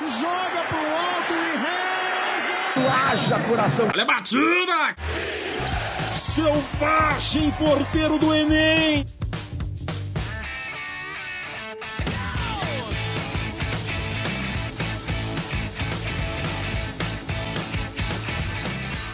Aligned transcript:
Joga 0.00 0.64
pro 0.64 0.78
alto 0.78 1.34
e 1.34 1.56
reza. 1.58 2.90
Haja 2.90 3.38
coração. 3.40 3.86
Olha 3.92 4.02
a 4.02 4.06
batida! 4.06 4.96
Selvagem 6.16 7.50
porteiro 7.50 8.18
do 8.18 8.34
Enem. 8.34 9.04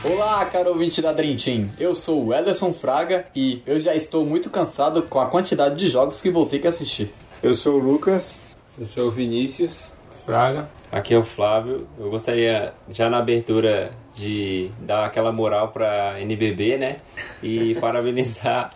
Olá, 0.04 0.46
caro 0.46 0.68
ouvinte 0.68 1.02
da 1.02 1.12
Dream 1.12 1.36
Team. 1.36 1.68
Eu 1.80 1.96
sou 1.96 2.26
o 2.26 2.32
Ederson 2.32 2.72
Fraga 2.72 3.26
e 3.34 3.60
eu 3.66 3.80
já 3.80 3.92
estou 3.92 4.24
muito 4.24 4.48
cansado 4.48 5.02
com 5.02 5.18
a 5.18 5.26
quantidade 5.26 5.74
de 5.74 5.88
jogos 5.88 6.20
que 6.20 6.30
vou 6.30 6.46
ter 6.46 6.60
que 6.60 6.68
assistir. 6.68 7.12
Eu 7.42 7.56
sou 7.56 7.74
o 7.74 7.78
Lucas. 7.82 8.38
Eu 8.78 8.86
sou 8.86 9.08
o 9.08 9.10
Vinícius. 9.10 9.90
Fraga. 10.24 10.68
Aqui 10.90 11.14
é 11.14 11.18
o 11.18 11.24
Flávio. 11.24 11.86
Eu 11.98 12.10
gostaria, 12.10 12.72
já 12.90 13.10
na 13.10 13.18
abertura, 13.18 13.90
de 14.14 14.70
dar 14.80 15.06
aquela 15.06 15.32
moral 15.32 15.68
pra 15.68 16.20
NBB, 16.20 16.78
né? 16.78 16.96
E 17.42 17.74
parabenizar 17.80 18.72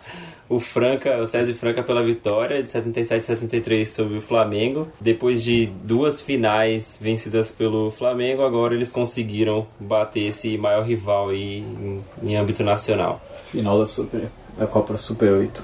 o 0.47 0.59
Franca, 0.59 1.17
o 1.21 1.25
César 1.25 1.53
Franca 1.53 1.81
pela 1.81 2.03
vitória 2.03 2.61
de 2.61 2.69
77 2.69 3.25
73 3.25 3.89
sobre 3.89 4.17
o 4.17 4.21
Flamengo. 4.21 4.87
Depois 4.99 5.41
de 5.41 5.67
duas 5.83 6.21
finais 6.21 6.99
vencidas 7.01 7.51
pelo 7.51 7.89
Flamengo, 7.89 8.43
agora 8.43 8.75
eles 8.75 8.91
conseguiram 8.91 9.65
bater 9.79 10.27
esse 10.27 10.57
maior 10.57 10.85
rival 10.85 11.29
aí 11.29 11.59
em, 11.59 12.01
em 12.21 12.35
âmbito 12.35 12.63
nacional. 12.63 13.21
Final 13.49 13.79
da 13.79 13.85
Super, 13.85 14.29
da 14.57 14.67
Copa 14.67 14.97
Super 14.97 15.31
8, 15.31 15.63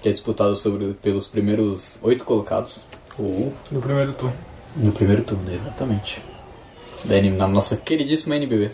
que 0.00 0.08
é 0.08 0.12
disputado 0.12 0.54
sobre, 0.56 0.94
pelos 1.02 1.26
primeiros 1.26 1.98
oito 2.02 2.24
colocados. 2.24 2.84
Ou 3.18 3.52
no 3.70 3.80
primeiro 3.80 4.12
turno. 4.12 4.51
No 4.76 4.92
primeiro 4.92 5.22
turno, 5.22 5.52
exatamente. 5.52 6.22
Da, 7.04 7.20
na 7.20 7.48
nossa 7.48 7.76
queridíssima 7.76 8.36
NBB. 8.36 8.70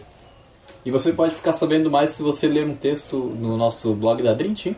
E 0.85 0.91
você 0.91 1.13
pode 1.13 1.35
ficar 1.35 1.53
sabendo 1.53 1.91
mais 1.91 2.11
se 2.11 2.23
você 2.23 2.47
ler 2.47 2.67
um 2.67 2.75
texto 2.75 3.17
no 3.17 3.57
nosso 3.57 3.95
blog 3.95 4.23
da 4.23 4.33
Dream 4.33 4.55
Team, 4.55 4.77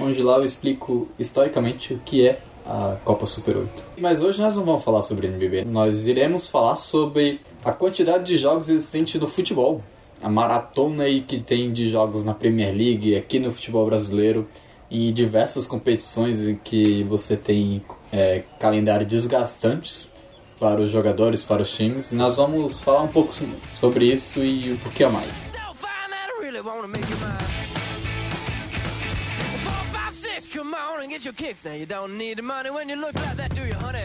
onde 0.00 0.22
lá 0.22 0.36
eu 0.36 0.44
explico 0.44 1.08
historicamente 1.18 1.94
o 1.94 1.98
que 1.98 2.26
é 2.26 2.40
a 2.66 2.96
Copa 3.04 3.26
Super 3.26 3.58
8. 3.58 3.70
Mas 3.98 4.20
hoje 4.20 4.40
nós 4.40 4.56
não 4.56 4.64
vamos 4.64 4.84
falar 4.84 5.02
sobre 5.02 5.28
NBB, 5.28 5.64
nós 5.64 6.06
iremos 6.06 6.50
falar 6.50 6.76
sobre 6.76 7.40
a 7.64 7.72
quantidade 7.72 8.24
de 8.24 8.36
jogos 8.36 8.68
existentes 8.68 9.20
no 9.20 9.28
futebol. 9.28 9.80
A 10.20 10.28
maratona 10.28 11.04
aí 11.04 11.20
que 11.20 11.38
tem 11.38 11.72
de 11.72 11.88
jogos 11.90 12.24
na 12.24 12.34
Premier 12.34 12.74
League, 12.74 13.16
aqui 13.16 13.38
no 13.38 13.52
futebol 13.52 13.86
brasileiro, 13.86 14.48
em 14.90 15.12
diversas 15.12 15.66
competições 15.66 16.46
em 16.46 16.56
que 16.56 17.04
você 17.04 17.36
tem 17.36 17.80
é, 18.12 18.42
calendário 18.58 19.06
desgastantes 19.06 20.10
para 20.58 20.80
os 20.80 20.90
jogadores, 20.90 21.42
para 21.44 21.62
os 21.62 21.70
times. 21.70 22.12
E 22.12 22.14
nós 22.14 22.36
vamos 22.36 22.82
falar 22.82 23.02
um 23.02 23.08
pouco 23.08 23.32
sobre 23.74 24.12
isso 24.12 24.44
e 24.44 24.72
o 24.72 24.90
que 24.90 25.06
mais. 25.06 25.48
Come 30.54 30.74
on 30.74 31.00
and 31.00 31.10
get 31.10 31.24
your 31.24 31.34
kicks 31.34 31.64
now. 31.64 31.72
You 31.72 31.86
don't 31.86 32.18
need 32.18 32.38
the 32.38 32.42
money 32.42 32.70
when 32.70 32.88
you 32.88 32.96
look 32.96 33.14
like 33.14 33.36
that, 33.36 33.54
do 33.54 33.64
you, 33.64 33.74
honey? 33.74 34.02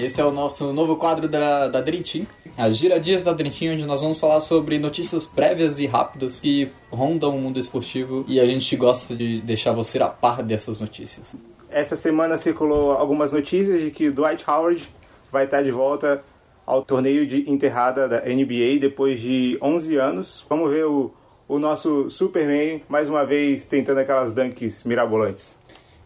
Esse 0.00 0.20
é 0.20 0.24
o 0.24 0.32
nosso 0.32 0.72
novo 0.72 0.96
quadro 0.96 1.28
da, 1.28 1.68
da 1.68 1.80
Dream 1.80 2.02
Team, 2.02 2.26
as 2.56 2.76
giradias 2.76 3.22
da 3.22 3.34
Team, 3.34 3.74
onde 3.74 3.84
nós 3.86 4.02
vamos 4.02 4.18
falar 4.18 4.40
sobre 4.40 4.78
notícias 4.78 5.26
prévias 5.26 5.78
e 5.78 5.86
rápidas 5.86 6.40
que 6.40 6.70
rondam 6.90 7.36
o 7.36 7.40
mundo 7.40 7.58
esportivo 7.58 8.24
e 8.28 8.38
a 8.38 8.46
gente 8.46 8.76
gosta 8.76 9.14
de 9.14 9.40
deixar 9.40 9.72
você 9.72 10.02
a 10.02 10.08
par 10.08 10.42
dessas 10.42 10.80
notícias. 10.80 11.34
Essa 11.70 11.96
semana 11.96 12.36
circulou 12.36 12.92
algumas 12.92 13.32
notícias 13.32 13.80
de 13.80 13.90
que 13.90 14.10
Dwight 14.10 14.44
Howard 14.48 14.86
vai 15.30 15.44
estar 15.44 15.62
de 15.62 15.70
volta 15.70 16.22
ao 16.66 16.82
torneio 16.82 17.26
de 17.26 17.50
enterrada 17.50 18.06
da 18.06 18.20
NBA 18.20 18.78
depois 18.78 19.20
de 19.20 19.58
11 19.60 19.96
anos. 19.96 20.44
Vamos 20.48 20.70
ver 20.70 20.84
o, 20.84 21.10
o 21.48 21.58
nosso 21.58 22.10
Superman 22.10 22.82
mais 22.88 23.08
uma 23.08 23.24
vez 23.24 23.66
tentando 23.66 24.00
aquelas 24.00 24.34
dunks 24.34 24.84
mirabolantes. 24.84 25.56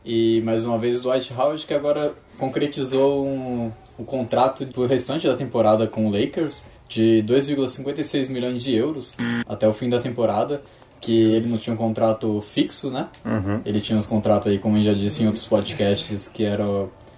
E 0.04 0.40
mais 0.42 0.64
uma 0.64 0.78
vez 0.78 1.00
Dwight 1.00 1.34
Howard 1.34 1.66
que 1.66 1.74
agora 1.74 2.14
concretizou 2.38 3.26
um, 3.26 3.72
um 3.98 4.04
contrato 4.04 4.66
pro 4.66 4.86
restante 4.86 5.26
da 5.26 5.34
temporada 5.34 5.86
com 5.86 6.06
o 6.06 6.10
Lakers 6.10 6.66
de 6.88 7.24
2,56 7.26 8.30
milhões 8.30 8.62
de 8.62 8.74
euros 8.74 9.16
até 9.48 9.66
o 9.66 9.72
fim 9.72 9.88
da 9.88 9.98
temporada 9.98 10.62
que 11.00 11.12
ele 11.12 11.48
não 11.48 11.58
tinha 11.58 11.74
um 11.74 11.76
contrato 11.76 12.40
fixo, 12.40 12.90
né? 12.90 13.08
Uhum. 13.24 13.60
Ele 13.64 13.80
tinha 13.80 13.98
uns 13.98 14.06
contratos 14.06 14.48
aí, 14.48 14.58
como 14.58 14.76
eu 14.78 14.82
já 14.82 14.92
disse 14.92 15.22
em 15.22 15.26
outros 15.26 15.46
podcasts, 15.46 16.28
que 16.28 16.44
era 16.44 16.64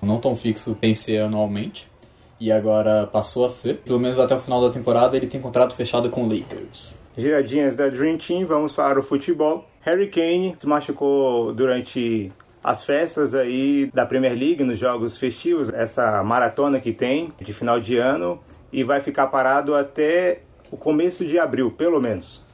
não 0.02 0.18
tão 0.18 0.36
fixo, 0.36 0.74
tem 0.74 0.94
ser 0.94 1.22
anualmente. 1.22 1.88
E 2.40 2.52
agora 2.52 3.06
passou 3.06 3.44
a 3.44 3.48
ser. 3.48 3.78
Pelo 3.78 3.98
menos 3.98 4.18
até 4.18 4.34
o 4.34 4.40
final 4.40 4.60
da 4.60 4.70
temporada 4.70 5.16
ele 5.16 5.26
tem 5.26 5.40
contrato 5.40 5.74
fechado 5.74 6.10
com 6.10 6.24
o 6.24 6.28
Lakers. 6.28 6.94
Giradinhas 7.16 7.74
da 7.74 7.88
Dream 7.88 8.16
Team, 8.16 8.46
vamos 8.46 8.72
para 8.72 9.00
o 9.00 9.02
futebol. 9.02 9.66
Harry 9.80 10.08
Kane 10.08 10.54
se 10.58 10.66
machucou 10.66 11.52
durante 11.52 12.30
as 12.68 12.84
festas 12.84 13.34
aí 13.34 13.90
da 13.94 14.04
Premier 14.04 14.34
League, 14.34 14.62
nos 14.62 14.78
jogos 14.78 15.16
festivos, 15.16 15.70
essa 15.70 16.22
maratona 16.22 16.78
que 16.78 16.92
tem 16.92 17.32
de 17.40 17.54
final 17.54 17.80
de 17.80 17.96
ano, 17.96 18.38
e 18.70 18.84
vai 18.84 19.00
ficar 19.00 19.28
parado 19.28 19.74
até 19.74 20.42
o 20.70 20.76
começo 20.76 21.24
de 21.24 21.38
abril, 21.38 21.70
pelo 21.70 21.98
menos. 21.98 22.44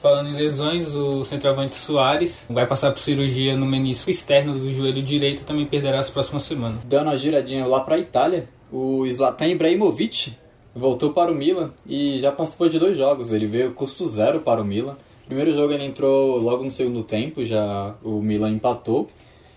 Falando 0.00 0.30
em 0.30 0.36
lesões, 0.36 0.94
o 0.94 1.22
centroavante 1.22 1.76
Soares 1.76 2.46
vai 2.48 2.66
passar 2.66 2.92
por 2.92 2.98
cirurgia 2.98 3.54
no 3.54 3.66
menisco 3.66 4.08
externo 4.08 4.54
do 4.54 4.70
joelho 4.72 5.02
direito 5.02 5.42
e 5.42 5.44
também 5.44 5.66
perderá 5.66 5.98
as 5.98 6.08
próximas 6.08 6.44
semanas. 6.44 6.82
Dando 6.86 7.08
uma 7.08 7.16
giradinha 7.18 7.66
lá 7.66 7.80
para 7.80 7.96
a 7.96 7.98
Itália, 7.98 8.48
o 8.72 9.04
Zlatan 9.06 9.48
Ibrahimovic 9.48 10.34
voltou 10.74 11.12
para 11.12 11.30
o 11.30 11.34
Milan 11.34 11.74
e 11.86 12.18
já 12.20 12.32
participou 12.32 12.70
de 12.70 12.78
dois 12.78 12.96
jogos. 12.96 13.34
Ele 13.34 13.46
veio 13.46 13.74
custo 13.74 14.06
zero 14.06 14.40
para 14.40 14.62
o 14.62 14.64
Milan. 14.64 14.96
Primeiro 15.26 15.52
jogo 15.52 15.74
ele 15.74 15.84
entrou 15.84 16.38
logo 16.38 16.64
no 16.64 16.70
segundo 16.70 17.02
tempo, 17.02 17.44
já 17.44 17.96
o 18.02 18.22
Milan 18.22 18.52
empatou. 18.52 19.10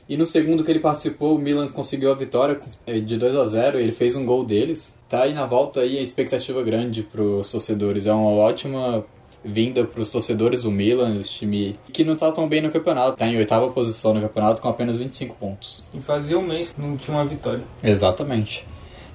E 0.10 0.18
no 0.18 0.26
segundo 0.26 0.64
que 0.64 0.72
ele 0.72 0.80
participou, 0.80 1.36
o 1.36 1.40
Milan 1.40 1.68
conseguiu 1.68 2.12
a 2.12 2.16
vitória 2.16 2.60
de 2.88 3.16
2 3.16 3.36
a 3.36 3.46
0 3.46 3.80
ele 3.80 3.92
fez 3.92 4.16
um 4.16 4.26
gol 4.26 4.44
deles. 4.44 4.98
Tá 5.08 5.24
aí 5.24 5.36
na 5.36 5.46
volta 5.46 5.82
aí 5.82 6.00
a 6.00 6.02
expectativa 6.02 6.64
grande 6.64 7.04
para 7.04 7.22
os 7.22 7.52
torcedores. 7.52 8.08
É 8.08 8.12
uma 8.12 8.32
ótima 8.32 9.06
vinda 9.46 9.86
para 9.86 10.02
os 10.02 10.12
torcedores 10.12 10.64
do 10.64 10.72
Milan, 10.72 11.18
esse 11.18 11.30
time 11.30 11.80
que 11.94 12.04
não 12.04 12.14
está 12.14 12.32
tão 12.32 12.50
bem 12.50 12.62
no 12.62 12.72
campeonato, 12.72 13.14
está 13.14 13.28
em 13.28 13.38
oitava 13.38 13.70
posição 13.70 14.14
no 14.14 14.22
campeonato 14.22 14.62
com 14.62 14.68
apenas 14.68 14.98
25 14.98 15.36
pontos. 15.36 15.84
E 15.94 16.02
fazia 16.02 16.38
um 16.38 16.42
mês 16.42 16.74
que 16.74 16.82
não 16.82 16.98
tinha 16.98 17.16
uma 17.16 17.26
vitória. 17.26 17.64
Exatamente. 17.84 18.66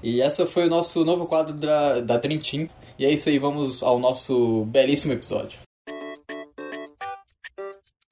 E 0.03 0.21
essa 0.21 0.47
foi 0.47 0.67
o 0.67 0.71
nosso 0.71 1.05
novo 1.05 1.27
quadro 1.27 1.55
da, 1.55 2.01
da 2.01 2.17
Dream 2.19 2.39
Team. 2.39 2.67
E 2.99 3.05
é 3.05 3.13
isso 3.13 3.29
aí, 3.29 3.39
vamos 3.39 3.83
ao 3.83 3.99
nosso 3.99 4.65
belíssimo 4.67 5.13
episódio. 5.13 5.59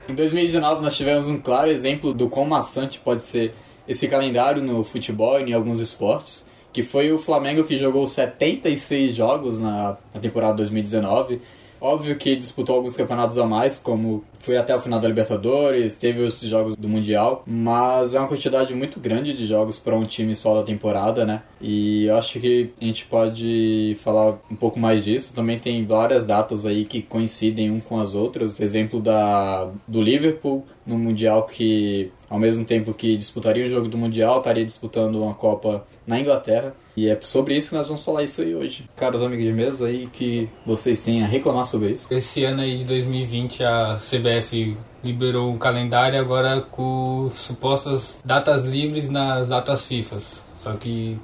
Em 0.08 0.14
2019 0.14 0.82
nós 0.82 0.96
tivemos 0.96 1.28
um 1.28 1.38
claro 1.38 1.70
exemplo 1.70 2.12
do 2.12 2.28
quão 2.28 2.44
maçante 2.44 2.98
pode 2.98 3.22
ser 3.22 3.54
esse 3.86 4.08
calendário 4.08 4.62
no 4.62 4.82
futebol 4.82 5.40
e 5.40 5.50
em 5.50 5.52
alguns 5.52 5.80
esportes, 5.80 6.48
que 6.72 6.82
foi 6.82 7.12
o 7.12 7.18
Flamengo 7.18 7.64
que 7.64 7.76
jogou 7.76 8.06
76 8.06 9.14
jogos 9.14 9.58
na, 9.58 9.96
na 10.12 10.20
temporada 10.20 10.54
2019 10.54 11.40
Óbvio 11.84 12.14
que 12.16 12.36
disputou 12.36 12.76
alguns 12.76 12.94
campeonatos 12.94 13.36
a 13.36 13.44
mais, 13.44 13.76
como 13.76 14.22
foi 14.38 14.56
até 14.56 14.72
o 14.72 14.80
final 14.80 15.00
da 15.00 15.08
Libertadores, 15.08 15.96
teve 15.96 16.22
os 16.22 16.38
jogos 16.38 16.76
do 16.76 16.88
Mundial, 16.88 17.42
mas 17.44 18.14
é 18.14 18.20
uma 18.20 18.28
quantidade 18.28 18.72
muito 18.72 19.00
grande 19.00 19.36
de 19.36 19.46
jogos 19.46 19.80
para 19.80 19.96
um 19.96 20.04
time 20.04 20.32
só 20.36 20.54
da 20.54 20.62
temporada, 20.62 21.26
né? 21.26 21.42
E 21.60 22.04
eu 22.04 22.16
acho 22.16 22.38
que 22.38 22.70
a 22.80 22.84
gente 22.84 23.04
pode 23.06 23.96
falar 24.00 24.38
um 24.48 24.54
pouco 24.54 24.78
mais 24.78 25.02
disso. 25.02 25.34
Também 25.34 25.58
tem 25.58 25.84
várias 25.84 26.24
datas 26.24 26.64
aí 26.64 26.84
que 26.84 27.02
coincidem 27.02 27.68
um 27.68 27.80
com 27.80 27.98
as 27.98 28.14
outras. 28.14 28.60
Exemplo 28.60 29.00
da 29.00 29.68
do 29.88 30.00
Liverpool 30.00 30.64
no 30.86 30.96
Mundial 30.96 31.46
que 31.46 32.12
ao 32.32 32.38
mesmo 32.38 32.64
tempo 32.64 32.94
que 32.94 33.14
disputaria 33.14 33.66
o 33.66 33.68
jogo 33.68 33.88
do 33.88 33.98
Mundial, 33.98 34.38
estaria 34.38 34.64
disputando 34.64 35.16
uma 35.16 35.34
Copa 35.34 35.86
na 36.06 36.18
Inglaterra. 36.18 36.74
E 36.96 37.08
é 37.08 37.18
sobre 37.22 37.56
isso 37.56 37.70
que 37.70 37.74
nós 37.74 37.88
vamos 37.88 38.04
falar 38.04 38.22
isso 38.22 38.42
aí 38.42 38.54
hoje. 38.54 38.88
Caros 38.96 39.22
amigos 39.22 39.44
de 39.44 39.52
mesa 39.52 39.86
aí 39.86 40.06
que 40.06 40.48
vocês 40.66 41.00
têm 41.00 41.22
a 41.22 41.26
reclamar 41.26 41.66
sobre 41.66 41.90
isso. 41.90 42.12
Esse 42.12 42.44
ano 42.44 42.60
aí 42.60 42.78
de 42.78 42.84
2020 42.84 43.64
a 43.64 43.98
CBF 43.98 44.76
liberou 45.02 45.50
um 45.50 45.56
calendário 45.56 46.20
agora 46.20 46.60
com 46.60 47.30
supostas 47.30 48.20
datas 48.24 48.64
livres 48.64 49.08
nas 49.08 49.48
datas 49.48 49.86
FIFA. 49.86 50.18
Só 50.58 50.72
que 50.74 51.18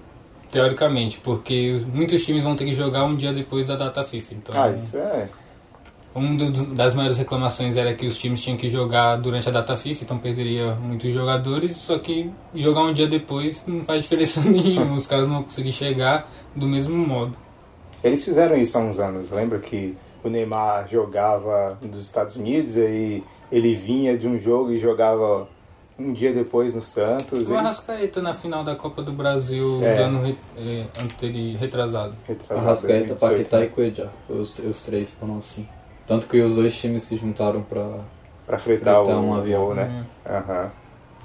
teoricamente, 0.50 1.19
porque 1.19 1.81
muitos 1.93 2.25
times 2.25 2.43
vão 2.43 2.56
ter 2.56 2.65
que 2.65 2.75
jogar 2.75 3.05
um 3.05 3.15
dia 3.15 3.32
depois 3.32 3.67
da 3.67 3.76
data 3.76 4.03
FIFA. 4.03 4.35
Então, 4.35 4.62
ah, 4.62 4.70
isso 4.70 4.97
é 4.97 5.29
uma 6.19 6.50
das 6.75 6.94
maiores 6.94 7.17
reclamações 7.17 7.76
era 7.76 7.94
que 7.94 8.06
os 8.06 8.19
times 8.19 8.41
tinham 8.41 8.56
que 8.56 8.69
jogar 8.69 9.17
durante 9.17 9.49
a 9.49 9.53
data 9.53 9.76
FIFA, 9.76 10.05
então 10.05 10.19
perderia 10.19 10.75
muitos 10.75 11.12
jogadores, 11.12 11.76
só 11.76 11.99
que 11.99 12.31
jogar 12.55 12.82
um 12.82 12.93
dia 12.93 13.06
depois 13.09 13.65
não 13.67 13.85
faz 13.85 14.03
diferença 14.03 14.41
nenhuma, 14.49 14.94
os 14.94 15.06
caras 15.06 15.26
não 15.26 15.37
vão 15.37 15.44
conseguir 15.44 15.73
chegar 15.73 16.31
do 16.55 16.67
mesmo 16.67 16.97
modo. 16.97 17.32
Eles 18.03 18.25
fizeram 18.25 18.56
isso 18.56 18.76
há 18.76 18.81
uns 18.81 18.99
anos, 18.99 19.31
lembra 19.31 19.59
que 19.59 19.97
o 20.23 20.29
Neymar 20.29 20.88
jogava 20.88 21.79
nos 21.81 22.05
Estados 22.05 22.37
Unidos, 22.37 22.76
aí 22.76 23.23
ele 23.50 23.75
vinha 23.75 24.17
de 24.19 24.29
um 24.29 24.38
jogo 24.38 24.73
e 24.73 24.79
jogava 24.79 25.49
um 25.99 26.12
dia 26.12 26.32
depois 26.32 26.75
no 26.75 26.81
Santos. 26.82 27.49
O 27.49 27.50
Eles 27.50 27.50
Arrascaeta 27.50 28.23
na 28.23 28.32
final 28.35 28.62
da 28.62 28.76
Copa 28.76 29.03
do 29.03 29.11
Brasil 29.12 29.81
É. 29.82 29.97
do 29.97 30.03
ano 30.05 30.23
re, 30.23 30.37
é, 30.56 30.85
anteri, 31.03 31.56
retrasado. 31.56 32.15
retrasaram 32.25 32.62
Arrascaeta, 32.67 33.15
2018, 33.15 33.19
Paquetá 33.19 33.59
né? 33.59 33.65
e 33.65 33.69
Cuejá. 33.69 34.09
Os, 34.29 34.59
os 34.61 34.82
três 34.85 35.12
foram 35.15 35.38
assim. 35.38 35.67
Tanto 36.08 36.26
que 36.26 36.40
os 36.40 36.56
dois 36.56 36.75
times 36.76 37.02
se 37.05 37.16
juntaram 37.16 37.62
pra. 37.62 37.87
Pra 38.46 38.58
fretar 38.58 38.96
Fretar 39.05 39.20
o, 39.20 39.26
um 39.26 39.34
avião, 39.34 39.75
né? 39.75 40.05
Aham. 40.26 40.70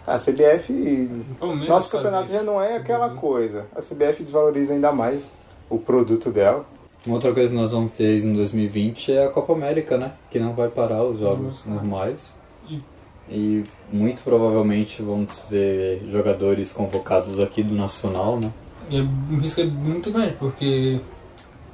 A 0.05 0.17
CBF. 0.19 1.09
Palmeiras 1.39 1.69
Nosso 1.69 1.89
campeonato 1.89 2.25
isso. 2.25 2.33
já 2.33 2.43
não 2.43 2.61
é 2.61 2.75
aquela 2.75 3.11
coisa. 3.11 3.65
A 3.73 3.81
CBF 3.81 4.21
desvaloriza 4.23 4.73
ainda 4.73 4.91
mais 4.91 5.31
o 5.69 5.77
produto 5.79 6.29
dela. 6.29 6.65
Uma 7.05 7.15
outra 7.15 7.33
coisa 7.33 7.49
que 7.49 7.55
nós 7.57 7.71
vamos 7.71 7.93
ter 7.93 8.17
em 8.19 8.33
2020 8.33 9.13
é 9.13 9.25
a 9.25 9.29
Copa 9.29 9.53
América, 9.53 9.97
né? 9.97 10.11
Que 10.29 10.37
não 10.39 10.51
vai 10.53 10.67
parar 10.67 11.03
os 11.03 11.19
jogos 11.19 11.65
normais. 11.65 12.35
E- 12.69 12.81
E 13.29 13.63
muito 13.91 14.21
provavelmente 14.21 15.01
vão 15.01 15.25
ter 15.49 16.01
jogadores 16.11 16.73
convocados 16.73 17.39
aqui 17.39 17.63
do 17.63 17.73
Nacional, 17.73 18.37
né? 18.37 18.51
E 18.89 18.99
o 18.99 19.37
risco 19.39 19.61
é 19.61 19.65
muito 19.65 20.11
grande, 20.11 20.33
porque 20.33 20.99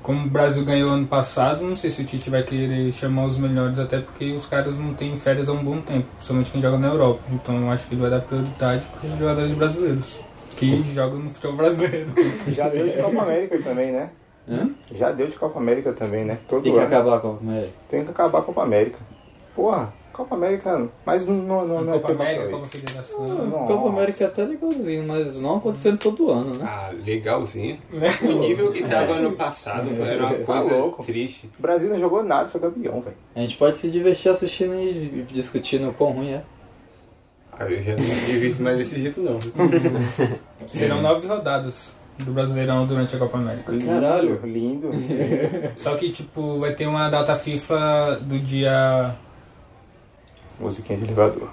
como 0.01 0.25
o 0.25 0.29
Brasil 0.29 0.63
ganhou 0.63 0.91
ano 0.91 1.05
passado, 1.07 1.63
não 1.63 1.75
sei 1.75 1.89
se 1.89 2.01
o 2.01 2.05
Tite 2.05 2.29
vai 2.29 2.43
querer 2.43 2.91
chamar 2.93 3.25
os 3.25 3.37
melhores, 3.37 3.77
até 3.79 3.99
porque 3.99 4.31
os 4.31 4.45
caras 4.45 4.77
não 4.77 4.93
têm 4.93 5.17
férias 5.17 5.49
há 5.49 5.53
um 5.53 5.63
bom 5.63 5.81
tempo, 5.81 6.07
principalmente 6.15 6.51
quem 6.51 6.61
joga 6.61 6.77
na 6.77 6.87
Europa. 6.87 7.21
Então 7.31 7.61
eu 7.61 7.69
acho 7.69 7.87
que 7.87 7.93
ele 7.93 8.01
vai 8.01 8.09
dar 8.09 8.21
prioridade 8.21 8.83
para 8.99 9.09
os 9.09 9.19
jogadores 9.19 9.53
brasileiros, 9.53 10.19
que 10.51 10.83
jogam 10.93 11.19
no 11.19 11.29
futebol 11.29 11.57
brasileiro. 11.57 12.09
Já 12.47 12.69
deu 12.69 12.87
de 12.87 12.97
Copa 12.97 13.21
América 13.21 13.59
também, 13.61 13.91
né? 13.91 14.09
Hã? 14.49 14.69
Já 14.95 15.11
deu 15.11 15.27
de 15.27 15.37
Copa 15.37 15.59
América 15.59 15.93
também, 15.93 16.25
né? 16.25 16.39
Todo 16.47 16.63
Tem 16.63 16.71
que 16.71 16.77
ano. 16.79 16.87
acabar 16.87 17.17
a 17.17 17.19
Copa 17.19 17.39
América. 17.43 17.73
Tem 17.87 18.03
que 18.03 18.09
acabar 18.09 18.39
a 18.39 18.41
Copa 18.41 18.63
América. 18.63 18.97
Porra, 19.55 19.93
Copa 20.19 20.35
América. 20.35 20.87
Mas 21.05 21.25
não, 21.25 21.35
não, 21.35 21.65
não, 21.65 21.81
não 21.81 21.93
é 21.93 21.99
Copa 21.99 22.07
tema 22.09 22.23
América, 22.25 22.49
Copa. 22.49 22.67
Federação. 22.67 23.27
Nossa. 23.47 23.73
Copa 23.73 23.89
América 23.89 24.23
é 24.25 24.27
até 24.27 24.43
legalzinho, 24.43 25.07
mas 25.07 25.39
não 25.39 25.55
acontecendo 25.57 25.97
todo 25.97 26.29
ano, 26.29 26.55
né? 26.55 26.65
Ah, 26.67 26.91
legalzinho. 27.05 27.79
O 28.21 28.39
nível 28.39 28.69
que 28.71 28.83
tava 28.83 29.13
ano 29.13 29.31
passado 29.31 29.89
era 30.03 30.25
uma 30.25 30.35
Tá 30.35 30.43
coisa 30.43 30.75
louco. 30.75 31.03
triste. 31.03 31.49
O 31.57 31.61
Brasil 31.61 31.89
não 31.89 31.97
jogou 31.97 32.21
nada, 32.21 32.49
foi 32.49 32.59
campeão, 32.59 32.99
velho. 32.99 33.15
A 33.33 33.39
gente 33.39 33.55
pode 33.55 33.77
se 33.77 33.89
divertir 33.89 34.29
assistindo 34.29 34.75
e 34.75 35.25
discutindo 35.31 35.87
o 35.89 35.93
quão 35.93 36.11
ruim 36.11 36.31
é. 36.31 36.43
Ah, 37.57 37.63
eu 37.65 37.81
já 37.81 37.95
não 37.95 38.03
tinha 38.25 38.39
visto 38.39 38.61
mais 38.61 38.77
desse 38.77 38.99
jeito, 38.99 39.21
não. 39.21 39.39
Serão 40.67 41.01
nove 41.01 41.27
rodadas 41.27 41.95
do 42.17 42.31
Brasileirão 42.33 42.85
durante 42.85 43.15
a 43.15 43.19
Copa 43.19 43.37
América. 43.37 43.71
Caralho. 43.77 44.39
Lindo. 44.43 44.91
Só 45.77 45.95
que, 45.95 46.11
tipo, 46.11 46.59
vai 46.59 46.73
ter 46.73 46.87
uma 46.87 47.07
data 47.09 47.35
FIFA 47.35 48.19
do 48.21 48.37
dia. 48.39 49.15
Musiquinha 50.59 50.97
de 50.97 51.05
elevador. 51.05 51.49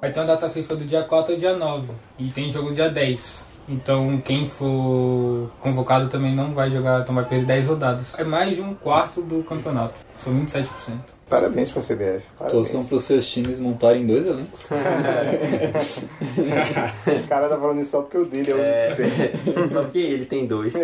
Vai 0.00 0.12
ter 0.12 0.20
uma 0.20 0.26
data 0.26 0.48
FIFA 0.48 0.76
do 0.76 0.84
dia 0.84 1.02
4 1.02 1.32
ao 1.34 1.38
dia 1.38 1.56
9. 1.56 1.88
E 2.18 2.30
tem 2.30 2.48
jogo 2.50 2.72
dia 2.72 2.88
10. 2.88 3.44
Então 3.68 4.18
quem 4.18 4.46
for 4.46 5.50
convocado 5.60 6.08
também 6.08 6.34
não 6.34 6.52
vai 6.52 6.70
jogar, 6.70 7.00
então 7.00 7.14
vai 7.14 7.24
perder 7.24 7.46
10 7.46 7.68
rodadas. 7.68 8.14
É 8.16 8.24
mais 8.24 8.54
de 8.54 8.62
um 8.62 8.74
quarto 8.74 9.22
do 9.22 9.42
campeonato. 9.42 9.98
São 10.18 10.32
27%. 10.34 10.66
Parabéns 11.28 11.70
pra 11.70 11.80
CBF. 11.80 12.22
Parabéns. 12.38 12.52
Torçam 12.52 12.84
para 12.84 12.96
os 12.96 13.04
seus 13.04 13.26
times 13.26 13.58
montarem 13.58 14.06
dois 14.06 14.26
elencos. 14.26 14.60
O 17.24 17.28
cara 17.28 17.48
tá 17.48 17.56
falando 17.56 17.80
isso 17.80 17.90
só 17.90 18.02
porque 18.02 18.18
o 18.18 18.24
dele 18.24 18.52
é 18.52 18.54
o 18.54 18.58
É, 18.58 19.66
só 19.68 19.82
porque 19.82 19.98
ele 19.98 20.26
tem 20.26 20.46
dois. 20.46 20.74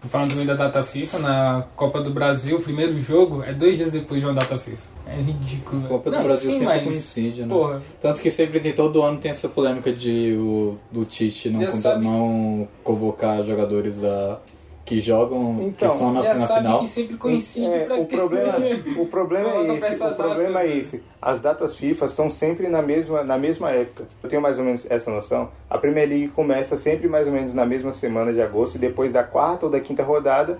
Falando 0.00 0.30
também 0.30 0.46
da 0.46 0.54
data 0.54 0.82
FIFA, 0.82 1.18
na 1.18 1.64
Copa 1.76 2.00
do 2.00 2.10
Brasil, 2.10 2.56
o 2.56 2.62
primeiro 2.62 2.98
jogo 2.98 3.42
é 3.44 3.52
dois 3.52 3.76
dias 3.76 3.90
depois 3.90 4.20
de 4.20 4.26
uma 4.26 4.34
data 4.34 4.58
FIFA. 4.58 4.82
É 5.10 5.20
ridículo. 5.20 5.84
A 5.86 5.88
Copa 5.88 6.10
do 6.10 6.16
Não, 6.16 6.24
Brasil 6.24 6.50
sim, 6.52 6.58
sempre 6.58 6.74
mas, 6.74 6.84
coincide, 6.84 7.42
né? 7.42 7.48
Porra, 7.54 7.82
Tanto 8.00 8.20
que 8.20 8.30
sempre 8.30 8.60
tem, 8.60 8.72
todo 8.74 9.02
ano 9.02 9.18
tem 9.18 9.30
essa 9.30 9.48
polêmica 9.48 9.92
de 9.92 10.34
o, 10.38 10.76
do 10.92 11.04
Tite 11.04 11.48
não, 11.50 11.70
sabe- 11.70 12.04
não 12.04 12.68
convocar 12.84 13.42
jogadores 13.44 14.00
da, 14.00 14.38
que 14.84 15.00
jogam, 15.00 15.62
Então, 15.62 15.88
que 15.90 15.94
são 15.96 16.12
na, 16.12 16.22
já 16.22 16.34
na 16.34 16.46
sabe 16.46 16.60
final. 16.60 16.78
que 16.80 16.86
sempre 16.86 17.16
coincide 17.16 17.66
É, 17.66 17.84
pra 17.86 17.96
o 17.96 18.06
quê? 18.06 18.16
problema, 18.16 18.54
o 18.98 19.06
problema 19.06 19.48
é 19.74 19.88
esse. 19.88 20.02
O 20.02 20.14
problema 20.14 20.52
data. 20.60 20.64
é 20.66 20.76
esse. 20.76 21.02
As 21.20 21.40
datas 21.40 21.76
FIFA 21.76 22.08
são 22.08 22.28
sempre 22.30 22.68
na 22.68 22.82
mesma, 22.82 23.22
na 23.24 23.38
mesma 23.38 23.70
época. 23.70 24.04
Eu 24.22 24.28
tenho 24.28 24.42
mais 24.42 24.58
ou 24.58 24.64
menos 24.64 24.86
essa 24.90 25.10
noção. 25.10 25.48
A 25.70 25.78
Premier 25.78 26.08
League 26.08 26.28
começa 26.28 26.76
sempre 26.76 27.08
mais 27.08 27.26
ou 27.26 27.32
menos 27.32 27.54
na 27.54 27.64
mesma 27.66 27.92
semana 27.92 28.32
de 28.32 28.40
agosto 28.42 28.76
e 28.76 28.78
depois 28.78 29.10
da 29.12 29.22
quarta 29.24 29.66
ou 29.66 29.72
da 29.72 29.80
quinta 29.80 30.02
rodada 30.02 30.58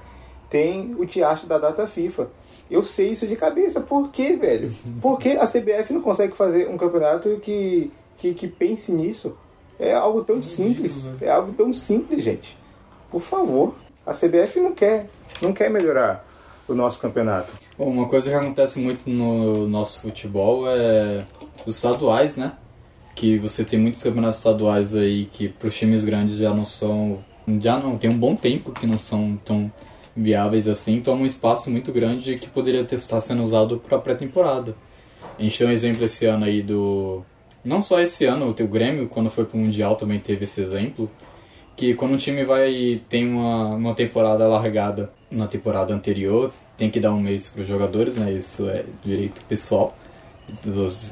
tem 0.50 0.94
o 0.98 1.04
tiacho 1.04 1.46
da 1.46 1.58
data 1.58 1.86
FIFA. 1.86 2.28
Eu 2.70 2.82
sei 2.84 3.10
isso 3.10 3.26
de 3.26 3.36
cabeça. 3.36 3.80
Por 3.80 4.10
quê, 4.10 4.36
velho? 4.36 4.72
Por 5.00 5.18
que 5.18 5.30
a 5.30 5.46
CBF 5.46 5.92
não 5.92 6.02
consegue 6.02 6.36
fazer 6.36 6.68
um 6.68 6.76
campeonato 6.76 7.38
que, 7.42 7.90
que, 8.18 8.34
que 8.34 8.48
pense 8.48 8.92
nisso? 8.92 9.36
É 9.78 9.94
algo 9.94 10.22
tão 10.22 10.42
simples. 10.42 11.06
velho. 11.06 11.18
É 11.20 11.30
algo 11.30 11.52
tão 11.52 11.72
simples, 11.72 12.22
gente. 12.22 12.56
Por 13.10 13.20
favor. 13.20 13.74
A 14.06 14.12
CBF 14.12 14.60
não 14.60 14.72
quer, 14.72 15.08
não 15.42 15.52
quer 15.52 15.70
melhorar 15.70 16.26
o 16.66 16.74
nosso 16.74 17.00
campeonato. 17.00 17.52
Bom, 17.76 17.86
uma 17.86 18.08
coisa 18.08 18.30
que 18.30 18.36
acontece 18.36 18.78
muito 18.78 19.08
no 19.08 19.66
nosso 19.66 20.02
futebol 20.02 20.64
é 20.68 21.24
os 21.66 21.76
estaduais, 21.76 22.36
né? 22.36 22.52
Que 23.14 23.38
você 23.38 23.64
tem 23.64 23.78
muitos 23.78 24.02
campeonatos 24.02 24.38
estaduais 24.38 24.94
aí 24.94 25.26
que 25.26 25.48
para 25.48 25.68
os 25.68 25.76
times 25.76 26.04
grandes 26.04 26.36
já 26.36 26.52
não 26.54 26.64
são. 26.64 27.18
Já 27.60 27.78
não 27.78 27.96
tem 27.96 28.10
um 28.10 28.18
bom 28.18 28.36
tempo 28.36 28.72
que 28.72 28.86
não 28.86 28.98
são 28.98 29.38
tão 29.44 29.72
viáveis 30.18 30.66
assim, 30.66 31.00
tomam 31.00 31.22
um 31.22 31.26
espaço 31.26 31.70
muito 31.70 31.92
grande 31.92 32.36
que 32.36 32.48
poderia 32.48 32.82
estar 32.82 33.20
sendo 33.20 33.42
usado 33.42 33.78
para 33.78 33.98
pré-temporada. 33.98 34.74
A 35.38 35.42
gente 35.42 35.56
tem 35.56 35.66
um 35.66 35.70
exemplo 35.70 36.04
esse 36.04 36.26
ano 36.26 36.44
aí 36.44 36.62
do. 36.62 37.22
Não 37.64 37.82
só 37.82 38.00
esse 38.00 38.24
ano, 38.24 38.50
o 38.50 38.68
Grêmio, 38.68 39.08
quando 39.08 39.30
foi 39.30 39.44
pro 39.44 39.58
Mundial, 39.58 39.96
também 39.96 40.18
teve 40.18 40.44
esse 40.44 40.60
exemplo. 40.60 41.10
Que 41.76 41.94
quando 41.94 42.14
um 42.14 42.16
time 42.16 42.44
vai 42.44 43.00
tem 43.08 43.28
uma, 43.28 43.74
uma 43.74 43.94
temporada 43.94 44.46
largada 44.48 45.12
na 45.30 45.46
temporada 45.46 45.94
anterior, 45.94 46.52
tem 46.76 46.90
que 46.90 46.98
dar 46.98 47.12
um 47.12 47.20
mês 47.20 47.48
para 47.48 47.62
os 47.62 47.68
jogadores, 47.68 48.16
né? 48.16 48.32
Isso 48.32 48.68
é 48.68 48.84
direito 49.04 49.44
pessoal. 49.44 49.96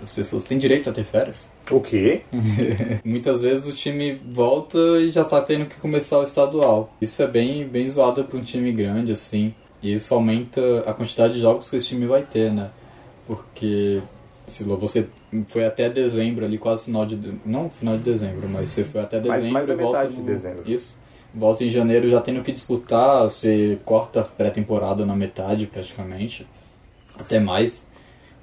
As 0.02 0.12
pessoas 0.12 0.44
têm 0.44 0.58
direito 0.58 0.88
a 0.88 0.92
ter 0.92 1.04
férias. 1.04 1.50
O 1.70 1.80
quê? 1.80 2.22
Muitas 3.04 3.42
vezes 3.42 3.66
o 3.72 3.76
time 3.76 4.14
volta 4.30 4.78
e 5.00 5.10
já 5.10 5.24
tá 5.24 5.40
tendo 5.42 5.66
que 5.66 5.78
começar 5.80 6.18
o 6.18 6.22
estadual. 6.22 6.94
Isso 7.00 7.22
é 7.22 7.26
bem, 7.26 7.66
bem 7.66 7.88
zoado 7.88 8.24
para 8.24 8.38
um 8.38 8.42
time 8.42 8.72
grande, 8.72 9.12
assim. 9.12 9.54
E 9.82 9.92
isso 9.94 10.14
aumenta 10.14 10.80
a 10.86 10.92
quantidade 10.94 11.34
de 11.34 11.40
jogos 11.40 11.68
que 11.68 11.76
esse 11.76 11.88
time 11.88 12.06
vai 12.06 12.22
ter, 12.22 12.50
né? 12.52 12.70
Porque 13.26 14.00
se 14.46 14.64
você 14.64 15.08
foi 15.48 15.64
até 15.64 15.88
dezembro 15.90 16.44
ali, 16.44 16.56
quase 16.58 16.84
final 16.84 17.05
de... 17.05 17.19
Não 17.44 17.69
final 17.69 17.96
de 17.96 18.02
dezembro, 18.05 18.48
mas 18.48 18.69
você 18.70 18.84
foi 18.84 19.00
até 19.02 19.16
Mais- 19.20 19.43
dezembro 19.43 19.52
mais 19.52 19.66
da 19.66 19.74
e 19.74 19.76
volta 19.76 19.98
metade 19.98 20.14
de 20.14 20.20
no- 20.20 20.26
dezembro. 20.26 20.62
Isso. 20.70 20.98
Volta 21.34 21.64
em 21.64 21.69
janeiro 21.70 22.08
já 22.08 22.20
tendo 22.20 22.43
que 22.43 22.52
disputar, 22.52 23.24
você 23.24 23.78
corta 23.84 24.20
a 24.20 24.24
pré-temporada 24.24 25.05
na 25.05 25.14
metade 25.14 25.66
praticamente. 25.66 26.46
Até 27.19 27.38
mais. 27.38 27.84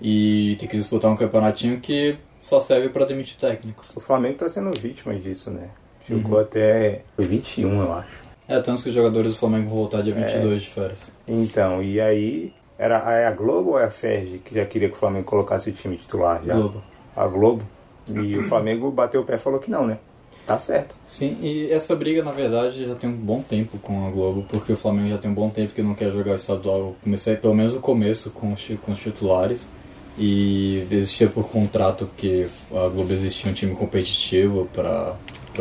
E 0.04 0.58
tem 0.60 0.68
que 0.68 0.76
disputar 0.76 1.10
um 1.10 1.16
campeonatinho 1.16 1.80
que 1.80 2.18
só 2.42 2.60
serve 2.60 2.90
para 2.90 3.06
demitir 3.06 3.38
técnicos. 3.40 3.90
O 3.96 4.02
Flamengo 4.02 4.36
tá 4.36 4.50
sendo 4.50 4.78
vítima 4.78 5.16
disso, 5.16 5.50
né? 5.50 5.70
Ficou 6.04 6.34
Uhum. 6.36 6.42
até. 6.42 7.04
Foi 7.16 7.26
21, 7.26 7.82
eu 7.82 7.94
acho. 7.94 8.22
É, 8.48 8.60
tanto 8.60 8.84
que 8.84 8.90
os 8.90 8.96
jogadores 8.96 9.32
do 9.32 9.38
Flamengo 9.40 9.70
vão 9.70 9.78
voltar 9.78 10.02
dia 10.02 10.14
22 10.14 10.62
de 10.64 10.70
férias. 10.70 11.12
Então, 11.28 11.82
e 11.82 12.02
aí. 12.02 12.54
Era 12.78 12.98
é 13.14 13.28
a 13.28 13.32
Globo 13.32 13.72
ou 13.72 13.80
é 13.80 13.86
a 13.86 13.90
Ferg 13.90 14.40
que 14.40 14.56
já 14.56 14.66
queria 14.66 14.90
que 14.90 14.96
o 14.96 14.98
Flamengo 14.98 15.26
colocasse 15.26 15.70
o 15.70 15.74
time 15.74 15.96
titular 15.96 16.44
já? 16.44 16.56
Globo. 16.56 16.84
A 17.16 17.28
Globo. 17.28 17.64
E 18.12 18.36
o 18.38 18.44
Flamengo 18.44 18.92
bateu 18.92 19.22
o 19.22 19.24
pé 19.24 19.36
e 19.36 19.38
falou 19.38 19.60
que 19.60 19.72
não, 19.72 19.86
né? 19.88 20.00
Tá 20.46 20.60
certo. 20.60 20.94
Sim, 21.06 21.38
e 21.42 21.72
essa 21.72 21.96
briga, 21.96 22.22
na 22.22 22.32
verdade, 22.34 22.86
já 22.86 22.96
tem 22.96 23.10
um 23.10 23.16
bom 23.16 23.42
tempo 23.42 23.78
com 23.78 24.06
a 24.06 24.10
Globo, 24.12 24.46
porque 24.50 24.74
o 24.74 24.76
Flamengo 24.76 25.08
já 25.08 25.18
tem 25.18 25.32
um 25.32 25.34
bom 25.34 25.50
tempo 25.50 25.74
que 25.74 25.82
não 25.82 25.96
quer 25.96 26.12
jogar 26.12 26.34
o 26.34 26.36
estadual. 26.36 26.96
Comecei 27.02 27.38
pelo 27.38 27.54
menos 27.54 27.74
o 27.76 27.80
começo 27.80 28.30
com 28.32 28.52
os, 28.52 28.68
com 28.84 28.92
os 28.92 29.00
titulares. 29.00 29.72
E 30.18 30.86
existia 30.92 31.28
por 31.28 31.50
contrato 31.50 32.10
que 32.16 32.48
a 32.72 32.88
Globo 32.88 33.14
existia 33.14 33.50
um 33.50 33.54
time 33.54 33.76
competitivo 33.76 34.70
para 34.72 35.16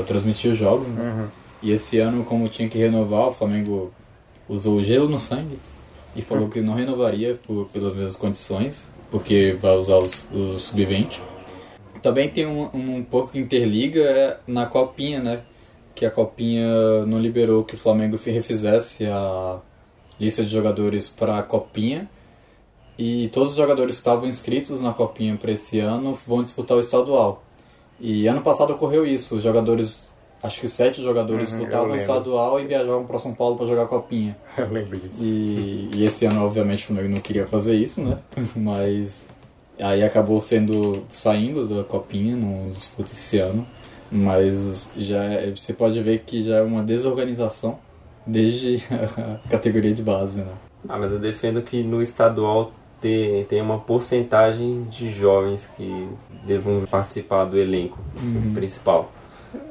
transmitir 0.06 0.52
os 0.52 0.58
jogos. 0.58 0.86
né? 0.88 1.28
E 1.62 1.70
esse 1.70 1.98
ano, 1.98 2.24
como 2.24 2.48
tinha 2.48 2.68
que 2.68 2.76
renovar, 2.76 3.28
o 3.28 3.32
Flamengo 3.32 3.92
usou 4.48 4.78
o 4.78 4.84
gelo 4.84 5.08
no 5.08 5.20
sangue 5.20 5.58
e 6.14 6.20
falou 6.20 6.48
que 6.48 6.60
não 6.60 6.74
renovaria 6.74 7.38
por, 7.46 7.66
pelas 7.68 7.94
mesmas 7.94 8.16
condições, 8.16 8.90
porque 9.10 9.56
vai 9.60 9.76
usar 9.76 9.96
os, 9.96 10.28
os 10.30 10.62
sub-20. 10.64 11.20
Também 12.02 12.28
tem 12.28 12.46
um, 12.46 12.68
um 12.74 13.02
pouco 13.02 13.38
interliga 13.38 14.00
é 14.00 14.38
na 14.46 14.66
Copinha, 14.66 15.22
né? 15.22 15.40
Que 15.94 16.04
a 16.04 16.10
Copinha 16.10 17.06
não 17.06 17.20
liberou 17.20 17.64
que 17.64 17.76
o 17.76 17.78
Flamengo 17.78 18.18
refizesse 18.24 19.06
a 19.06 19.60
lista 20.18 20.42
de 20.42 20.50
jogadores 20.50 21.08
para 21.08 21.38
a 21.38 21.42
Copinha. 21.42 22.08
E 22.98 23.28
todos 23.28 23.50
os 23.52 23.56
jogadores 23.56 23.96
que 23.96 24.00
estavam 24.00 24.26
inscritos 24.28 24.80
na 24.80 24.92
Copinha 24.92 25.36
para 25.36 25.50
esse 25.52 25.80
ano 25.80 26.18
vão 26.26 26.42
disputar 26.42 26.76
o 26.76 26.80
estadual. 26.80 27.42
E 28.00 28.26
ano 28.26 28.42
passado 28.42 28.72
ocorreu 28.72 29.06
isso, 29.06 29.36
os 29.36 29.42
jogadores 29.42 30.10
acho 30.42 30.60
que 30.60 30.68
sete 30.68 31.00
jogadores 31.02 31.52
Uhum, 31.52 31.58
no 31.60 31.64
lembro. 31.82 31.94
estadual 31.94 32.58
e 32.60 32.66
viajavam 32.66 33.04
para 33.06 33.18
São 33.18 33.32
Paulo 33.32 33.56
para 33.56 33.66
jogar 33.66 33.86
Copinha. 33.86 34.36
Eu 34.58 34.68
lembro 34.70 34.98
disso. 34.98 35.22
E, 35.22 35.88
e 35.94 36.04
esse 36.04 36.26
ano, 36.26 36.44
obviamente, 36.44 36.82
o 36.84 36.86
Flamengo 36.88 37.08
não 37.14 37.20
queria 37.22 37.46
fazer 37.46 37.74
isso, 37.76 38.00
né? 38.00 38.18
Mas 38.56 39.24
aí 39.78 40.02
acabou 40.02 40.40
sendo 40.40 41.04
saindo 41.12 41.66
da 41.68 41.84
Copinha, 41.84 42.36
não 42.36 42.70
disputa 42.72 43.12
esse 43.12 43.38
ano. 43.38 43.66
Mas 44.10 44.90
já 44.96 45.22
é- 45.24 45.50
você 45.54 45.72
pode 45.72 46.00
ver 46.02 46.22
que 46.26 46.42
já 46.42 46.56
é 46.56 46.62
uma 46.62 46.82
desorganização 46.82 47.78
desde 48.26 48.82
a 49.44 49.48
categoria 49.48 49.94
de 49.94 50.02
base, 50.02 50.40
né? 50.40 50.52
Ah, 50.88 50.98
mas 50.98 51.12
eu 51.12 51.18
defendo 51.18 51.62
que 51.62 51.82
no 51.84 52.02
estadual 52.02 52.72
tem, 53.02 53.44
tem 53.44 53.60
uma 53.60 53.78
porcentagem 53.78 54.84
de 54.84 55.10
jovens 55.10 55.68
que 55.76 56.08
devam 56.46 56.82
participar 56.90 57.44
do 57.44 57.58
elenco 57.58 57.98
principal. 58.54 59.10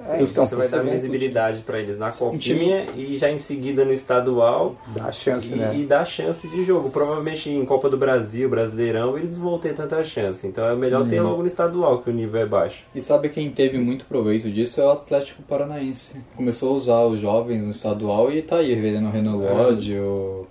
É, 0.07 0.21
então, 0.21 0.45
Você 0.45 0.55
vai 0.55 0.67
dar 0.67 0.83
visibilidade 0.83 1.63
para 1.63 1.79
eles 1.79 1.97
na 1.97 2.11
copinha 2.11 2.85
e 2.95 3.17
já 3.17 3.31
em 3.31 3.39
seguida 3.39 3.83
no 3.83 3.91
estadual 3.91 4.75
dá 4.95 5.11
chance, 5.11 5.51
e, 5.51 5.55
né? 5.55 5.75
e 5.75 5.85
dá 5.85 6.05
chance 6.05 6.47
de 6.47 6.63
jogo. 6.63 6.91
Provavelmente 6.91 7.49
em 7.49 7.65
Copa 7.65 7.89
do 7.89 7.97
Brasil, 7.97 8.47
Brasileirão, 8.47 9.17
eles 9.17 9.35
não 9.35 9.43
vão 9.43 9.57
ter 9.57 9.73
tanta 9.73 10.03
chance. 10.03 10.45
Então 10.45 10.67
é 10.67 10.75
melhor 10.75 11.07
ter 11.07 11.19
Uhum. 11.19 11.29
logo 11.29 11.41
no 11.41 11.47
estadual, 11.47 11.99
que 11.99 12.11
o 12.11 12.13
nível 12.13 12.39
é 12.41 12.45
baixo. 12.45 12.83
E 12.93 13.01
sabe 13.01 13.29
quem 13.29 13.49
teve 13.49 13.79
muito 13.79 14.05
proveito 14.05 14.51
disso 14.51 14.79
é 14.81 14.85
o 14.85 14.91
Atlético 14.91 15.41
Paranaense. 15.43 16.21
Começou 16.35 16.73
a 16.73 16.75
usar 16.75 17.01
os 17.05 17.19
jovens 17.19 17.63
no 17.63 17.71
estadual 17.71 18.31
e 18.31 18.43
tá 18.43 18.57
aí, 18.57 18.75
vendendo 18.75 19.07
o 19.07 19.11
Renan 19.11 19.35
Lodge, 19.35 19.95
o, 19.97 20.45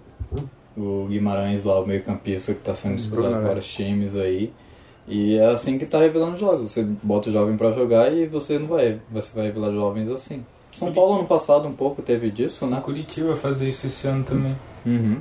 o 0.77 1.07
Guimarães 1.09 1.65
lá, 1.65 1.81
o 1.81 1.87
meio 1.87 2.03
campista 2.03 2.55
que 2.55 2.61
tá 2.61 2.75
sendo 2.75 2.97
disputado 2.97 3.29
Bruno, 3.29 3.41
por 3.43 3.49
vários 3.49 3.67
times 3.73 4.17
aí. 4.17 4.53
E 5.09 5.37
é 5.39 5.47
assim 5.47 5.79
que 5.79 5.87
tá 5.87 5.99
revelando 5.99 6.37
jogos. 6.39 6.71
Você 6.71 6.83
bota 7.03 7.31
o 7.31 7.33
jovem 7.33 7.57
pra 7.57 7.73
jogar 7.73 8.13
e 8.13 8.27
você 8.27 8.59
não 8.59 8.69
vai. 8.69 9.01
Você 9.11 9.35
vai 9.35 9.47
revelar 9.47 9.73
jovens 9.73 10.11
assim. 10.11 10.45
São 10.73 10.93
Paulo 10.93 11.15
ano 11.15 11.25
passado 11.27 11.67
um 11.67 11.73
pouco 11.73 12.01
teve 12.01 12.31
disso, 12.31 12.67
né? 12.67 12.81
Curitiba 12.81 13.35
fazer 13.35 13.69
isso 13.69 13.87
esse 13.89 14.07
ano 14.07 14.23
também. 14.23 14.55
Uhum. 14.87 15.17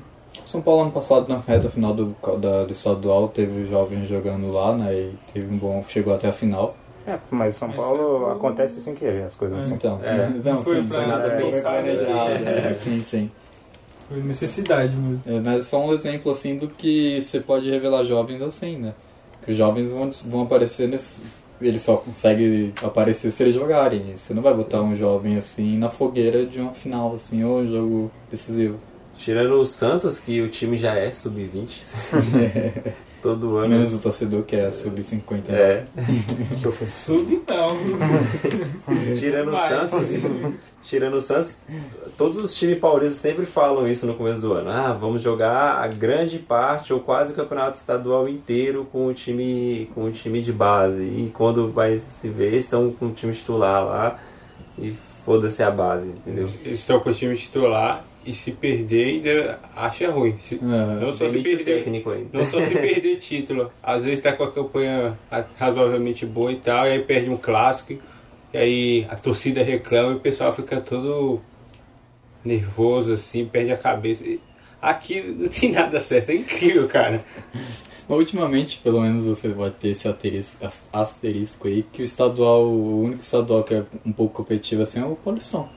São 0.46 0.62
Paulo 0.62 0.84
ano 0.84 0.91
passado 0.91 1.27
na 1.27 1.39
reta 1.39 1.70
final 1.72 1.94
do, 1.94 2.15
da, 2.38 2.65
do 2.65 2.72
estadual 2.72 3.27
teve 3.29 3.68
jovens 3.68 4.08
jogando 4.08 4.51
lá, 4.51 4.75
né? 4.77 4.94
E 4.94 5.13
teve 5.34 5.51
um 5.51 5.58
bom. 5.58 5.84
chegou 5.88 6.13
até 6.13 6.27
a 6.27 6.34
final. 6.34 6.75
É, 7.08 7.18
mas 7.32 7.56
São 7.56 7.68
Mas 7.70 7.77
Paulo 7.77 8.25
foi- 8.25 8.32
acontece 8.34 8.79
sem 8.79 8.94
querer 8.94 9.24
as 9.24 9.34
coisas 9.34 9.58
assim. 9.58 9.74
Então, 9.74 10.00
É. 10.03 10.29
não, 10.46 10.53
Não 10.56 10.63
foi 10.63 10.82
sim, 10.82 10.88
pra- 10.88 11.08
nada 11.08 11.27
é, 11.27 11.38
bem 11.41 11.62
planejado. 11.62 12.32
é, 12.48 12.74
sim, 12.77 13.01
sim. 13.01 13.32
Foi 14.10 14.24
necessidade 14.24 14.96
mesmo. 14.96 15.22
É, 15.25 15.39
mas 15.39 15.68
só 15.68 15.86
um 15.86 15.94
exemplo 15.94 16.32
assim 16.32 16.58
do 16.58 16.68
que 16.68 17.22
você 17.22 17.39
pode 17.39 17.70
revelar 17.70 18.04
jovens 18.04 18.42
assim, 18.42 18.75
né? 18.75 18.96
Que 19.46 19.51
os 19.51 19.58
jovens 19.58 19.92
vão, 19.92 20.10
vão 20.25 20.42
aparecer 20.42 20.88
nesse. 20.89 21.22
Eles 21.62 21.84
só 21.84 21.98
conseguem 21.98 22.74
aparecer 22.82 23.32
se 23.32 23.44
eles 23.44 23.54
jogarem. 23.54 24.16
Você 24.16 24.34
não 24.34 24.42
vai 24.42 24.54
botar 24.54 24.82
um 24.82 24.98
jovem 24.98 25.38
assim 25.38 25.78
na 25.78 25.89
fogueira 25.89 26.46
de 26.46 26.60
uma 26.60 26.74
final, 26.74 27.13
assim, 27.13 27.44
ou 27.44 27.60
um 27.60 27.72
jogo 27.72 28.12
decisivo. 28.32 28.78
Tirando 29.18 29.60
o 29.60 29.66
Santos, 29.66 30.20
que 30.20 30.42
o 30.42 30.50
time 30.50 30.78
já 30.78 30.96
é 30.96 31.12
sub-20. 31.12 31.70
Todo 33.22 33.58
ano. 33.58 33.70
Menos 33.70 33.94
o 33.94 34.00
torcedor 34.00 34.44
que 34.44 34.56
é 34.56 34.72
sub-50. 34.72 35.50
É. 35.50 35.86
Que 36.60 36.66
eu 36.66 36.72
fiz. 36.72 36.90
Sub 36.94 37.42
não. 37.48 37.70
Tirando 39.18 39.52
o 39.52 39.56
Santos, 39.56 40.10
tirando 40.82 41.14
o 41.16 41.22
Santos, 41.22 41.62
todos 42.18 42.42
os 42.42 42.54
times 42.54 42.80
paulistas 42.80 43.18
sempre 43.18 43.46
falam 43.46 43.88
isso 43.88 44.06
no 44.06 44.16
começo 44.16 44.40
do 44.40 44.54
ano. 44.54 44.70
Ah, 44.70 44.94
vamos 44.94 45.22
jogar 45.22 45.84
a 45.84 45.88
grande 45.88 46.40
parte 46.40 46.94
ou 46.94 47.00
quase 47.00 47.34
o 47.34 47.36
campeonato 47.36 47.78
estadual 47.78 48.28
inteiro 48.28 48.88
com 48.92 49.08
o 49.08 49.14
time 49.14 49.90
com 49.94 50.06
o 50.06 50.12
time 50.12 50.42
de 50.42 50.54
base. 50.54 51.04
E 51.04 51.32
quando 51.34 51.72
vai 51.72 51.98
se 51.98 52.30
ver, 52.30 52.56
estão 52.56 52.92
com 52.92 53.08
o 53.08 53.12
time 53.12 53.34
titular 53.34 53.86
lá 53.86 54.20
e 54.78 54.96
foda-se 55.26 55.62
a 55.62 55.70
base, 55.70 56.08
entendeu? 56.08 56.50
Eles 56.64 56.80
estão 56.80 57.00
com 57.00 57.10
o 57.10 57.14
time 57.14 57.36
titular 57.36 58.04
e 58.26 58.34
se 58.34 58.52
perder 58.52 59.06
ainda 59.06 59.60
acha 59.76 60.10
ruim. 60.12 60.38
Se- 60.40 60.60
não 60.62 61.16
só 61.16 61.30
se 61.30 61.42
perder, 61.42 61.64
técnico 61.64 62.10
ainda. 62.12 62.30
não 62.34 62.46
só 62.46 62.60
se 62.62 62.72
perder 62.76 63.18
título. 63.20 63.72
Às 63.82 64.04
vezes 64.04 64.22
tá 64.22 64.34
com 64.34 64.44
a 64.44 64.52
campanha 64.52 65.18
razoavelmente 65.58 66.26
boa 66.26 66.52
e 66.52 66.58
tal, 66.58 66.86
e 66.86 66.92
aí 66.92 67.00
perde 67.00 67.30
um 67.30 67.38
clássico, 67.38 67.94
e 68.54 68.58
aí 68.58 69.08
a 69.10 69.16
torcida 69.16 69.64
reclama 69.64 70.12
e 70.14 70.16
o 70.16 70.20
pessoal 70.20 70.52
fica 70.54 70.80
todo 70.82 71.42
nervoso 72.44 73.14
assim, 73.14 73.46
perde 73.46 73.72
a 73.72 73.78
cabeça. 73.78 74.24
E 74.26 74.40
Aqui 74.82 75.22
não 75.22 75.50
tem 75.50 75.72
nada 75.74 76.00
certo, 76.00 76.30
é 76.30 76.36
incrível, 76.36 76.88
cara. 76.88 77.24
Mas 78.08 78.18
ultimamente, 78.18 78.80
pelo 78.80 79.02
menos, 79.02 79.26
você 79.26 79.50
vai 79.50 79.70
ter 79.72 79.90
esse 79.90 80.08
asterisco, 80.08 80.66
as- 80.66 80.88
asterisco 80.92 81.68
aí, 81.68 81.84
que 81.84 82.02
o 82.02 82.06
estadual, 82.06 82.66
o 82.66 83.04
único 83.04 83.22
estadual 83.22 83.64
que 83.64 83.74
é 83.76 83.84
um 84.06 84.12
pouco 84.14 84.34
competitivo 84.36 84.82
assim 84.82 85.02
é 85.02 85.06
o 85.06 85.16
Polição. 85.16 85.70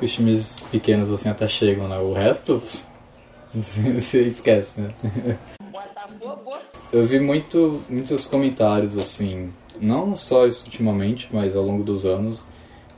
Que 0.00 0.06
os 0.06 0.12
times 0.12 0.60
pequenos 0.70 1.10
assim 1.12 1.28
até 1.28 1.46
chegam, 1.46 1.86
né? 1.86 1.98
O 1.98 2.14
resto, 2.14 2.62
você 3.54 4.22
esquece, 4.22 4.80
né? 4.80 4.94
Eu 6.90 7.06
vi 7.06 7.20
muito, 7.20 7.82
muitos 7.88 8.26
comentários 8.26 8.96
assim, 8.96 9.52
não 9.78 10.16
só 10.16 10.46
isso 10.46 10.64
ultimamente, 10.64 11.28
mas 11.30 11.54
ao 11.54 11.62
longo 11.62 11.84
dos 11.84 12.06
anos, 12.06 12.46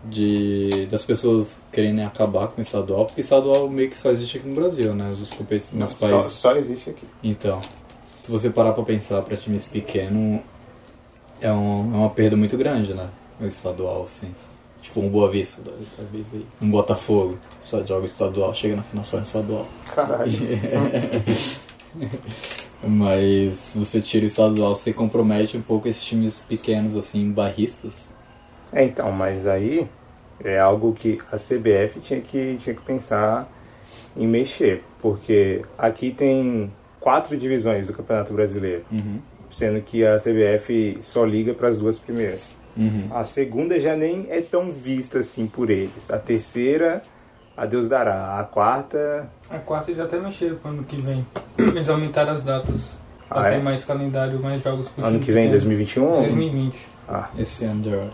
de 0.04 0.87
das 0.90 1.04
pessoas 1.04 1.61
querendo 1.73 2.02
acabar 2.02 2.49
com 2.49 2.61
o 2.61 2.62
estadual, 2.62 3.06
porque 3.06 3.21
estadual 3.21 3.68
meio 3.68 3.90
que 3.90 3.99
só 3.99 4.11
existe 4.11 4.38
aqui 4.38 4.49
no 4.49 4.54
Brasil, 4.54 4.94
né? 4.94 5.11
Os 5.12 5.32
competições 5.32 5.80
nos 5.80 5.90
Só, 5.90 5.97
países. 6.09 6.32
só 6.32 6.56
existe 6.56 6.90
aqui. 6.90 7.06
Então, 7.23 7.61
se 8.23 8.30
você 8.30 8.49
parar 8.49 8.73
pra 8.73 8.85
pensar 8.85 9.23
pra 9.23 9.37
times 9.37 9.66
pequenos, 9.66 10.40
é, 11.40 11.52
um, 11.52 11.94
é 11.94 11.97
uma 11.99 12.11
perda 12.11 12.37
muito 12.37 12.56
grande, 12.56 12.94
né? 12.94 13.11
O 13.40 13.47
estadual, 13.47 14.04
assim. 14.04 14.32
Tipo 14.83 15.01
um 15.01 15.09
Boa 15.09 15.31
Vista, 15.31 15.62
da- 15.62 15.73
talvez 15.97 16.27
aí. 16.35 16.45
Um 16.61 16.71
Botafogo, 16.71 17.39
só 17.65 17.83
joga 17.83 18.05
estadual, 18.05 18.53
chega 18.53 18.77
na 18.77 18.83
final 18.83 19.05
só 19.05 19.19
em 19.19 19.23
estadual. 19.23 19.67
Caralho. 19.95 20.33
Mas 22.85 23.75
você 23.77 24.01
tira 24.01 24.25
o 24.25 24.27
estadual, 24.27 24.75
você 24.75 24.93
compromete 24.93 25.57
um 25.57 25.62
pouco 25.62 25.87
esses 25.89 26.03
times 26.03 26.41
pequenos, 26.41 26.97
assim, 26.97 27.31
barristas. 27.31 28.11
É, 28.73 28.85
então, 28.85 29.12
mas 29.12 29.47
aí 29.47 29.87
é 30.43 30.59
algo 30.59 30.93
que 30.93 31.21
a 31.31 31.37
CBF 31.37 32.01
tinha 32.01 32.21
que, 32.21 32.57
tinha 32.59 32.75
que 32.75 32.83
pensar 32.83 33.49
em 34.17 34.27
mexer, 34.27 34.83
porque 35.01 35.62
aqui 35.79 36.11
tem 36.11 36.73
quatro 36.99 37.37
divisões 37.37 37.87
do 37.87 37.93
Campeonato 37.93 38.33
Brasileiro, 38.33 38.85
Uhum. 38.91 39.21
sendo 39.51 39.81
que 39.83 40.05
a 40.05 40.17
CBF 40.19 40.99
só 41.03 41.25
liga 41.25 41.55
para 41.55 41.69
as 41.69 41.79
duas 41.79 41.99
primeiras. 41.99 42.57
Uhum. 42.76 43.09
A 43.11 43.25
segunda 43.25 43.79
já 43.79 43.95
nem 43.97 44.26
é 44.31 44.41
tão 44.41 44.71
vista 44.73 45.19
assim 45.19 45.47
por 45.47 45.69
eles. 45.71 46.11
A 46.11 46.19
terceira, 46.19 47.02
a 47.57 47.67
Deus 47.67 47.88
dará. 47.88 48.38
A 48.38 48.45
quarta, 48.45 49.29
A 49.50 49.59
quarta 49.59 49.91
eles 49.91 50.00
até 50.00 50.19
mexeram 50.19 50.57
pro 50.57 50.71
ano 50.71 50.83
que 50.85 50.97
vem. 50.97 51.26
Eles 51.59 51.88
aumentaram 51.88 52.33
as 52.33 52.43
datas. 52.43 52.97
Pra 53.29 53.41
Ah, 53.41 53.50
ter 53.50 53.57
é? 53.57 53.59
mais 53.62 53.85
calendário, 53.85 54.38
mais 54.43 54.62
jogos 54.62 54.88
pro 54.88 55.05
ano 55.05 55.19
que 55.19 55.33
vem, 55.33 55.45
pequeno. 55.50 55.50
2021. 55.52 56.12
2020. 56.12 56.76
Ah, 57.09 57.29
Esse 57.38 57.64
ano 57.64 57.81
de 57.83 57.93
agora. 57.93 58.11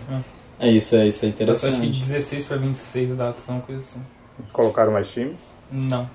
é 0.60 0.68
isso, 0.70 0.94
é 0.96 1.06
isso, 1.08 1.24
é 1.24 1.28
Acho 1.28 1.36
que 1.36 1.36
de 1.36 1.42
interessante. 1.42 1.98
16 2.00 2.46
pra 2.46 2.56
26 2.56 3.16
datas, 3.16 3.48
uma 3.48 3.60
coisa 3.60 3.80
assim. 3.80 4.00
colocaram 4.52 4.92
mais 4.92 5.08
times. 5.08 5.52
Não. 5.70 6.08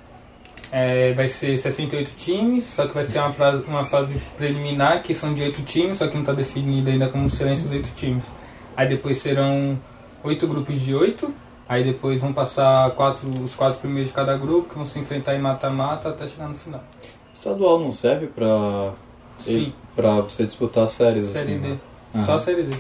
É, 0.72 1.14
vai 1.14 1.28
ser 1.30 1.58
68 1.58 2.12
times, 2.18 2.66
só 2.66 2.86
que 2.88 2.94
vai 2.94 3.06
ter 3.06 3.18
uma, 3.20 3.32
fase- 3.32 3.64
uma 3.68 3.86
fase 3.86 4.22
preliminar 4.38 5.02
que 5.02 5.14
são 5.14 5.34
de 5.34 5.42
8 5.42 5.62
times, 5.62 5.98
só 5.98 6.08
que 6.08 6.14
não 6.16 6.22
está 6.22 6.34
definido 6.34 6.90
ainda 6.90 7.08
como 7.08 7.30
serão 7.30 7.54
esses 7.54 7.72
8 7.72 7.90
times. 7.96 8.26
Aí 8.76 8.88
depois 8.88 9.18
serão 9.18 9.80
8 10.24 10.46
grupos 10.46 10.82
de 10.82 10.94
8, 10.94 11.34
aí 11.70 11.86
depois 11.86 12.20
vão 12.20 12.34
passar 12.34 12.92
quatro, 12.92 13.30
os 13.42 13.56
quatro 13.56 13.80
primeiros 13.80 14.10
de 14.10 14.14
cada 14.16 14.36
grupo, 14.38 14.68
que 14.68 14.76
vão 14.76 14.86
se 14.86 15.00
enfrentar 15.00 15.36
em 15.36 15.40
mata-mata 15.42 16.10
até 16.10 16.28
chegar 16.28 16.50
no 16.50 16.56
final. 16.56 16.84
Estadual 17.34 17.80
não 17.80 17.94
serve 17.94 18.28
pra, 18.28 18.92
Sim, 19.40 19.72
pra 19.96 20.20
você 20.22 20.46
disputar 20.46 20.88
séries, 20.90 21.28
Série 21.28 21.52
assim, 21.54 21.62
D. 21.62 21.68
né? 21.70 22.22
Só 22.24 22.34
a. 22.34 22.38
Série 22.38 22.64
D. 22.64 22.76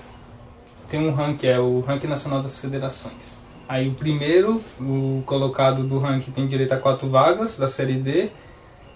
Tem 0.90 1.00
um 1.00 1.14
ranking, 1.14 1.48
é 1.48 1.60
o 1.60 1.80
ranking 1.82 2.08
nacional 2.08 2.42
das 2.42 2.58
federações. 2.58 3.37
Aí 3.68 3.90
o 3.90 3.94
primeiro, 3.94 4.64
o 4.80 5.22
colocado 5.26 5.84
do 5.84 6.00
ranking 6.00 6.32
tem 6.32 6.48
direito 6.48 6.74
a 6.74 6.78
quatro 6.78 7.10
vagas 7.10 7.58
da 7.58 7.68
Série 7.68 7.96
D. 7.96 8.30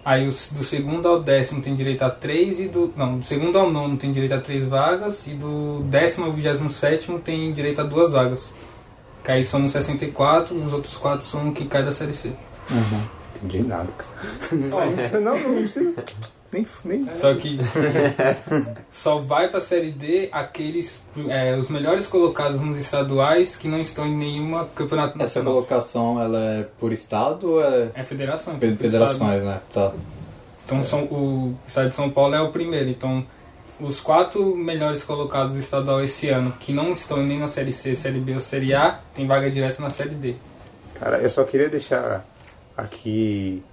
Aí 0.03 0.25
os, 0.25 0.51
do 0.51 0.63
segundo 0.63 1.07
ao 1.07 1.21
décimo 1.21 1.61
tem 1.61 1.75
direito 1.75 2.03
a 2.03 2.09
três 2.09 2.59
e 2.59 2.67
do. 2.67 2.91
Não, 2.95 3.19
do 3.19 3.25
segundo 3.25 3.59
ao 3.59 3.69
nono 3.69 3.97
tem 3.97 4.11
direito 4.11 4.33
a 4.33 4.39
três 4.39 4.65
vagas 4.65 5.27
e 5.27 5.31
do 5.31 5.83
décimo 5.83 6.25
ao 6.25 6.31
vigésimo 6.31 6.69
sétimo 6.69 7.19
tem 7.19 7.51
direito 7.53 7.81
a 7.81 7.83
duas 7.83 8.13
vagas. 8.13 8.53
Que 9.23 9.31
aí 9.31 9.43
somos 9.43 9.71
64, 9.73 10.55
os 10.55 10.73
outros 10.73 10.97
quatro 10.97 11.25
são 11.25 11.49
o 11.49 11.51
que 11.53 11.65
cai 11.65 11.83
da 11.83 11.91
Série 11.91 12.13
C. 12.13 12.29
Uhum. 12.71 13.01
Entendi 13.35 13.67
nada, 13.67 13.91
cara. 13.91 14.11
Não, 14.51 14.93
precisa, 14.93 15.19
não, 15.19 15.39
não 15.39 15.55
precisa. 15.55 15.93
Nem, 16.51 16.67
nem. 16.83 17.15
Só 17.15 17.33
que 17.33 17.57
só 18.91 19.19
vai 19.19 19.47
pra 19.47 19.59
Série 19.59 19.91
D 19.91 20.29
aqueles, 20.31 21.03
é, 21.29 21.55
os 21.55 21.69
melhores 21.69 22.07
colocados 22.07 22.59
nos 22.59 22.77
estaduais 22.77 23.55
que 23.55 23.67
não 23.67 23.79
estão 23.79 24.05
em 24.05 24.15
nenhuma 24.17 24.65
campeonato 24.75 25.11
Essa 25.15 25.39
nacional. 25.39 25.53
colocação, 25.53 26.21
ela 26.21 26.39
é 26.39 26.63
por 26.79 26.91
estado 26.91 27.53
ou 27.53 27.63
é 27.63 27.91
É 27.93 28.03
federação. 28.03 28.53
fe- 28.59 28.59
por 28.59 28.85
estado. 28.85 28.91
federações, 28.91 29.43
né? 29.43 29.61
Tá. 29.73 29.93
Então 30.65 30.83
são, 30.83 31.03
o 31.05 31.55
estado 31.67 31.89
de 31.89 31.95
São 31.95 32.09
Paulo 32.09 32.35
é 32.35 32.41
o 32.41 32.49
primeiro. 32.51 32.89
Então 32.89 33.25
os 33.79 33.99
quatro 33.99 34.55
melhores 34.55 35.03
colocados 35.03 35.53
do 35.53 35.59
estadual 35.59 36.03
esse 36.03 36.29
ano, 36.29 36.51
que 36.59 36.71
não 36.73 36.91
estão 36.93 37.23
nem 37.25 37.39
na 37.39 37.47
Série 37.47 37.71
C, 37.71 37.95
Série 37.95 38.19
B 38.19 38.33
ou 38.33 38.39
Série 38.39 38.73
A, 38.73 38.99
tem 39.15 39.25
vaga 39.25 39.49
direta 39.49 39.81
na 39.81 39.89
Série 39.89 40.15
D. 40.15 40.35
Cara, 40.99 41.17
eu 41.19 41.29
só 41.29 41.43
queria 41.45 41.67
deixar 41.69 42.23
aqui 42.77 43.63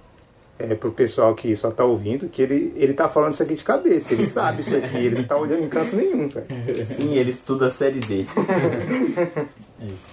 é, 0.59 0.75
pro 0.75 0.91
pessoal 0.91 1.33
que 1.33 1.55
só 1.55 1.71
tá 1.71 1.85
ouvindo 1.85 2.27
que 2.27 2.41
ele, 2.41 2.73
ele 2.75 2.93
tá 2.93 3.07
falando 3.07 3.31
isso 3.31 3.41
aqui 3.41 3.55
de 3.55 3.63
cabeça. 3.63 4.13
Ele 4.13 4.25
sabe 4.25 4.61
isso 4.61 4.75
aqui, 4.75 4.97
ele 4.97 5.15
não 5.15 5.23
tá 5.23 5.37
olhando 5.37 5.63
em 5.63 5.69
canto 5.69 5.95
nenhum, 5.95 6.27
velho. 6.27 6.85
Sim, 6.85 7.15
ele 7.15 7.29
estuda 7.29 7.67
a 7.67 7.71
série 7.71 7.99
D. 7.99 8.25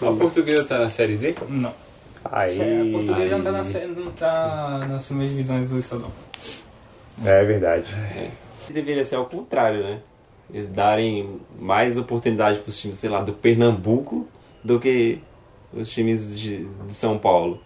A 0.01 0.13
portuguesa 0.13 0.65
tá 0.65 0.79
na 0.79 0.89
série 0.89 1.17
D? 1.17 1.35
Não. 1.49 1.75
Aí. 2.25 2.61
É, 2.61 2.83
a 2.83 2.93
portuguesa 2.93 3.37
não 3.37 3.45
tá, 3.45 3.53
na, 3.53 3.87
não 3.89 4.13
tá 4.13 4.87
nas 4.89 5.07
primeiras 5.07 5.37
divisões 5.37 5.69
do 5.69 5.79
estadual. 5.79 6.13
É 7.25 7.45
verdade. 7.45 7.93
Deveria 8.71 9.05
ser 9.05 9.17
ao 9.17 9.27
contrário, 9.27 9.83
né? 9.83 10.01
Eles 10.53 10.69
darem 10.69 11.41
mais 11.59 11.99
oportunidade 11.99 12.61
para 12.61 12.71
os 12.71 12.79
times, 12.79 12.97
sei 12.97 13.11
lá, 13.11 13.21
do 13.21 13.33
Pernambuco 13.33 14.29
do 14.63 14.79
que 14.79 15.21
os 15.73 15.89
times 15.89 16.39
de, 16.39 16.65
de 16.87 16.95
São 16.95 17.19
Paulo. 17.19 17.61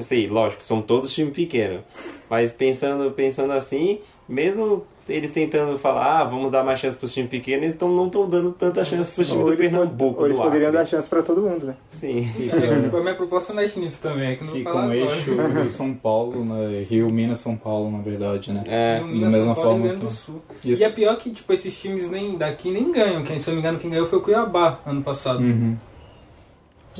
Sei, 0.00 0.28
lógico, 0.28 0.62
são 0.64 0.80
todos 0.82 1.12
times 1.12 1.34
pequenos. 1.34 1.80
Mas 2.28 2.52
pensando, 2.52 3.10
pensando 3.12 3.52
assim, 3.52 3.98
mesmo 4.28 4.84
eles 5.08 5.30
tentando 5.30 5.78
falar, 5.78 6.20
ah, 6.20 6.24
vamos 6.24 6.50
dar 6.50 6.62
mais 6.62 6.78
chance 6.78 6.94
para 6.94 7.06
os 7.06 7.14
times 7.14 7.30
pequenos, 7.30 7.62
eles 7.62 7.74
tão, 7.76 7.88
não 7.90 8.08
estão 8.08 8.28
dando 8.28 8.52
tanta 8.52 8.84
chance 8.84 9.10
para 9.10 9.22
os 9.22 9.28
times 9.28 9.46
do 9.46 9.56
Pernambuco. 9.56 10.20
ou 10.20 10.26
eles 10.26 10.36
poderiam 10.36 10.70
dar 10.70 10.84
chance 10.84 11.08
pra 11.08 11.22
todo 11.22 11.40
mundo, 11.40 11.64
né? 11.64 11.76
Sim. 11.88 12.28
É, 12.52 12.82
tipo, 12.82 12.94
a 12.94 13.00
minha 13.00 13.14
proposta 13.14 13.54
não 13.54 13.62
é 13.62 13.66
nisso 13.76 14.02
também, 14.02 14.32
é 14.32 14.36
que 14.36 14.44
não 14.44 14.52
Fica 14.52 14.70
falar 14.70 14.82
um 14.82 14.90
agora. 14.92 14.96
eixo 15.16 15.34
Rio-São 15.34 15.94
Paulo, 15.96 16.44
né? 16.44 16.84
Rio, 16.90 17.10
Minas, 17.10 17.38
São 17.40 17.56
Paulo, 17.56 17.90
na 17.90 18.02
verdade, 18.02 18.52
né? 18.52 18.62
É, 18.66 19.00
No 19.00 19.06
da 19.06 19.12
Minas, 19.14 19.32
mesma 19.32 19.54
São 19.54 19.64
Paulo 19.64 19.70
e 19.70 19.72
forma 19.72 19.86
Rio 19.86 19.88
Grande 19.98 20.04
do 20.04 20.10
Sul. 20.12 20.42
Isso. 20.62 20.82
E 20.82 20.84
é 20.84 20.90
pior 20.90 21.16
que 21.16 21.30
tipo, 21.30 21.50
esses 21.54 21.80
times 21.80 22.10
nem 22.10 22.36
daqui 22.36 22.70
nem 22.70 22.92
ganham. 22.92 23.24
Quem, 23.24 23.38
se 23.38 23.48
eu 23.48 23.54
não 23.54 23.62
me 23.62 23.66
engano, 23.66 23.78
quem 23.80 23.88
ganhou 23.90 24.06
foi 24.06 24.18
o 24.18 24.22
Cuiabá 24.22 24.80
ano 24.84 25.00
passado. 25.02 25.40
Uhum. 25.40 25.74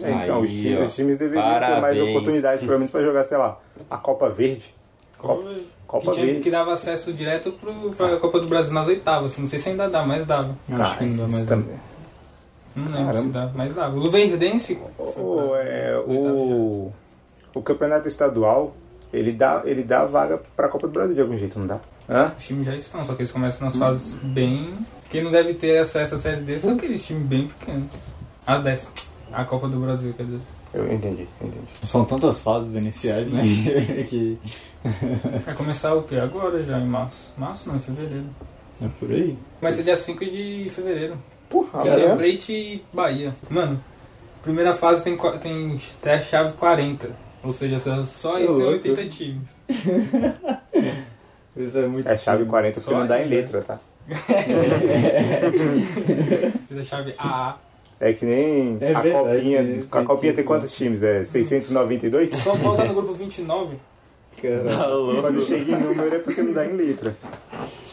É, 0.02 0.22
então, 0.24 0.40
os 0.42 0.50
os 0.50 0.94
times 0.94 1.18
deveriam 1.18 1.44
ter 1.44 1.60
mais 1.60 1.70
Parabéns. 1.80 2.08
oportunidade, 2.10 2.60
pelo 2.60 2.72
menos 2.78 2.90
pra 2.90 3.02
jogar, 3.02 3.24
sei 3.24 3.38
lá, 3.38 3.58
a 3.90 3.96
Copa 3.96 4.28
Verde. 4.30 4.74
Copa, 5.18 5.42
Copa 5.86 6.06
que, 6.06 6.12
tinha, 6.12 6.26
Verde. 6.26 6.40
que 6.42 6.50
dava 6.50 6.72
acesso 6.72 7.12
direto 7.12 7.52
pro, 7.52 7.72
pra 7.96 8.16
Copa 8.18 8.40
do 8.40 8.46
Brasil 8.46 8.72
nas 8.72 8.86
oitavas. 8.88 9.32
assim. 9.32 9.42
Não 9.42 9.48
sei 9.48 9.58
se 9.58 9.68
ainda 9.70 9.88
dá, 9.88 10.06
mas 10.06 10.24
dava. 10.26 10.56
Acho 10.72 10.98
que 10.98 11.04
não 11.06 11.16
dá 11.26 11.28
mais. 11.32 11.44
também. 11.46 11.76
Não 12.76 12.84
lembro 12.84 12.96
Caramba. 13.06 13.18
se 13.22 13.28
dá, 13.28 13.50
mas 13.54 13.74
dava. 13.74 13.96
O 13.96 13.98
Luverdense. 13.98 14.78
O, 14.98 15.54
é, 15.56 15.98
o, 16.06 16.92
o 17.54 17.62
campeonato 17.62 18.06
estadual, 18.06 18.76
ele 19.12 19.32
dá, 19.32 19.62
ele 19.64 19.82
dá 19.82 20.04
vaga 20.04 20.40
pra 20.54 20.68
Copa 20.68 20.86
do 20.86 20.92
Brasil 20.92 21.14
de 21.14 21.20
algum 21.20 21.36
jeito, 21.36 21.58
não 21.58 21.66
dá? 21.66 21.80
Hã? 22.08 22.32
Os 22.38 22.46
times 22.46 22.66
já 22.66 22.76
estão, 22.76 23.04
só 23.04 23.14
que 23.14 23.22
eles 23.22 23.32
começam 23.32 23.64
nas 23.66 23.76
fases 23.76 24.14
bem. 24.22 24.78
Quem 25.10 25.24
não 25.24 25.30
deve 25.30 25.54
ter 25.54 25.78
acesso 25.78 26.14
à 26.14 26.18
série 26.18 26.42
D 26.42 26.58
são 26.58 26.74
aqueles 26.74 27.04
times 27.04 27.24
bem 27.26 27.48
pequenos. 27.48 27.88
A 28.46 28.58
10. 28.58 28.92
A 29.32 29.44
Copa 29.44 29.68
do 29.68 29.78
Brasil, 29.78 30.14
quer 30.14 30.24
dizer. 30.24 30.40
Eu 30.74 30.92
entendi, 30.92 31.26
entendi. 31.40 31.58
São 31.84 32.04
tantas 32.04 32.42
fases 32.42 32.74
iniciais, 32.74 33.26
né? 33.32 33.42
que 34.08 34.38
Vai 35.44 35.54
começar 35.54 35.94
o 35.94 36.02
quê? 36.02 36.16
Agora 36.16 36.62
já, 36.62 36.78
em 36.78 36.86
março. 36.86 37.32
Março 37.36 37.68
não, 37.68 37.76
em 37.76 37.80
fevereiro. 37.80 38.26
é 38.82 38.88
por 39.00 39.10
aí. 39.10 39.36
Ser 39.72 39.82
dia 39.82 39.96
5 39.96 40.24
de 40.24 40.70
fevereiro. 40.70 41.16
Porra, 41.48 41.84
né? 41.84 42.14
Plate 42.14 42.52
e 42.52 42.84
Bahia. 42.92 43.34
Mano, 43.48 43.82
primeira 44.42 44.74
fase 44.74 45.02
tem, 45.02 45.16
tem 45.40 45.78
até 46.00 46.14
a 46.14 46.20
chave 46.20 46.52
40. 46.52 47.10
Ou 47.42 47.52
seja, 47.52 47.78
só, 48.04 48.36
tem 48.36 48.46
louco. 48.46 48.62
80 48.66 49.08
times. 49.08 49.48
Isso 51.56 51.78
é 51.78 51.86
muito 51.88 52.08
É 52.08 52.16
chave 52.16 52.44
40 52.44 52.80
porque 52.80 52.94
não 52.94 53.06
dá 53.06 53.18
em 53.20 53.28
né? 53.28 53.36
letra, 53.36 53.62
tá? 53.62 53.80
Precisa 56.66 56.84
chave 56.84 57.14
AA. 57.18 57.56
É 58.00 58.12
que 58.12 58.24
nem 58.24 58.78
É 58.80 58.94
a 58.94 59.00
verdade, 59.00 59.24
copinha. 59.34 59.62
tem- 59.64 59.78
a 59.90 59.96
tem 59.96 60.04
copinha 60.04 60.32
tem 60.32 60.44
quantos 60.44 60.72
times? 60.72 61.02
É 61.02 61.24
692? 61.24 62.30
Só 62.42 62.54
falta 62.54 62.84
no 62.84 62.94
grupo 62.94 63.12
29. 63.14 63.76
Caralho. 64.40 65.20
Quando 65.20 65.44
chega 65.44 65.72
em 65.72 65.80
número 65.80 66.14
é 66.14 66.18
porque 66.20 66.42
não 66.42 66.52
dá 66.52 66.64
em 66.64 66.72
letra. 66.72 67.16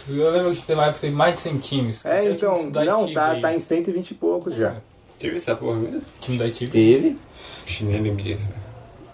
Eu 0.07 0.29
lembro 0.31 0.51
que 0.53 0.74
uma 0.74 0.83
época 0.83 0.93
que 0.95 1.01
teve 1.01 1.15
mais 1.15 1.33
de 1.35 1.41
100 1.41 1.57
times. 1.57 2.05
É, 2.05 2.21
o 2.21 2.31
então, 2.33 2.70
não, 2.70 3.11
tá, 3.11 3.39
tá 3.39 3.55
em 3.55 3.59
120 3.59 4.11
e 4.11 4.13
poucos 4.13 4.55
já. 4.55 4.75
Teve 5.18 5.37
essa 5.37 5.55
porra 5.55 5.77
mesmo? 5.79 5.98
O 6.00 6.03
time 6.22 6.37
do 6.37 6.44
Haiti. 6.44 6.68
Teve. 6.68 7.18
Nem 7.81 8.01
lembro 8.01 8.22
disso. 8.24 8.51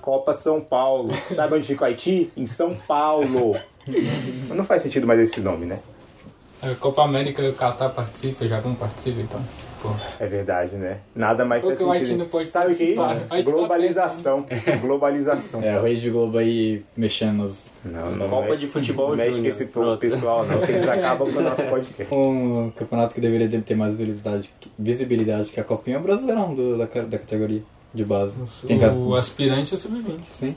Copa 0.02 0.34
São 0.34 0.60
Paulo. 0.60 1.14
Sabe 1.34 1.56
onde 1.56 1.68
fica 1.68 1.84
o 1.84 1.88
Haiti? 1.88 2.30
Em 2.36 2.46
São 2.46 2.76
Paulo. 2.76 3.56
Mas 3.88 4.58
Não 4.58 4.66
faz 4.66 4.82
sentido 4.82 5.08
mais 5.08 5.20
esse 5.22 5.40
nome, 5.40 5.66
né? 5.66 5.80
A 6.62 6.76
Copa 6.76 7.04
América 7.04 7.42
o 7.44 7.54
Qatar 7.54 7.92
participa, 7.94 8.46
já 8.46 8.60
não 8.62 8.76
participa, 8.76 9.22
então. 9.22 9.42
Pô. 9.82 9.90
É 10.20 10.28
verdade, 10.28 10.76
né? 10.76 11.00
Nada 11.16 11.44
mais 11.44 11.62
Porque 11.64 11.78
faz 11.78 11.88
o 11.88 11.92
Haiti 11.92 12.06
sentido. 12.06 12.20
não 12.24 12.30
pode 12.30 12.50
Sabe 12.52 12.74
o 12.74 12.76
que 12.76 12.84
é 12.84 12.86
isso? 12.92 12.98
Tá 13.28 13.42
Globalização. 13.42 14.46
Globalização. 14.82 15.62
É, 15.64 15.76
a 15.76 15.82
Rede 15.82 16.10
Globo 16.10 16.38
aí 16.38 16.84
mexendo 16.96 17.38
nos. 17.38 17.72
Não, 17.84 18.12
não 18.12 18.30
Copa 18.30 18.48
mexe- 18.50 18.60
de 18.60 18.68
futebol 18.68 19.10
não 19.10 19.16
mexe 19.18 19.40
com 19.42 19.48
esse 19.48 19.66
Pronto. 19.66 20.00
pessoal, 20.00 20.46
não, 20.46 20.60
que 20.62 20.72
eles 20.72 20.88
acabam 20.88 21.32
com 21.32 21.40
o 21.40 21.42
nosso 21.44 21.64
podcast. 21.64 22.14
Um 22.14 22.72
campeonato 22.76 23.16
que 23.16 23.22
deveria 23.22 23.62
ter 23.62 23.76
mais 23.76 23.94
visibilidade, 23.96 24.50
visibilidade 24.78 25.50
que 25.50 25.60
a 25.60 25.64
Copinha 25.64 25.98
é 25.98 26.00
o 26.00 26.04
Brasileirão 26.04 26.54
do- 26.54 26.78
da, 26.78 26.86
da 26.86 27.18
categoria 27.18 27.64
de 27.94 28.06
base. 28.06 28.38
Tem 28.68 28.78
que- 28.78 28.86
O 28.86 29.16
aspirante 29.16 29.74
é 29.74 29.78
o 29.78 29.80
sub-20. 29.80 30.20
Sim. 30.30 30.56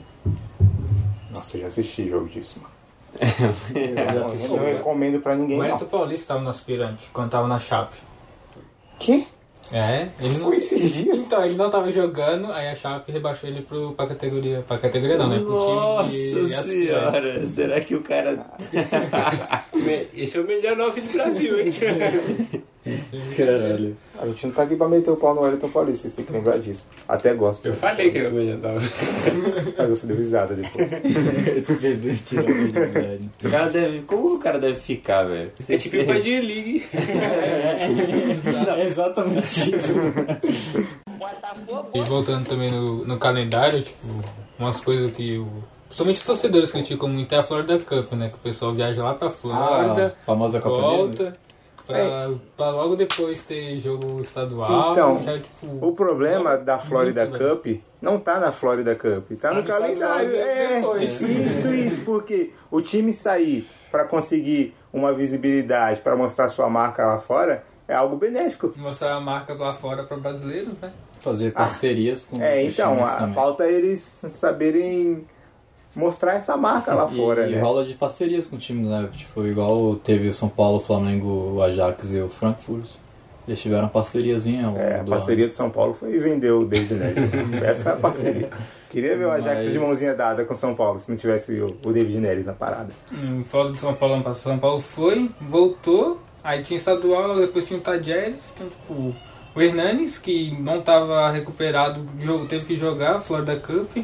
Nossa, 1.31 1.57
eu 1.57 1.61
já 1.61 1.67
assisti 1.67 2.07
jogo 2.09 2.27
disso, 2.29 2.59
mano. 2.61 2.75
Eu 3.73 3.95
já 3.95 4.45
Eu 4.45 4.49
não 4.57 4.65
recomendo 4.65 5.21
pra 5.21 5.33
O 5.33 5.37
ninguém, 5.37 5.57
não. 5.57 5.65
Wellington 5.65 5.85
Paulista 5.85 6.27
tava 6.33 6.41
no 6.43 6.49
aspirante, 6.49 7.09
quando 7.13 7.29
tava 7.31 7.47
na 7.47 7.57
Chape. 7.57 7.95
Que? 8.99 9.27
É, 9.71 10.09
ele 10.19 10.37
não... 10.37 10.47
Foi 10.47 10.57
esses 10.57 10.91
dias? 10.91 11.25
Então, 11.25 11.43
ele 11.43 11.55
não 11.55 11.69
tava 11.69 11.91
jogando, 11.91 12.51
aí 12.51 12.69
a 12.69 12.75
Chape 12.75 13.11
rebaixou 13.11 13.49
ele 13.49 13.61
pro, 13.61 13.93
pra 13.93 14.07
categoria. 14.07 14.63
Pra 14.67 14.77
categoria 14.77 15.17
não, 15.17 15.27
né? 15.27 15.39
Pro 15.39 15.49
Nossa 15.49 16.09
time 16.09 16.45
de 16.45 16.63
senhora, 16.63 17.45
será 17.47 17.81
que 17.81 17.95
o 17.95 18.01
cara. 18.01 18.45
Esse 20.13 20.37
é 20.37 20.41
o 20.41 20.45
melhor 20.45 20.75
nove 20.75 21.01
do 21.01 21.11
Brasil, 21.11 21.59
hein? 21.59 21.73
Caralho. 23.35 23.97
A 24.19 24.27
gente 24.27 24.47
não 24.47 24.53
tá 24.53 24.63
aqui 24.63 24.75
pra 24.75 24.87
meter 24.87 25.09
o 25.09 25.15
pau 25.17 25.33
no 25.33 25.41
Wellington 25.41 25.69
Paulista, 25.69 26.03
vocês 26.03 26.13
têm 26.13 26.23
que 26.23 26.31
lembrar 26.31 26.59
disso. 26.59 26.87
Até 27.07 27.33
gosto, 27.33 27.65
Eu 27.65 27.73
falei 27.75 28.11
que 28.11 28.21
o 28.21 28.31
melhor 28.31 28.57
nove. 28.59 28.89
mas 29.77 29.89
você 29.89 30.07
deu 30.07 30.15
risada 30.15 30.53
depois. 30.53 30.91
Tu 31.65 31.73
a. 31.73 33.47
O 33.47 33.51
cara 33.51 33.69
deve. 33.69 34.01
Como 34.03 34.35
o 34.35 34.39
cara 34.39 34.59
deve 34.59 34.75
ficar, 34.75 35.23
velho? 35.23 35.51
É 35.67 35.77
tipo 35.77 35.95
ir 35.95 36.05
pra 36.05 36.19
D-League. 36.19 36.85
É 38.77 38.85
exatamente 38.85 39.75
isso. 39.75 39.93
E 41.93 41.99
voltando 42.01 42.47
também 42.47 42.71
no, 42.71 43.05
no 43.05 43.17
calendário, 43.17 43.81
tipo, 43.81 44.07
umas 44.59 44.81
coisas 44.81 45.11
que 45.11 45.37
o. 45.37 45.47
Principalmente 45.87 46.17
os 46.17 46.23
torcedores 46.23 46.71
criticam 46.71 47.07
muito 47.07 47.33
é 47.33 47.37
a 47.37 47.43
Florida 47.43 47.79
Cup, 47.79 48.11
né? 48.13 48.27
Que 48.29 48.35
o 48.35 48.39
pessoal 48.39 48.73
viaja 48.73 49.01
lá 49.01 49.13
pra 49.13 49.29
Flórida, 49.29 50.15
a 50.23 50.25
famosa 50.25 50.59
Copa 50.59 50.81
volta, 50.81 51.37
pra, 51.85 52.29
pra 52.57 52.69
logo 52.69 52.95
depois 52.95 53.43
ter 53.43 53.77
jogo 53.79 54.19
estadual. 54.21 54.91
Então, 54.91 55.21
já, 55.23 55.39
tipo, 55.39 55.85
O 55.85 55.93
problema 55.93 56.57
da 56.57 56.75
muito, 56.75 56.87
Florida 56.87 57.25
velho. 57.25 57.55
Cup 57.57 57.65
não 58.01 58.19
tá 58.19 58.39
na 58.39 58.51
Florida 58.51 58.95
Cup, 58.95 59.31
tá 59.39 59.53
no 59.53 59.61
no 59.61 59.67
calendário. 59.67 60.35
É, 60.35 60.75
depois. 60.79 61.21
isso, 61.21 61.73
isso, 61.73 62.01
porque 62.05 62.51
o 62.69 62.81
time 62.81 63.11
sair 63.13 63.67
pra 63.91 64.03
conseguir 64.05 64.75
uma 64.91 65.13
visibilidade, 65.13 66.01
pra 66.01 66.15
mostrar 66.15 66.49
sua 66.49 66.69
marca 66.69 67.05
lá 67.05 67.19
fora, 67.19 67.63
é 67.87 67.93
algo 67.93 68.15
benéfico. 68.15 68.73
Mostrar 68.75 69.13
a 69.15 69.21
marca 69.21 69.53
lá 69.53 69.73
fora 69.73 70.03
pra 70.03 70.17
brasileiros, 70.17 70.79
né? 70.79 70.91
Fazer 71.19 71.51
parcerias 71.51 72.23
com 72.23 72.41
É, 72.41 72.63
então, 72.63 73.03
a, 73.03 73.27
falta 73.33 73.67
eles 73.67 74.21
saberem 74.29 75.25
mostrar 75.95 76.33
essa 76.35 76.55
marca 76.57 76.93
lá 76.93 77.09
E, 77.11 77.15
fora, 77.15 77.47
e 77.49 77.55
né? 77.55 77.61
rola 77.61 77.85
de 77.85 77.93
parcerias 77.93 78.47
com 78.47 78.57
times, 78.57 78.87
né? 78.87 79.07
Tipo, 79.15 79.45
igual 79.45 79.95
teve 79.95 80.27
o 80.29 80.33
São 80.33 80.49
Paulo, 80.49 80.77
o 80.77 80.81
Flamengo, 80.81 81.53
o 81.55 81.61
Ajax 81.61 82.11
e 82.13 82.19
o 82.19 82.29
Frankfurt. 82.29 82.85
Eles 83.47 83.61
tiveram 83.61 83.87
parceriazinha. 83.87 84.73
É, 84.75 85.01
a 85.01 85.03
parceria 85.03 85.47
do 85.47 85.53
São 85.53 85.69
Paulo 85.69 85.93
foi 85.93 86.17
vender 86.17 86.49
o 86.51 86.65
David 86.65 86.95
Neres. 86.95 87.17
Essa 87.63 87.83
foi 87.83 87.91
a 87.91 87.95
parceria. 87.95 88.49
Queria 88.89 89.15
ver 89.15 89.25
o 89.25 89.31
Ajax 89.31 89.63
Mas- 89.65 89.71
de 89.71 89.77
mãozinha 89.79 90.15
dada 90.15 90.43
com 90.45 90.53
o 90.53 90.57
São 90.57 90.73
Paulo, 90.73 90.97
se 90.99 91.11
não 91.11 91.17
tivesse 91.17 91.51
o, 91.59 91.77
o 91.85 91.91
David 91.93 92.17
Neres 92.19 92.45
na 92.47 92.53
parada. 92.53 92.89
Hum, 93.13 93.43
Fora 93.45 93.69
do 93.69 93.77
São 93.77 93.93
Paulo 93.93 94.15
ano 94.15 94.23
passado, 94.23 94.43
São 94.53 94.57
Paulo 94.57 94.81
foi, 94.81 95.29
voltou, 95.41 96.19
aí 96.43 96.63
tinha 96.63 96.77
estadual, 96.77 97.35
depois 97.35 97.65
tinha 97.67 97.77
o 97.77 97.83
Tadjeres, 97.83 98.41
então 98.55 98.67
tipo, 98.67 99.13
o 99.55 99.61
Hernanes, 99.61 100.17
que 100.17 100.51
não 100.59 100.79
estava 100.79 101.29
recuperado, 101.29 102.01
jogo, 102.19 102.47
teve 102.47 102.65
que 102.65 102.75
jogar 102.75 103.17
a 103.17 103.19
Florida 103.19 103.55
Cup, 103.57 103.95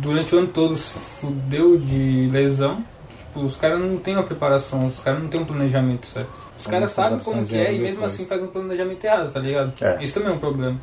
durante 0.00 0.34
o 0.34 0.38
ano 0.38 0.48
todo 0.48 0.76
se 0.76 0.94
fudeu 1.20 1.78
de 1.78 2.28
lesão, 2.32 2.84
tipo, 3.18 3.40
os 3.40 3.56
caras 3.56 3.80
não 3.80 3.96
têm 3.98 4.14
uma 4.14 4.22
preparação, 4.24 4.86
os 4.86 5.00
caras 5.00 5.22
não 5.22 5.28
têm 5.28 5.40
um 5.40 5.44
planejamento 5.44 6.06
certo. 6.06 6.30
Os 6.58 6.66
caras 6.66 6.90
sabem 6.92 7.18
como 7.18 7.44
que 7.44 7.56
é 7.56 7.74
e 7.74 7.78
mesmo 7.78 8.04
assim 8.04 8.24
fazem 8.24 8.44
um 8.44 8.48
planejamento 8.48 9.04
errado, 9.04 9.32
tá 9.32 9.40
ligado? 9.40 9.72
É. 9.82 10.04
Isso 10.04 10.14
também 10.14 10.30
é 10.30 10.32
um 10.34 10.38
problema. 10.38 10.78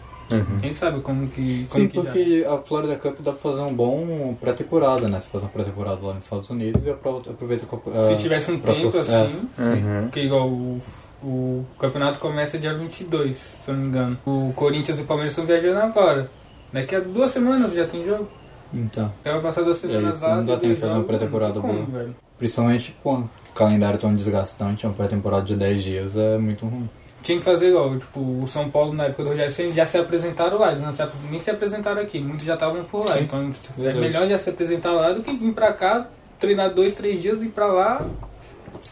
Quem 0.62 0.72
sabe 0.74 1.00
como 1.02 1.28
que. 1.30 1.65
Como 1.72 1.84
Sim, 1.86 1.89
que 1.89 1.95
já- 1.98 2.04
porque 2.04 2.45
a 2.48 2.58
Florida 2.60 2.95
Cup 2.98 3.19
dá 3.22 3.32
pra 3.32 3.41
fazer 3.52 3.62
um 3.63 3.74
bom 3.74 4.36
pré-temporada, 4.39 5.08
né? 5.08 5.19
Você 5.19 5.30
faz 5.30 5.43
uma 5.43 5.50
pré-temporada 5.50 6.06
lá 6.06 6.13
nos 6.13 6.24
Estados 6.24 6.48
Unidos 6.52 6.86
e 6.86 6.89
apro- 6.91 7.24
aproveita 7.28 7.65
a 7.65 7.67
Copa. 7.67 8.06
Se 8.06 8.13
a- 8.13 8.17
tivesse 8.17 8.52
um 8.52 8.60
tempo 8.60 8.95
é, 8.95 9.02
assim, 9.02 9.39
Uhum. 9.58 10.02
porque 10.04 10.19
igual 10.19 10.48
o, 10.48 10.80
o 11.24 11.65
campeonato 11.80 12.19
começa 12.19 12.60
dia 12.60 12.76
22, 12.76 13.38
se 13.38 13.72
eu 13.72 13.74
não 13.74 13.82
me 13.82 13.88
engano. 13.88 14.17
O 14.24 14.54
Corinthians 14.56 15.00
e 15.00 15.02
o 15.02 15.06
Palmeiras 15.06 15.32
estão 15.34 15.48
viajando 15.48 15.80
agora. 15.80 16.30
Daqui 16.71 16.95
a 16.95 16.99
duas 16.99 17.32
semanas 17.32 17.73
já 17.73 17.86
tem 17.88 18.05
jogo. 18.05 18.27
Então, 18.73 19.12
Então 19.21 19.34
vai 19.34 19.41
passar 19.41 19.63
duas 19.63 19.77
semanas 19.77 20.21
lá. 20.21 20.36
não 20.36 20.45
dá 20.45 20.51
tem 20.58 20.69
tempo 20.69 20.75
de 20.75 20.82
fazer 20.82 20.93
uma 20.93 21.03
pré-temporada 21.03 21.60
boa. 21.60 21.73
velho. 21.86 22.15
principalmente 22.38 22.95
com 23.03 23.13
o 23.15 23.29
calendário 23.55 23.99
tão 23.99 24.13
desgastante, 24.13 24.86
uma 24.86 24.93
pré-temporada 24.93 25.45
de 25.45 25.55
10 25.55 25.84
dias 25.84 26.15
é 26.15 26.38
muito 26.38 26.65
ruim. 26.65 26.88
Tinha 27.23 27.38
que 27.39 27.43
fazer 27.43 27.69
igual, 27.69 27.97
tipo, 27.97 28.19
o 28.19 28.47
São 28.47 28.69
Paulo 28.69 28.93
na 28.93 29.05
época 29.05 29.23
do 29.23 29.29
Rogério 29.32 29.51
Ceni 29.51 29.73
já 29.73 29.86
se 29.86 29.97
apresentaram 29.97 30.58
lá, 30.58 30.69
eles 30.69 30.82
não 30.82 30.93
se, 30.93 31.03
nem 31.29 31.39
se 31.39 31.51
apresentaram 31.51 32.01
aqui, 32.01 32.19
muitos 32.19 32.45
já 32.45 32.53
estavam 32.53 32.84
por 32.86 33.05
lá. 33.05 33.15
Sim. 33.15 33.23
Então 33.23 33.39
é 33.41 33.82
Verdade. 33.82 33.99
melhor 33.99 34.27
já 34.29 34.38
se 34.38 34.49
apresentar 34.51 34.91
lá 34.93 35.12
do 35.12 35.21
que 35.21 35.36
vir 35.36 35.53
pra 35.53 35.73
cá, 35.73 36.08
treinar 36.39 36.73
dois, 36.73 36.93
três 36.93 37.21
dias 37.21 37.41
e 37.41 37.47
ir 37.47 37.49
pra 37.49 37.65
lá. 37.65 38.05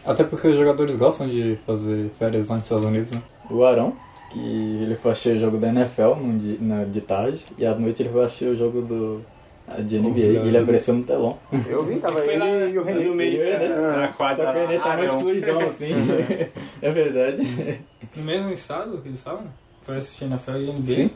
Até 0.04 0.24
porque 0.24 0.48
os 0.48 0.56
jogadores 0.58 0.96
gostam 0.96 1.26
de 1.28 1.58
fazer 1.66 2.10
férias 2.18 2.48
lá 2.48 2.56
nos 2.56 2.64
Estados 2.64 2.84
Unidos, 2.84 3.10
né? 3.12 3.22
O 3.50 3.64
Arão, 3.64 3.94
que 4.30 4.38
ele 4.82 4.96
foi 4.96 5.12
assistir 5.12 5.36
o 5.36 5.40
jogo 5.40 5.56
da 5.58 5.68
NFL 5.68 6.14
num 6.20 6.36
di- 6.38 6.58
na, 6.60 6.84
de 6.84 7.00
tarde, 7.00 7.44
e 7.56 7.64
à 7.66 7.74
noite 7.74 8.02
ele 8.02 8.10
foi 8.10 8.24
assistir 8.24 8.44
o 8.46 8.56
jogo 8.56 8.82
do, 8.82 9.20
de 9.84 9.98
NBA, 9.98 10.18
e 10.20 10.48
ele 10.48 10.58
apareceu 10.58 10.94
no 10.94 11.02
telão. 11.04 11.38
Eu 11.68 11.82
vi, 11.84 11.96
tava 11.96 12.18
Foi 12.20 12.34
ele 12.34 12.38
lá 12.38 12.46
e 12.66 12.78
o 12.78 12.82
René. 12.84 13.04
no 13.04 13.14
meio, 13.14 13.38
né? 13.44 13.68
na 13.68 14.06
Só 14.08 14.12
quadra. 14.14 14.52
que 14.52 14.58
ele 14.72 14.78
tá 14.78 14.96
mais 14.96 15.10
Arão. 15.10 15.20
fluidão 15.20 15.60
assim. 15.60 15.92
é 16.82 16.90
verdade. 16.90 17.80
No 18.16 18.22
mesmo 18.24 18.50
estado 18.52 18.98
que 19.02 19.08
eles 19.08 19.18
estavam? 19.18 19.44
Foi 19.82 19.96
assistir 19.96 20.26
na 20.26 20.36
NFL 20.36 20.56
e 20.58 20.72
NBA? 20.72 20.86
Sim. 20.92 21.10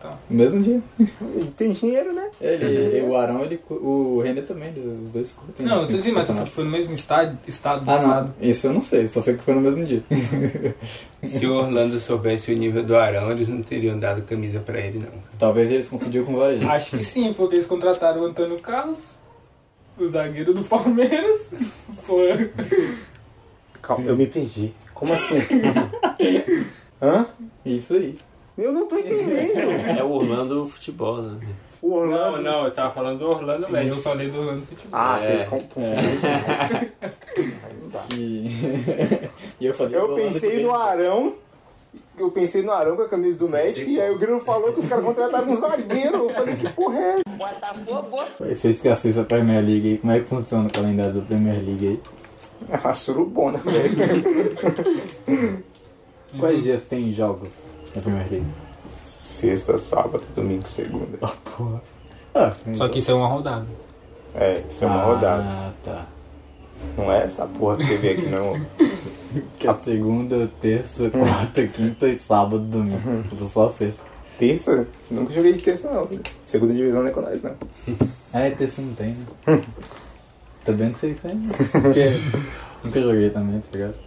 Tá. 0.00 0.18
No 0.28 0.36
mesmo 0.36 0.62
dia. 0.62 0.80
Ele 1.00 1.52
tem 1.56 1.72
dinheiro, 1.72 2.12
né? 2.12 2.28
Ele, 2.40 3.00
o 3.02 3.16
Arão, 3.16 3.42
ele, 3.44 3.58
o 3.70 4.20
René 4.20 4.42
também, 4.42 4.72
os 5.02 5.10
dois 5.10 5.32
curtem. 5.32 5.64
Não, 5.64 5.76
eu 5.76 5.78
assim, 5.82 5.86
tô 5.92 5.96
dizendo, 5.98 6.34
mas 6.34 6.48
foi 6.50 6.64
no 6.64 6.70
mesmo 6.70 6.92
estado, 6.94 7.38
estado 7.48 7.84
do 7.84 7.90
Ah, 7.90 7.94
estado. 7.94 8.34
não. 8.38 8.48
Isso 8.48 8.66
eu 8.66 8.72
não 8.74 8.80
sei, 8.80 9.08
só 9.08 9.20
sei 9.22 9.36
que 9.36 9.42
foi 9.42 9.54
no 9.54 9.60
mesmo 9.62 9.84
dia. 9.86 10.02
Se 11.26 11.46
o 11.46 11.54
Orlando 11.54 11.98
soubesse 11.98 12.52
o 12.52 12.56
nível 12.56 12.84
do 12.84 12.94
Arão, 12.96 13.30
eles 13.32 13.48
não 13.48 13.62
teriam 13.62 13.98
dado 13.98 14.22
camisa 14.22 14.60
pra 14.60 14.78
ele, 14.78 14.98
não. 14.98 15.12
Talvez 15.38 15.70
eles 15.72 15.88
confundiram 15.88 16.26
com 16.26 16.34
o 16.34 16.38
Varejo. 16.38 16.68
Acho 16.68 16.96
que 16.98 17.02
sim, 17.04 17.32
porque 17.32 17.56
eles 17.56 17.66
contrataram 17.66 18.20
o 18.20 18.26
Antônio 18.26 18.58
Carlos, 18.60 19.14
o 19.98 20.06
zagueiro 20.08 20.52
do 20.52 20.62
Palmeiras. 20.62 21.50
Foi. 22.02 22.52
Calma, 23.80 24.04
eu 24.06 24.16
me 24.16 24.26
perdi. 24.26 24.74
Como 24.92 25.12
assim? 25.12 25.36
Hã? 27.00 27.26
Isso 27.64 27.94
aí. 27.94 28.16
Eu 28.56 28.72
não 28.72 28.86
tô 28.86 28.98
entendendo. 28.98 29.58
É 29.98 30.02
o 30.02 30.10
Orlando 30.12 30.66
Futebol, 30.66 31.20
né? 31.22 31.38
O 31.82 31.88
Não, 31.90 31.96
Orlando. 31.98 32.42
não, 32.42 32.64
eu 32.64 32.70
tava 32.72 32.94
falando 32.94 33.18
do 33.18 33.26
Orlando 33.28 33.62
E 33.64 33.66
eu 33.66 33.70
Magic. 33.72 34.02
falei 34.02 34.30
do 34.30 34.38
Orlando 34.40 34.62
Futebol. 34.62 34.98
Ah, 34.98 35.18
É. 35.22 35.26
vocês 35.36 35.48
confundem. 35.48 35.92
Não 37.82 37.88
dá. 37.90 38.04
E, 38.16 38.48
e 39.60 39.66
eu 39.66 39.74
falei. 39.74 39.96
Eu 39.98 40.08
do 40.08 40.14
pensei 40.16 40.62
no 40.62 40.74
Arão. 40.74 41.34
Eu 42.18 42.30
pensei 42.30 42.62
no 42.62 42.72
Arão 42.72 42.96
com 42.96 43.02
a 43.02 43.08
camisa 43.08 43.36
do 43.38 43.46
Magic 43.48 43.88
e 43.90 44.00
aí 44.00 44.10
o 44.10 44.18
Grilo 44.18 44.40
falou 44.40 44.72
que 44.72 44.80
os 44.80 44.88
caras 44.88 45.04
contrataram 45.04 45.50
um 45.50 45.56
zagueiro. 45.56 46.16
Eu 46.16 46.30
falei, 46.30 46.56
que 46.56 46.68
porra 46.70 46.98
é 46.98 47.14
também. 47.14 48.54
Vocês 48.54 48.80
que 48.80 48.88
assistem 48.88 49.22
a 49.22 49.26
Premier 49.26 49.62
League 49.62 49.86
aí, 49.90 49.98
como 49.98 50.12
é 50.12 50.20
que 50.20 50.26
funciona 50.26 50.66
o 50.66 50.72
calendário 50.72 51.12
da 51.12 51.20
Premier 51.26 51.62
League 51.62 51.88
aí? 51.88 52.00
Ah, 52.82 52.92
surubona, 52.96 53.58
velho. 53.58 53.94
Quais 56.40 56.62
dias 56.62 56.86
tem 56.86 57.12
jogos 57.14 57.50
na 57.96 58.02
Premier 58.02 58.26
League? 58.30 58.46
Sexta, 59.06 59.78
sábado, 59.78 60.22
domingo, 60.34 60.68
segunda. 60.68 61.18
Ah, 61.22 61.32
porra. 61.56 61.82
Ah, 62.34 62.52
Só 62.74 62.88
que 62.88 62.98
isso 62.98 63.10
é 63.10 63.14
uma 63.14 63.26
rodada. 63.26 63.66
É, 64.34 64.62
isso 64.68 64.84
é 64.84 64.86
uma 64.86 65.02
rodada. 65.02 65.44
Ah, 65.44 65.72
tá. 65.84 66.06
Não 66.96 67.10
é 67.10 67.24
essa 67.24 67.46
porra 67.46 67.78
que 67.78 67.86
teve 67.86 68.10
aqui, 68.10 68.26
não. 68.28 68.54
Que 69.58 69.68
é 69.68 69.74
segunda, 69.74 70.48
terça, 70.62 71.10
quarta, 71.10 71.66
quinta 71.66 72.08
e 72.08 72.18
sábado, 72.18 72.58
domingo. 72.60 73.22
Tudo 73.28 73.46
só 73.46 73.68
sexta. 73.68 74.00
Terça? 74.38 74.86
Nunca 75.10 75.32
joguei 75.32 75.52
de 75.52 75.60
terça, 75.62 75.90
não. 75.90 76.08
Segunda 76.46 76.72
divisão 76.72 77.02
não 77.02 77.08
é 77.08 77.12
com 77.12 77.20
nós, 77.20 77.42
não. 77.42 77.54
É, 78.32 78.50
terça 78.50 78.80
não 78.80 78.94
tem, 78.94 79.08
né? 79.08 79.62
Também 80.64 80.88
não 80.88 80.94
sei 80.94 81.14
se 81.14 81.20
tem. 81.20 81.38
Porque 81.70 82.04
nunca 82.82 83.00
joguei 83.00 83.28
também, 83.28 83.60
tá 83.60 83.68
ligado? 83.72 83.98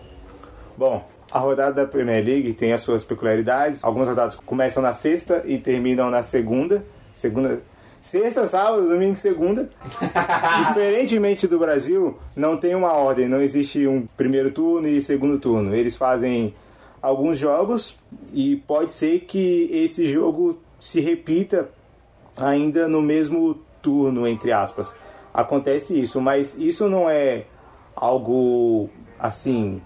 Bom, 0.78 1.06
a 1.31 1.39
rodada 1.39 1.73
da 1.73 1.85
Premier 1.85 2.23
League 2.23 2.53
tem 2.53 2.73
as 2.73 2.81
suas 2.81 3.03
peculiaridades. 3.03 3.83
Algumas 3.83 4.07
rodadas 4.07 4.35
começam 4.35 4.81
na 4.81 4.93
sexta 4.93 5.43
e 5.45 5.57
terminam 5.57 6.09
na 6.09 6.23
segunda. 6.23 6.83
Segunda. 7.13 7.61
Sexta, 8.01 8.47
sábado, 8.47 8.87
domingo 8.87 9.17
segunda. 9.17 9.69
Diferentemente 10.69 11.47
do 11.47 11.59
Brasil, 11.59 12.17
não 12.35 12.55
tem 12.57 12.73
uma 12.73 12.93
ordem, 12.93 13.27
não 13.27 13.41
existe 13.41 13.85
um 13.85 14.07
primeiro 14.17 14.51
turno 14.51 14.87
e 14.87 15.01
segundo 15.01 15.37
turno. 15.37 15.75
Eles 15.75 15.97
fazem 15.97 16.53
alguns 17.01 17.37
jogos 17.37 17.97
e 18.33 18.55
pode 18.55 18.91
ser 18.93 19.19
que 19.21 19.69
esse 19.71 20.09
jogo 20.11 20.59
se 20.79 21.01
repita 21.01 21.69
ainda 22.37 22.87
no 22.87 23.01
mesmo 23.01 23.59
turno, 23.81 24.25
entre 24.27 24.51
aspas. 24.51 24.95
Acontece 25.33 25.99
isso, 25.99 26.21
mas 26.21 26.57
isso 26.57 26.87
não 26.87 27.09
é 27.09 27.45
algo 27.95 28.89
assim. 29.19 29.81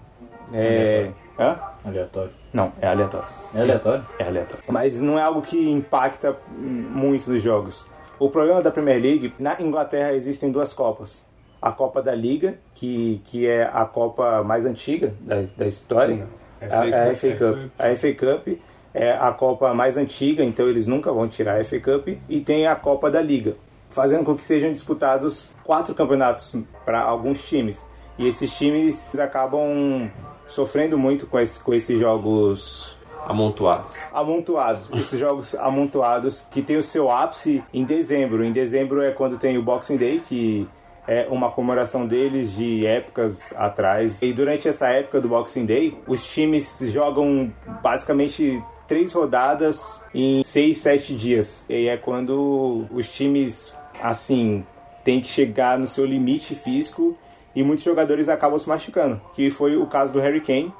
É. 0.52 1.10
Hã? 1.38 1.58
Aleatório. 1.84 2.30
Não, 2.52 2.72
é 2.80 2.86
aleatório. 2.86 3.26
É 3.54 3.60
aleatório? 3.60 4.06
É 4.18 4.24
aleatório. 4.24 4.64
Mas 4.68 5.00
não 5.00 5.18
é 5.18 5.22
algo 5.22 5.42
que 5.42 5.70
impacta 5.70 6.36
muito 6.56 7.30
nos 7.30 7.42
jogos. 7.42 7.84
O 8.18 8.30
problema 8.30 8.62
da 8.62 8.70
Premier 8.70 9.00
League, 9.00 9.34
na 9.38 9.60
Inglaterra 9.60 10.12
existem 10.12 10.50
duas 10.52 10.72
Copas. 10.72 11.24
A 11.60 11.72
Copa 11.72 12.02
da 12.02 12.14
Liga, 12.14 12.54
que, 12.74 13.20
que 13.24 13.46
é 13.46 13.64
a 13.64 13.84
Copa 13.84 14.42
mais 14.44 14.64
antiga 14.64 15.14
da, 15.20 15.42
da 15.56 15.66
história. 15.66 16.28
Não, 16.60 16.68
A, 16.70 17.10
a 17.10 17.14
FA 17.14 17.16
FA 17.16 17.36
Cup. 17.36 17.70
A 17.78 17.96
FA 17.96 18.12
Cup 18.14 18.58
é 18.92 19.10
a 19.12 19.32
Copa 19.32 19.74
mais 19.74 19.96
antiga, 19.96 20.44
então 20.44 20.68
eles 20.68 20.86
nunca 20.86 21.12
vão 21.12 21.26
tirar 21.26 21.60
a 21.60 21.64
FA 21.64 21.80
Cup. 21.80 22.08
E 22.28 22.40
tem 22.40 22.66
a 22.66 22.76
Copa 22.76 23.10
da 23.10 23.20
Liga, 23.20 23.56
fazendo 23.90 24.24
com 24.24 24.36
que 24.36 24.44
sejam 24.44 24.72
disputados 24.72 25.48
quatro 25.64 25.94
campeonatos 25.94 26.54
para 26.84 27.00
alguns 27.00 27.42
times. 27.48 27.84
E 28.16 28.28
esses 28.28 28.56
times 28.56 29.12
acabam 29.18 30.08
sofrendo 30.46 30.98
muito 30.98 31.26
com, 31.26 31.38
esse, 31.38 31.58
com 31.60 31.74
esses 31.74 31.98
jogos 31.98 32.96
Amontoados. 33.26 33.92
amontoados. 34.12 34.92
Esses 34.92 35.18
jogos 35.18 35.54
amontoados 35.54 36.44
que 36.50 36.62
tem 36.62 36.76
o 36.76 36.82
seu 36.82 37.10
ápice 37.10 37.62
em 37.72 37.84
dezembro. 37.84 38.44
Em 38.44 38.52
dezembro 38.52 39.02
é 39.02 39.10
quando 39.10 39.38
tem 39.38 39.56
o 39.56 39.62
Boxing 39.62 39.96
Day, 39.96 40.20
que 40.20 40.68
é 41.06 41.26
uma 41.30 41.50
comemoração 41.50 42.06
deles 42.06 42.52
de 42.52 42.86
épocas 42.86 43.52
atrás. 43.56 44.20
E 44.22 44.32
durante 44.32 44.68
essa 44.68 44.88
época 44.88 45.20
do 45.20 45.28
Boxing 45.28 45.66
Day, 45.66 45.98
os 46.06 46.24
times 46.26 46.78
jogam 46.88 47.52
basicamente 47.82 48.62
três 48.86 49.12
rodadas 49.12 50.02
em 50.14 50.42
seis, 50.42 50.78
sete 50.78 51.14
dias. 51.14 51.64
E 51.68 51.88
é 51.88 51.96
quando 51.96 52.86
os 52.90 53.10
times, 53.10 53.74
assim, 54.02 54.64
têm 55.02 55.20
que 55.20 55.28
chegar 55.28 55.78
no 55.78 55.86
seu 55.86 56.04
limite 56.04 56.54
físico 56.54 57.16
e 57.54 57.62
muitos 57.62 57.84
jogadores 57.84 58.28
acabam 58.28 58.58
se 58.58 58.68
machucando. 58.68 59.20
Que 59.32 59.50
foi 59.50 59.76
o 59.76 59.86
caso 59.86 60.12
do 60.12 60.20
Harry 60.20 60.40
Kane. 60.40 60.72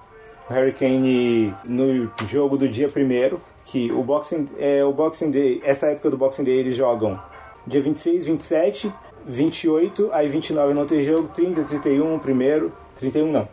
O 0.48 0.52
Harry 0.52 0.72
Kane 0.72 1.54
no 1.66 2.10
jogo 2.26 2.56
do 2.56 2.68
dia 2.68 2.88
primeiro, 2.88 3.40
que 3.66 3.90
o 3.90 4.02
Boxing, 4.02 4.48
é, 4.58 4.84
o 4.84 4.92
Boxing 4.92 5.30
Day, 5.30 5.62
essa 5.64 5.86
época 5.86 6.10
do 6.10 6.18
Boxing 6.18 6.44
Day 6.44 6.58
eles 6.58 6.76
jogam 6.76 7.18
dia 7.66 7.80
26, 7.80 8.26
27, 8.26 8.92
28, 9.26 10.10
aí 10.12 10.28
29 10.28 10.74
não 10.74 10.86
tem 10.86 11.02
jogo, 11.02 11.28
30, 11.28 11.62
31, 11.64 12.18
primeiro, 12.18 12.72
31 12.96 13.32
não. 13.32 13.48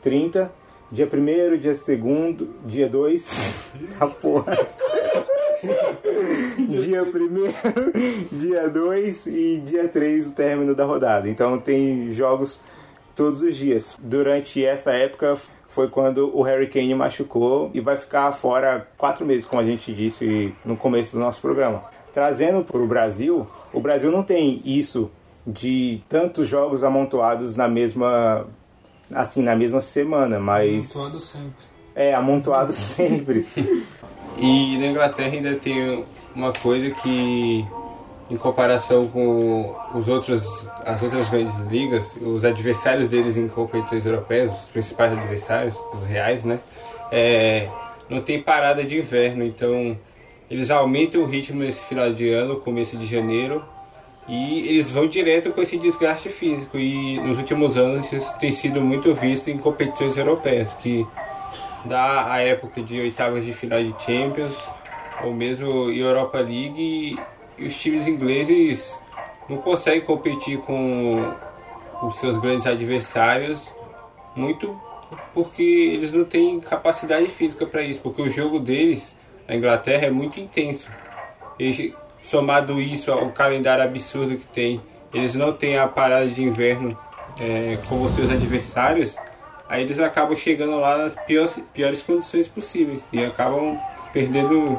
30, 0.00 0.52
dia 0.92 1.06
primeiro, 1.06 1.58
dia 1.58 1.74
segundo, 1.74 2.54
dia 2.64 2.88
2, 2.88 3.64
a 3.98 4.06
porra. 4.06 4.58
Dia 6.78 7.04
primeiro, 7.10 7.54
dia 8.32 8.68
2 8.68 9.26
e 9.26 9.62
dia 9.64 9.88
3 9.88 10.28
o 10.28 10.32
término 10.32 10.74
da 10.74 10.84
rodada. 10.84 11.28
Então 11.28 11.58
tem 11.58 12.10
jogos 12.12 12.60
todos 13.14 13.42
os 13.42 13.56
dias. 13.56 13.96
Durante 13.98 14.64
essa 14.64 14.92
época 14.92 15.36
foi 15.68 15.88
quando 15.88 16.34
o 16.36 16.42
Harry 16.42 16.68
Kane 16.68 16.94
machucou 16.94 17.70
e 17.74 17.80
vai 17.80 17.96
ficar 17.96 18.32
fora 18.32 18.88
quatro 18.96 19.24
meses, 19.26 19.44
como 19.44 19.60
a 19.60 19.64
gente 19.64 19.92
disse 19.92 20.54
no 20.64 20.76
começo 20.76 21.12
do 21.12 21.18
nosso 21.18 21.40
programa. 21.40 21.84
Trazendo 22.14 22.64
para 22.64 22.78
o 22.78 22.86
Brasil, 22.86 23.46
o 23.72 23.80
Brasil 23.80 24.10
não 24.10 24.22
tem 24.22 24.62
isso 24.64 25.10
de 25.46 26.00
tantos 26.08 26.48
jogos 26.48 26.82
amontoados 26.82 27.54
na 27.56 27.68
mesma 27.68 28.46
assim 29.14 29.42
na 29.42 29.56
mesma 29.56 29.80
semana, 29.80 30.38
mas 30.38 30.92
Pontuado 30.92 31.20
sempre. 31.20 31.52
é 31.94 32.14
amontoado 32.14 32.72
sempre. 32.74 33.46
E 34.36 34.78
na 34.78 34.86
Inglaterra 34.86 35.32
ainda 35.32 35.54
tem 35.56 36.04
uma 36.38 36.52
coisa 36.52 36.88
que, 36.90 37.66
em 38.30 38.36
comparação 38.36 39.08
com 39.08 39.74
os 39.92 40.06
outros, 40.06 40.68
as 40.86 41.02
outras 41.02 41.28
grandes 41.28 41.56
ligas, 41.68 42.16
os 42.22 42.44
adversários 42.44 43.08
deles 43.08 43.36
em 43.36 43.48
competições 43.48 44.06
europeias, 44.06 44.52
os 44.52 44.70
principais 44.70 45.12
adversários, 45.12 45.76
os 45.92 46.04
reais, 46.04 46.44
né? 46.44 46.60
É, 47.10 47.68
não 48.08 48.20
tem 48.20 48.40
parada 48.40 48.84
de 48.84 48.98
inverno, 48.98 49.44
então 49.44 49.98
eles 50.48 50.70
aumentam 50.70 51.22
o 51.22 51.26
ritmo 51.26 51.58
nesse 51.58 51.80
final 51.86 52.12
de 52.12 52.30
ano, 52.30 52.60
começo 52.60 52.96
de 52.96 53.04
janeiro, 53.04 53.64
e 54.28 54.68
eles 54.68 54.90
vão 54.90 55.08
direto 55.08 55.50
com 55.50 55.60
esse 55.60 55.76
desgaste 55.76 56.28
físico. 56.28 56.78
E 56.78 57.18
nos 57.18 57.36
últimos 57.36 57.76
anos 57.76 58.12
isso 58.12 58.32
tem 58.38 58.52
sido 58.52 58.80
muito 58.80 59.12
visto 59.12 59.50
em 59.50 59.58
competições 59.58 60.16
europeias, 60.16 60.72
que 60.74 61.04
dá 61.84 62.30
a 62.30 62.40
época 62.40 62.80
de 62.80 63.00
oitavas 63.00 63.44
de 63.44 63.52
final 63.52 63.82
de 63.82 63.92
Champions, 64.04 64.54
ou 65.22 65.32
mesmo 65.32 65.90
Europa 65.90 66.38
League, 66.38 67.18
e, 67.58 67.64
os 67.64 67.74
times 67.74 68.06
ingleses 68.06 68.96
não 69.48 69.58
conseguem 69.58 70.00
competir 70.00 70.58
com 70.58 71.34
os 72.02 72.16
seus 72.20 72.36
grandes 72.36 72.66
adversários 72.66 73.68
muito 74.36 74.78
porque 75.32 75.62
eles 75.62 76.12
não 76.12 76.24
têm 76.24 76.60
capacidade 76.60 77.28
física 77.28 77.66
para 77.66 77.82
isso, 77.82 78.00
porque 78.00 78.20
o 78.22 78.30
jogo 78.30 78.60
deles 78.60 79.16
na 79.46 79.56
Inglaterra 79.56 80.06
é 80.06 80.10
muito 80.10 80.38
intenso. 80.38 80.86
E, 81.58 81.94
somado 82.22 82.80
isso 82.80 83.10
ao 83.10 83.30
calendário 83.30 83.82
absurdo 83.82 84.36
que 84.36 84.46
tem, 84.46 84.80
eles 85.12 85.34
não 85.34 85.52
têm 85.52 85.78
a 85.78 85.88
parada 85.88 86.26
de 86.26 86.42
inverno 86.42 86.96
é, 87.40 87.78
os 87.90 88.14
seus 88.14 88.30
adversários, 88.30 89.16
aí 89.68 89.82
eles 89.82 89.98
acabam 89.98 90.36
chegando 90.36 90.76
lá 90.76 90.98
nas 90.98 91.14
piores, 91.24 91.58
piores 91.72 92.02
condições 92.02 92.48
possíveis 92.48 93.02
e 93.12 93.24
acabam 93.24 93.78
perdendo. 94.12 94.78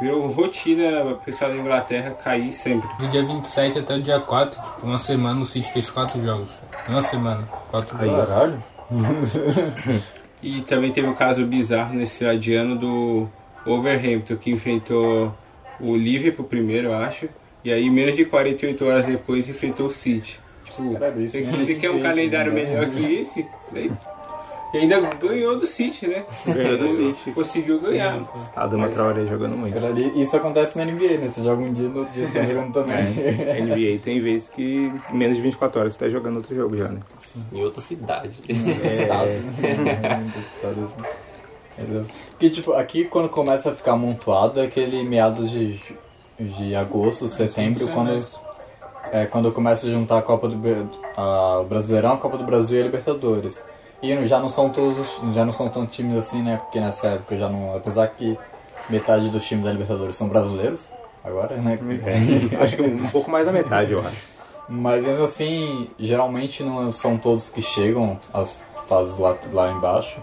Virou 0.00 0.26
rotina 0.28 1.02
o 1.04 1.16
pessoal 1.16 1.50
da 1.50 1.56
Inglaterra 1.56 2.10
cair 2.12 2.52
sempre. 2.52 2.88
Do 2.98 3.08
dia 3.08 3.24
27 3.24 3.80
até 3.80 3.96
o 3.96 4.02
dia 4.02 4.20
4, 4.20 4.60
uma 4.82 4.98
semana 4.98 5.40
o 5.40 5.44
City 5.44 5.70
fez 5.72 5.90
4 5.90 6.22
jogos. 6.22 6.56
Uma 6.88 7.02
semana, 7.02 7.48
4 7.70 7.98
jogos. 7.98 8.28
Caralho. 8.28 8.62
E 10.40 10.60
também 10.60 10.92
teve 10.92 11.08
um 11.08 11.14
caso 11.14 11.44
bizarro 11.44 11.94
nesse 11.94 12.18
final 12.18 12.36
de 12.36 12.54
ano 12.54 12.76
do 12.78 13.28
Overhampton, 13.66 14.36
que 14.36 14.50
enfrentou 14.50 15.34
o 15.80 15.96
Liverpool 15.96 16.44
primeiro, 16.46 16.88
eu 16.88 16.94
acho. 16.94 17.28
E 17.64 17.72
aí, 17.72 17.90
menos 17.90 18.14
de 18.14 18.24
48 18.24 18.84
horas 18.84 19.06
depois, 19.06 19.48
enfrentou 19.48 19.88
o 19.88 19.90
City. 19.90 20.38
Tipo, 20.64 20.92
Caralho, 20.92 21.22
isso 21.22 21.36
você, 21.36 21.44
nem 21.44 21.56
você 21.56 21.74
quer 21.74 21.90
um 21.90 22.00
calendário 22.00 22.52
né? 22.52 22.62
melhor 22.62 22.88
que 22.90 23.14
esse? 23.16 23.44
Daí- 23.72 23.90
E 24.72 24.78
ainda 24.78 25.00
ganhou 25.00 25.58
do 25.58 25.66
City, 25.66 26.06
né? 26.06 26.24
Ganhou 26.46 26.78
do 26.78 26.88
City. 26.88 27.32
Conseguiu 27.32 27.80
ganhar. 27.80 28.20
A 28.54 28.66
Dama 28.66 28.88
Traoré 28.88 29.24
jogando 29.24 29.56
muito. 29.56 29.76
Isso 30.14 30.36
acontece 30.36 30.76
na 30.76 30.84
NBA, 30.84 31.18
né? 31.18 31.28
Você 31.28 31.42
joga 31.42 31.62
um 31.62 31.72
dia, 31.72 31.88
no 31.88 32.04
dia 32.06 32.26
você 32.26 32.38
tá 32.38 32.44
jogando 32.44 32.72
também. 32.72 32.96
É, 32.96 33.60
NBA 33.62 34.00
tem 34.04 34.20
vezes 34.20 34.48
que 34.48 34.92
menos 35.12 35.36
de 35.36 35.42
24 35.42 35.80
horas 35.80 35.94
você 35.94 36.04
tá 36.04 36.10
jogando 36.10 36.36
outro 36.36 36.54
jogo 36.54 36.76
já, 36.76 36.88
né? 36.88 37.00
Em 37.52 37.64
outra 37.64 37.80
cidade. 37.80 38.36
Assim. 38.48 39.06
Entendeu? 41.78 42.06
Porque, 42.30 42.50
tipo, 42.50 42.72
aqui 42.72 43.04
quando 43.04 43.28
começa 43.28 43.70
a 43.70 43.74
ficar 43.74 43.92
amontoado 43.92 44.60
é 44.60 44.64
aquele 44.64 45.08
meados 45.08 45.50
de, 45.50 45.80
de 46.38 46.74
agosto, 46.74 47.28
setembro, 47.28 47.84
Sim, 47.84 47.92
quando, 47.92 48.08
semestre. 48.08 48.40
é, 49.12 49.26
quando 49.26 49.52
começa 49.52 49.86
a 49.86 49.90
juntar 49.90 50.18
a 50.18 50.22
Copa 50.22 50.48
do 50.48 50.58
a, 51.16 51.60
o 51.60 51.64
Brasileirão, 51.64 52.14
a 52.14 52.18
Copa 52.18 52.36
do 52.36 52.44
Brasil 52.44 52.78
e 52.78 52.82
a 52.82 52.84
Libertadores. 52.84 53.62
E 54.02 54.26
já 54.26 54.38
não 54.38 54.48
são 54.48 54.70
todos, 54.70 54.98
os- 54.98 55.34
já 55.34 55.44
não 55.44 55.52
são 55.52 55.68
tantos 55.68 55.94
times 55.96 56.16
assim, 56.16 56.42
né? 56.42 56.56
Porque 56.62 56.78
nessa 56.80 57.08
época 57.08 57.36
já 57.36 57.48
não, 57.48 57.76
apesar 57.76 58.06
que 58.08 58.38
metade 58.88 59.28
dos 59.28 59.44
times 59.46 59.64
da 59.64 59.72
Libertadores 59.72 60.16
são 60.16 60.28
brasileiros, 60.28 60.88
agora, 61.24 61.56
né? 61.56 61.78
É, 62.06 62.56
acho 62.62 62.76
que 62.76 62.82
um 62.82 63.08
pouco 63.08 63.30
mais 63.30 63.44
da 63.46 63.52
metade, 63.52 63.92
eu 63.92 64.00
acho. 64.00 64.38
Mas 64.68 65.04
mesmo 65.04 65.24
assim, 65.24 65.90
geralmente 65.98 66.62
não 66.62 66.92
são 66.92 67.16
todos 67.16 67.48
que 67.48 67.62
chegam 67.62 68.18
às 68.32 68.62
fases 68.88 69.18
lá, 69.18 69.36
lá 69.52 69.70
embaixo, 69.72 70.20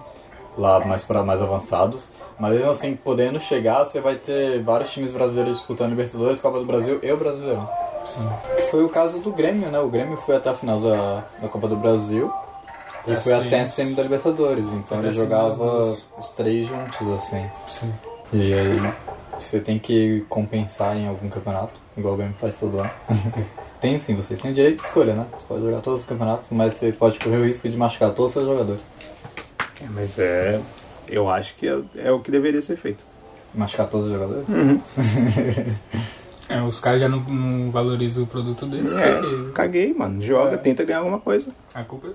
lá 0.57 0.79
mais 0.85 1.03
para 1.03 1.23
mais 1.23 1.41
avançados. 1.41 2.07
Mas 2.39 2.53
mesmo 2.53 2.69
assim, 2.69 2.95
podendo 2.95 3.39
chegar, 3.39 3.85
você 3.85 3.99
vai 4.01 4.15
ter 4.15 4.61
vários 4.61 4.91
times 4.91 5.13
brasileiros 5.13 5.57
disputando 5.57 5.89
Libertadores, 5.89 6.41
Copa 6.41 6.59
do 6.59 6.65
Brasil 6.65 6.99
e 7.01 7.11
o 7.11 7.17
Brasileirão. 7.17 7.67
Sim. 8.05 8.27
Que 8.55 8.61
foi 8.63 8.83
o 8.83 8.89
caso 8.89 9.19
do 9.19 9.31
Grêmio, 9.31 9.69
né? 9.69 9.79
O 9.79 9.88
Grêmio 9.89 10.15
foi 10.17 10.35
até 10.35 10.49
a 10.49 10.53
final 10.53 10.79
da, 10.79 11.23
da 11.41 11.47
Copa 11.47 11.67
do 11.67 11.75
Brasil 11.77 12.31
e 13.07 13.11
Até 13.11 13.21
foi 13.21 13.33
a 13.33 13.37
até 13.39 13.61
a 13.61 13.65
semi. 13.65 13.93
da 13.93 14.03
Libertadores. 14.03 14.65
Então 14.73 14.99
ele 14.99 15.11
jogava 15.11 15.95
os 16.17 16.29
três 16.31 16.67
juntos, 16.67 17.07
assim. 17.13 17.45
Sim. 17.67 17.93
E 18.33 18.53
aí 18.53 18.93
você 19.39 19.59
tem 19.59 19.77
que 19.79 20.25
compensar 20.29 20.95
em 20.97 21.07
algum 21.07 21.29
campeonato, 21.29 21.73
igual 21.97 22.13
o 22.13 22.17
Grêmio 22.17 22.35
faz 22.39 22.59
todo 22.59 22.79
ano. 22.79 22.89
tem 23.81 23.99
sim, 23.99 24.15
você 24.15 24.35
tem 24.35 24.51
o 24.51 24.53
direito 24.53 24.77
de 24.81 24.87
escolha, 24.87 25.13
né? 25.13 25.27
Você 25.37 25.45
pode 25.47 25.61
jogar 25.63 25.81
todos 25.81 26.01
os 26.01 26.07
campeonatos, 26.07 26.47
mas 26.51 26.73
você 26.73 26.91
pode 26.91 27.19
correr 27.19 27.37
o 27.37 27.45
risco 27.45 27.69
de 27.69 27.77
machucar 27.77 28.11
todos 28.13 28.29
os 28.29 28.33
seus 28.33 28.45
jogadores. 28.47 28.83
É, 29.81 29.85
Mas 29.89 30.17
é. 30.17 30.59
Eu 31.07 31.29
acho 31.29 31.55
que 31.55 31.67
é, 31.67 31.79
é 31.97 32.11
o 32.11 32.19
que 32.19 32.31
deveria 32.31 32.61
ser 32.61 32.77
feito. 32.77 33.03
Machucar 33.53 33.87
todos 33.87 34.07
os 34.07 34.13
jogadores? 34.13 34.47
É, 36.47 36.61
os 36.61 36.79
caras 36.79 37.01
já 37.01 37.09
não, 37.09 37.21
não 37.21 37.71
valorizam 37.71 38.23
o 38.23 38.27
produto 38.27 38.67
deles, 38.67 38.91
É, 38.93 39.13
porque 39.19 39.51
caguei, 39.51 39.91
mano. 39.95 40.21
Joga, 40.21 40.55
tenta 40.59 40.83
ganhar 40.83 40.99
alguma 40.99 41.19
coisa. 41.19 41.51
a 41.73 41.83
culpa 41.83 42.07
é 42.07 42.11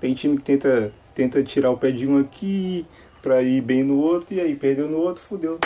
Tem 0.00 0.14
time 0.14 0.36
que 0.36 0.42
tenta, 0.42 0.92
tenta 1.14 1.42
tirar 1.42 1.70
o 1.70 1.76
pé 1.76 1.90
de 1.90 2.06
um 2.06 2.18
aqui 2.18 2.86
pra 3.22 3.42
ir 3.42 3.60
bem 3.60 3.82
no 3.84 3.98
outro, 3.98 4.34
e 4.34 4.40
aí 4.40 4.54
perdeu 4.54 4.88
no 4.88 4.98
outro, 4.98 5.22
fudeu. 5.22 5.58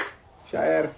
Já 0.53 0.61
era. 0.62 0.90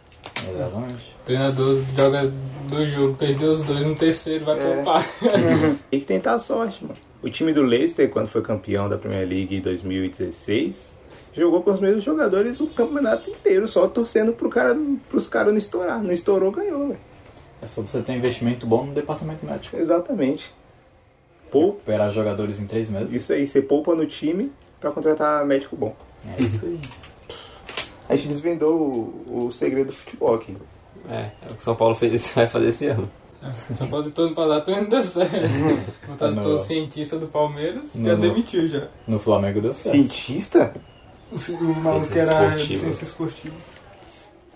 Exatamente. 0.49 1.14
O 1.22 1.25
treinador 1.25 1.83
joga 1.96 2.33
dois 2.68 2.90
jogos, 2.90 3.16
perdeu 3.18 3.51
os 3.51 3.62
dois 3.62 3.85
no 3.85 3.94
terceiro, 3.94 4.44
vai 4.44 4.59
É. 4.59 4.61
poupar. 4.77 5.05
Tem 5.90 6.01
que 6.01 6.07
tentar 6.07 6.35
a 6.35 6.38
sorte, 6.38 6.83
mano. 6.85 6.96
O 7.22 7.31
time 7.31 7.53
do 7.53 7.62
Leicester, 7.62 8.09
quando 8.11 8.29
foi 8.29 8.42
campeão 8.42 8.88
da 8.88 8.96
Premier 8.99 9.27
League 9.27 9.57
em 9.57 9.61
2016, 9.61 10.96
jogou 11.33 11.62
com 11.62 11.72
os 11.72 11.81
mesmos 11.81 12.05
jogadores 12.05 12.61
o 12.61 12.66
campeonato 12.68 13.31
inteiro, 13.31 13.66
só 13.66 13.87
torcendo 13.88 14.33
pro 14.33 14.49
cara, 14.49 14.77
pros 15.09 15.27
caras 15.29 15.53
não 15.53 15.59
estourar. 15.59 16.03
Não 16.03 16.12
estourou, 16.12 16.51
ganhou, 16.53 16.88
velho. 16.88 17.01
É 17.62 17.66
só 17.66 17.83
você 17.83 18.01
ter 18.03 18.12
um 18.12 18.16
investimento 18.16 18.66
bom 18.66 18.85
no 18.87 18.94
departamento 18.94 19.44
médico. 19.44 19.77
Exatamente. 19.77 20.53
Poupa, 21.57 21.77
Recuperar 21.79 22.11
jogadores 22.11 22.61
em 22.61 22.66
três 22.66 22.90
meses. 22.90 23.12
isso 23.12 23.33
aí, 23.33 23.47
você 23.47 23.62
poupa 23.62 23.95
no 23.95 24.07
time 24.07 24.53
pra 24.81 24.90
contratar 24.90 25.45
médico 25.47 25.75
bom. 25.77 25.95
É 26.38 26.42
isso 26.45 26.66
aí. 26.66 26.79
A 28.09 28.14
gente 28.16 28.29
desvendou 28.29 28.77
o, 29.27 29.47
o 29.47 29.51
segredo 29.51 29.87
do 29.87 29.92
futebol 29.92 30.35
aqui. 30.35 30.57
É, 31.09 31.31
é 31.42 31.51
o 31.51 31.55
que 31.55 31.62
São 31.62 31.75
Paulo 31.75 31.95
fez, 31.95 32.33
vai 32.37 32.47
fazer 32.47 32.69
esse 32.69 32.87
ano. 32.88 33.11
Só 33.75 33.87
pode 33.87 34.11
todo 34.11 34.35
pra 34.35 34.45
lá, 34.45 34.61
tô 34.61 34.73
indo 34.73 34.88
dar 34.90 35.03
certo. 35.03 35.35
O 36.09 36.12
Ah, 36.12 36.16
tradutor 36.16 36.51
não. 36.53 36.59
cientista 36.59 37.16
do 37.19 37.27
Palmeiras 37.29 37.95
Não, 37.95 38.05
já 38.07 38.12
não. 38.14 38.21
demitiu 38.21 38.66
já. 38.66 38.88
No 39.07 39.19
Flamengo 39.21 39.61
deu 39.61 39.73
certo. 39.73 39.95
Cientista? 39.95 40.75
O 41.31 41.64
maluco 41.75 42.07
Ciência 42.07 42.33
era 42.33 42.47
esportiva. 42.55 42.81
ciência 42.81 43.05
esportiva. 43.05 43.55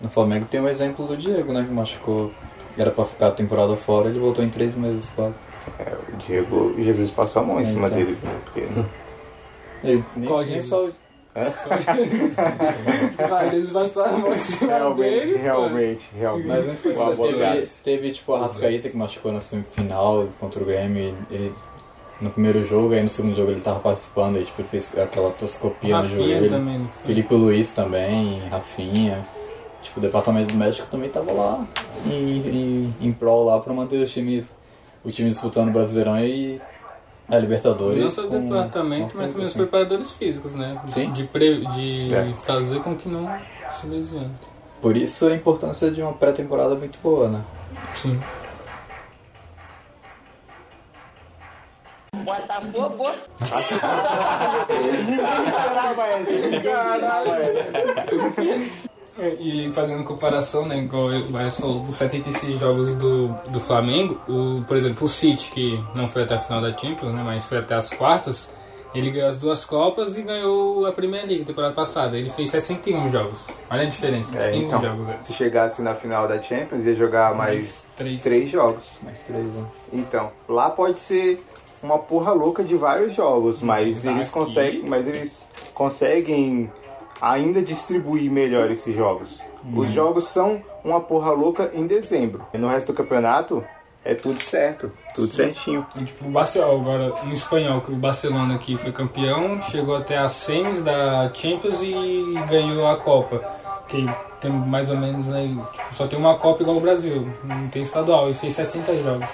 No 0.01 0.09
Flamengo 0.09 0.45
tem 0.49 0.59
o 0.61 0.67
exemplo 0.67 1.07
do 1.07 1.15
Diego, 1.15 1.53
né? 1.53 1.63
Que 1.63 1.71
machucou. 1.71 2.31
Era 2.77 2.89
pra 2.91 3.05
ficar 3.05 3.27
a 3.27 3.31
temporada 3.31 3.75
fora, 3.77 4.09
ele 4.09 4.19
voltou 4.19 4.43
em 4.43 4.49
três 4.49 4.75
meses 4.75 5.09
quase. 5.11 5.35
É, 5.79 5.95
o 6.13 6.17
Diego 6.17 6.75
Jesus 6.81 7.11
passou 7.11 7.41
a 7.41 7.45
mão 7.45 7.59
em 7.59 7.63
É, 7.63 7.65
cima 7.65 7.87
então. 7.87 7.97
dele, 7.99 8.17
porque 8.45 8.61
Ele 9.83 10.05
nem, 10.15 10.27
Qual 10.29 10.41
nem 10.41 10.53
Jesus? 10.55 10.93
só. 10.93 11.01
Vai, 13.29 13.47
eles 13.55 13.71
passaram 13.71 14.15
a 14.15 14.19
mão 14.19 14.33
em 14.33 14.37
cima 14.37 14.73
realmente, 14.73 15.01
dele. 15.19 15.33
pô. 15.33 15.39
realmente, 15.43 16.09
realmente. 16.17 16.47
Mas 16.47 16.65
não 16.67 16.75
foi 16.75 16.93
Teve, 17.33 17.67
teve 17.83 18.11
tipo 18.11 18.33
a 18.33 18.39
Rascaíta 18.41 18.89
que 18.89 18.97
machucou 18.97 19.31
na 19.31 19.39
semifinal 19.39 20.27
contra 20.39 20.61
o 20.61 20.65
Grêmio. 20.65 21.15
Ele, 21.29 21.53
no 22.19 22.29
primeiro 22.29 22.63
jogo, 22.67 22.93
aí 22.93 23.01
no 23.01 23.09
segundo 23.09 23.35
jogo 23.35 23.51
ele 23.51 23.61
tava 23.61 23.79
participando 23.79 24.37
e 24.39 24.45
tipo, 24.45 24.61
ele 24.61 24.67
fez 24.67 24.97
aquela 24.97 25.31
toscopia 25.31 25.95
no 25.95 26.01
Rafinha 26.03 26.17
joelho. 26.19 26.49
também. 26.49 26.89
foi? 26.91 27.05
Felipe 27.07 27.33
Luiz 27.33 27.73
também, 27.73 28.37
Rafinha. 28.49 29.25
Tipo, 29.81 29.99
o 29.99 30.01
departamento 30.03 30.53
médico 30.55 30.87
também 30.91 31.09
tava 31.09 31.31
lá 31.31 31.65
em, 32.05 32.37
em, 32.37 32.93
em 33.01 33.11
prol 33.13 33.45
lá 33.45 33.59
pra 33.59 33.73
manter 33.73 34.03
os 34.03 34.11
times, 34.11 34.53
o 35.03 35.11
time 35.11 35.29
disputando 35.29 35.69
o 35.69 35.71
Brasileirão 35.71 36.19
e 36.23 36.61
a 37.29 37.37
Libertadores. 37.37 38.01
Não 38.01 38.11
só 38.11 38.25
o 38.25 38.29
com- 38.29 38.39
departamento, 38.41 39.15
mas 39.17 39.29
também 39.29 39.43
os 39.45 39.49
assim. 39.51 39.59
preparadores 39.59 40.13
físicos, 40.13 40.55
né? 40.55 40.79
Sim. 40.89 41.11
De, 41.11 41.23
pre- 41.25 41.65
de 41.67 42.13
É. 42.13 42.33
fazer 42.43 42.81
com 42.81 42.95
que 42.95 43.07
não 43.09 43.29
se 43.71 43.87
lesione. 43.87 44.31
Por 44.81 44.95
isso 44.97 45.27
a 45.27 45.35
importância 45.35 45.91
de 45.91 46.01
uma 46.01 46.13
pré-temporada 46.13 46.75
muito 46.75 46.97
boa, 47.01 47.29
né? 47.29 47.41
Sim. 47.93 48.19
Botafogo. 52.23 53.09
É, 56.61 56.65
E 59.39 59.69
fazendo 59.71 60.03
comparação, 60.03 60.65
né, 60.65 60.77
igual 60.79 61.09
falou, 61.51 61.79
dos 61.81 61.95
76 61.95 62.59
jogos 62.59 62.95
do, 62.95 63.27
do 63.49 63.59
Flamengo, 63.59 64.17
o, 64.27 64.63
por 64.65 64.77
exemplo, 64.77 65.05
o 65.05 65.09
City, 65.09 65.51
que 65.51 65.83
não 65.93 66.07
foi 66.07 66.23
até 66.23 66.35
a 66.35 66.39
final 66.39 66.61
da 66.61 66.71
Champions, 66.71 67.13
né, 67.13 67.21
mas 67.25 67.43
foi 67.43 67.57
até 67.57 67.75
as 67.75 67.89
quartas, 67.89 68.49
ele 68.95 69.09
ganhou 69.11 69.29
as 69.29 69.37
duas 69.37 69.63
Copas 69.65 70.17
e 70.17 70.21
ganhou 70.21 70.85
a 70.85 70.91
Premier 70.91 71.25
League 71.25 71.45
temporada 71.45 71.73
passada. 71.73 72.17
Ele 72.17 72.29
fez 72.29 72.49
61 72.49 73.09
jogos. 73.09 73.47
Olha 73.69 73.83
a 73.83 73.85
diferença, 73.85 74.37
É, 74.37 74.51
15 74.51 74.63
então, 74.65 74.81
jogos. 74.81 75.09
é. 75.09 75.17
se 75.21 75.33
chegasse 75.33 75.81
na 75.81 75.93
final 75.95 76.27
da 76.27 76.41
Champions, 76.41 76.85
ia 76.85 76.93
jogar 76.95 77.33
mais 77.35 77.87
Três. 77.95 78.21
três 78.21 78.49
jogos. 78.49 78.83
Mais 79.01 79.19
três, 79.23 79.45
né? 79.45 79.65
Então, 79.93 80.31
lá 80.47 80.69
pode 80.69 80.99
ser 80.99 81.41
uma 81.81 81.97
porra 81.99 82.33
louca 82.33 82.63
de 82.65 82.75
vários 82.75 83.13
jogos, 83.13 83.61
mas 83.61 84.03
Mas 84.03 84.05
eles 84.05 84.29
conseguem, 84.29 84.83
mas 84.85 85.07
eles 85.07 85.47
conseguem 85.73 86.69
ainda 87.21 87.61
distribuir 87.61 88.31
melhor 88.31 88.71
esses 88.71 88.95
jogos. 88.95 89.41
Os 89.75 89.91
jogos 89.91 90.27
são 90.27 90.61
uma 90.83 90.99
porra 90.99 91.31
louca 91.31 91.71
em 91.73 91.85
dezembro. 91.85 92.43
E 92.53 92.57
no 92.57 92.67
resto 92.67 92.91
do 92.91 92.95
campeonato 92.95 93.63
é 94.03 94.15
tudo 94.15 94.41
certo, 94.41 94.91
tudo 95.13 95.31
certinho. 95.33 95.85
E, 95.95 96.03
tipo, 96.03 96.25
o 96.25 96.31
Barcelona, 96.31 96.73
agora 96.73 97.13
no 97.23 97.33
espanhol, 97.33 97.81
que 97.81 97.91
o 97.91 97.95
Barcelona 97.95 98.55
aqui 98.55 98.75
foi 98.75 98.91
campeão, 98.91 99.61
chegou 99.69 99.95
até 99.95 100.17
a 100.17 100.27
semis 100.27 100.81
da 100.81 101.31
Champions 101.33 101.79
e 101.81 102.33
ganhou 102.49 102.87
a 102.87 102.97
Copa. 102.97 103.61
Que 103.87 104.03
tem 104.39 104.51
mais 104.51 104.89
ou 104.89 104.97
menos 104.97 105.31
aí, 105.31 105.49
tipo, 105.49 105.93
só 105.93 106.07
tem 106.07 106.17
uma 106.17 106.37
Copa 106.39 106.63
igual 106.63 106.77
o 106.77 106.81
Brasil, 106.81 107.27
não 107.43 107.67
tem 107.67 107.83
estadual, 107.83 108.31
e 108.31 108.33
fez 108.33 108.53
60 108.53 108.95
jogos. 109.03 109.27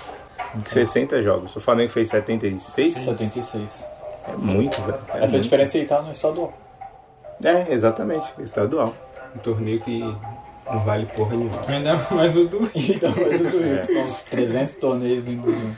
60 0.65 1.21
jogos. 1.21 1.55
O 1.55 1.61
Flamengo 1.61 1.91
fez 1.91 2.09
76? 2.09 2.93
76. 2.93 3.85
É 4.27 4.35
muito, 4.35 4.81
velho. 4.81 4.97
É 5.13 5.17
Essa 5.19 5.27
muito. 5.33 5.43
diferença 5.43 5.77
aí 5.77 5.85
tá 5.85 6.01
no 6.01 6.11
estadual. 6.11 6.53
É, 7.43 7.71
exatamente. 7.71 8.25
Estadual. 8.39 8.93
Um 9.35 9.39
torneio 9.39 9.79
que 9.81 9.99
não 10.69 10.79
vale 10.83 11.05
porra 11.07 11.35
nenhuma. 11.35 11.61
Ainda 11.67 11.97
mais 12.11 12.35
o 12.35 12.45
do 12.45 12.69
Então, 12.75 13.13
mas 13.15 13.41
o 13.41 13.43
do 13.51 13.59
Rio, 13.59 13.81
que 13.81 13.93
são 13.93 14.15
300 14.29 14.75
torneios 14.75 15.23
dentro 15.23 15.43
do 15.43 15.51
Rio. 15.51 15.77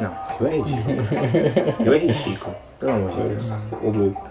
Não, 0.00 0.16
eu 0.40 0.46
é 0.46 0.56
ridículo. 0.56 0.96
eu 1.84 1.92
é 1.92 1.98
ridículo. 1.98 2.56
Pelo 2.78 2.92
amor 2.92 3.10
de 3.10 3.22
Deus. 3.34 3.50
Ô, 3.82 3.90
louco. 3.90 4.30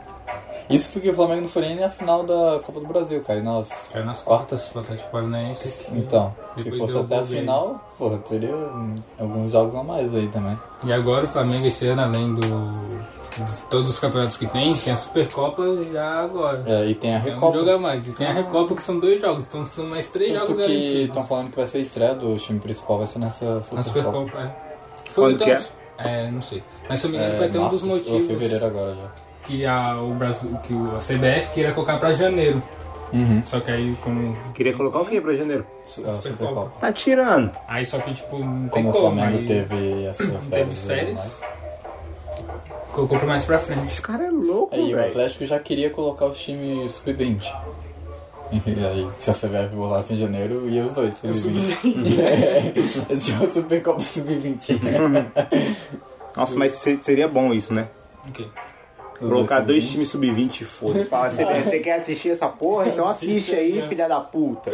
Isso 0.70 0.94
porque 0.94 1.10
o 1.10 1.16
Flamengo 1.16 1.42
não 1.42 1.50
foi 1.50 1.64
nem 1.64 1.80
na 1.80 1.90
final 1.90 2.24
da 2.24 2.60
Copa 2.64 2.80
do 2.80 2.86
Brasil, 2.86 3.24
caiu 3.26 3.44
nas 3.44 3.90
Caiu 3.92 4.06
nas 4.06 4.22
quartas 4.22 4.70
do 4.72 4.80
Atlético 4.80 5.10
Paranaense. 5.10 5.92
Então, 5.96 6.36
se 6.58 6.70
fosse 6.78 6.98
até 6.98 7.18
a 7.18 7.26
final, 7.26 7.92
porra, 7.98 8.20
teria 8.20 8.54
alguns 9.20 9.52
jogos 9.52 9.74
a 9.74 9.84
mais 9.84 10.14
aí 10.14 10.28
também. 10.28 10.58
E 10.84 10.94
agora 10.94 11.26
o 11.26 11.28
Flamengo 11.28 11.66
esse 11.66 11.88
ano, 11.88 12.04
além 12.04 12.36
do, 12.36 12.42
de 13.44 13.64
todos 13.64 13.90
os 13.90 14.00
campeonatos 14.00 14.38
que 14.38 14.46
tem, 14.48 14.76
tem 14.76 14.94
a 14.94 14.96
Supercopa 14.96 15.64
já 15.92 16.22
agora. 16.24 16.64
É, 16.68 16.86
e 16.88 16.96
tem 16.96 17.14
a 17.14 17.18
É 17.18 17.22
um 17.22 17.24
Recopa. 17.24 17.58
jogo 17.58 17.72
a 17.72 17.78
mais. 17.80 18.08
E 18.08 18.12
tem 18.12 18.28
a 18.28 18.32
Recopa 18.34 18.76
que 18.76 18.82
são 18.82 19.00
dois 19.00 19.22
jogos, 19.22 19.46
então 19.48 19.64
são 19.64 19.86
mais 19.88 20.08
três 20.10 20.32
Tanto 20.34 20.52
jogos 20.52 20.66
que 20.66 20.72
garantidos. 20.74 21.08
estão 21.10 21.24
falando 21.24 21.50
que 21.52 21.56
vai 21.58 21.68
ser 21.68 21.78
a 21.78 21.82
estreia 21.82 22.16
do 22.16 22.38
time 22.38 22.60
principal, 22.60 22.98
vai 22.98 23.08
ser 23.08 23.20
nessa 23.20 23.46
Na 23.56 23.62
Supercopa. 23.84 24.18
Supercopa, 24.20 24.40
é. 24.42 24.70
Foi 25.10 25.24
Quando 25.34 25.36
então, 25.44 25.48
que 25.48 26.04
é? 26.04 26.32
não 26.32 26.42
sei. 26.42 26.64
Mas 26.88 27.00
se 27.00 27.08
eu 27.08 27.12
me 27.12 27.18
engano, 27.18 27.34
É, 27.34 27.38
foi 27.38 27.46
até 27.48 27.60
um 27.60 27.68
dos 27.70 27.84
motivos 27.84 28.28
fevereiro 28.28 28.66
agora 28.66 28.96
já. 28.96 29.12
que 29.44 29.66
a, 29.66 30.00
o 30.02 30.14
Brasil, 30.14 30.56
que 30.64 30.74
o, 30.74 30.96
a 30.96 31.00
CBF 31.00 31.52
queria 31.54 31.72
colocar 31.72 31.98
pra 31.98 32.12
janeiro. 32.14 32.62
Uhum. 33.12 33.42
Só 33.44 33.60
que 33.60 33.72
aí, 33.72 33.96
como. 34.04 34.38
Queria 34.54 34.74
colocar 34.78 35.00
o 35.02 35.06
quê 35.08 35.20
pra 35.20 35.34
janeiro? 35.34 35.66
É, 35.84 35.88
Supercopa. 35.90 36.22
Supercopa. 36.22 36.72
Tá 36.80 36.94
tirando. 36.94 37.52
Aí 37.68 37.84
só 37.84 37.98
que, 37.98 38.14
tipo, 38.14 38.38
não 38.38 38.70
tem 38.70 38.84
Como 38.84 38.90
o 38.90 38.92
como. 38.94 39.16
Flamengo 39.16 39.38
aí 39.40 39.46
teve 39.48 40.06
essa 40.06 40.24
teve 40.52 40.76
férias. 40.76 40.78
e 40.78 40.82
férias. 40.86 41.42
Colocou 43.00 43.18
pra 43.20 43.28
mais 43.28 43.46
pra 43.46 43.58
frente. 43.60 43.88
Esse 43.88 44.02
cara 44.02 44.26
é 44.26 44.30
louco, 44.32 44.76
Aí 44.76 44.94
o 44.94 44.96
velho. 44.98 45.08
Atlético 45.10 45.46
já 45.46 45.58
queria 45.60 45.90
colocar 45.90 46.26
os 46.26 46.38
times 46.40 46.92
sub-20. 46.94 47.42
E 48.52 48.84
aí, 48.84 49.08
se 49.20 49.30
a 49.30 49.34
CBF 49.36 49.76
voltasse 49.76 50.16
em 50.16 50.20
janeiro, 50.20 50.68
ia 50.68 50.84
os 50.84 50.94
dois, 50.94 51.14
sub-20. 51.14 52.20
É, 52.20 52.74
esse 53.14 53.32
é 53.32 53.38
o 53.40 53.48
Supercopa 53.54 54.00
sub-20. 54.00 54.80
Nossa, 56.36 56.56
mas 56.58 56.74
se- 56.74 56.98
seria 57.04 57.28
bom 57.28 57.54
isso, 57.54 57.72
né? 57.74 57.88
Ok. 58.28 58.48
Colocar 59.20 59.60
dois 59.60 59.88
times 59.90 60.10
sub-20 60.10 60.62
e 60.62 60.66
foda-se. 60.66 61.10
Fala, 61.10 61.30
você, 61.30 61.46
você 61.64 61.80
quer 61.80 61.96
assistir 61.96 62.30
essa 62.30 62.48
porra? 62.48 62.88
Então 62.88 63.08
assiste 63.08 63.54
aí, 63.54 63.88
filha 63.88 64.08
da 64.08 64.20
puta. 64.20 64.72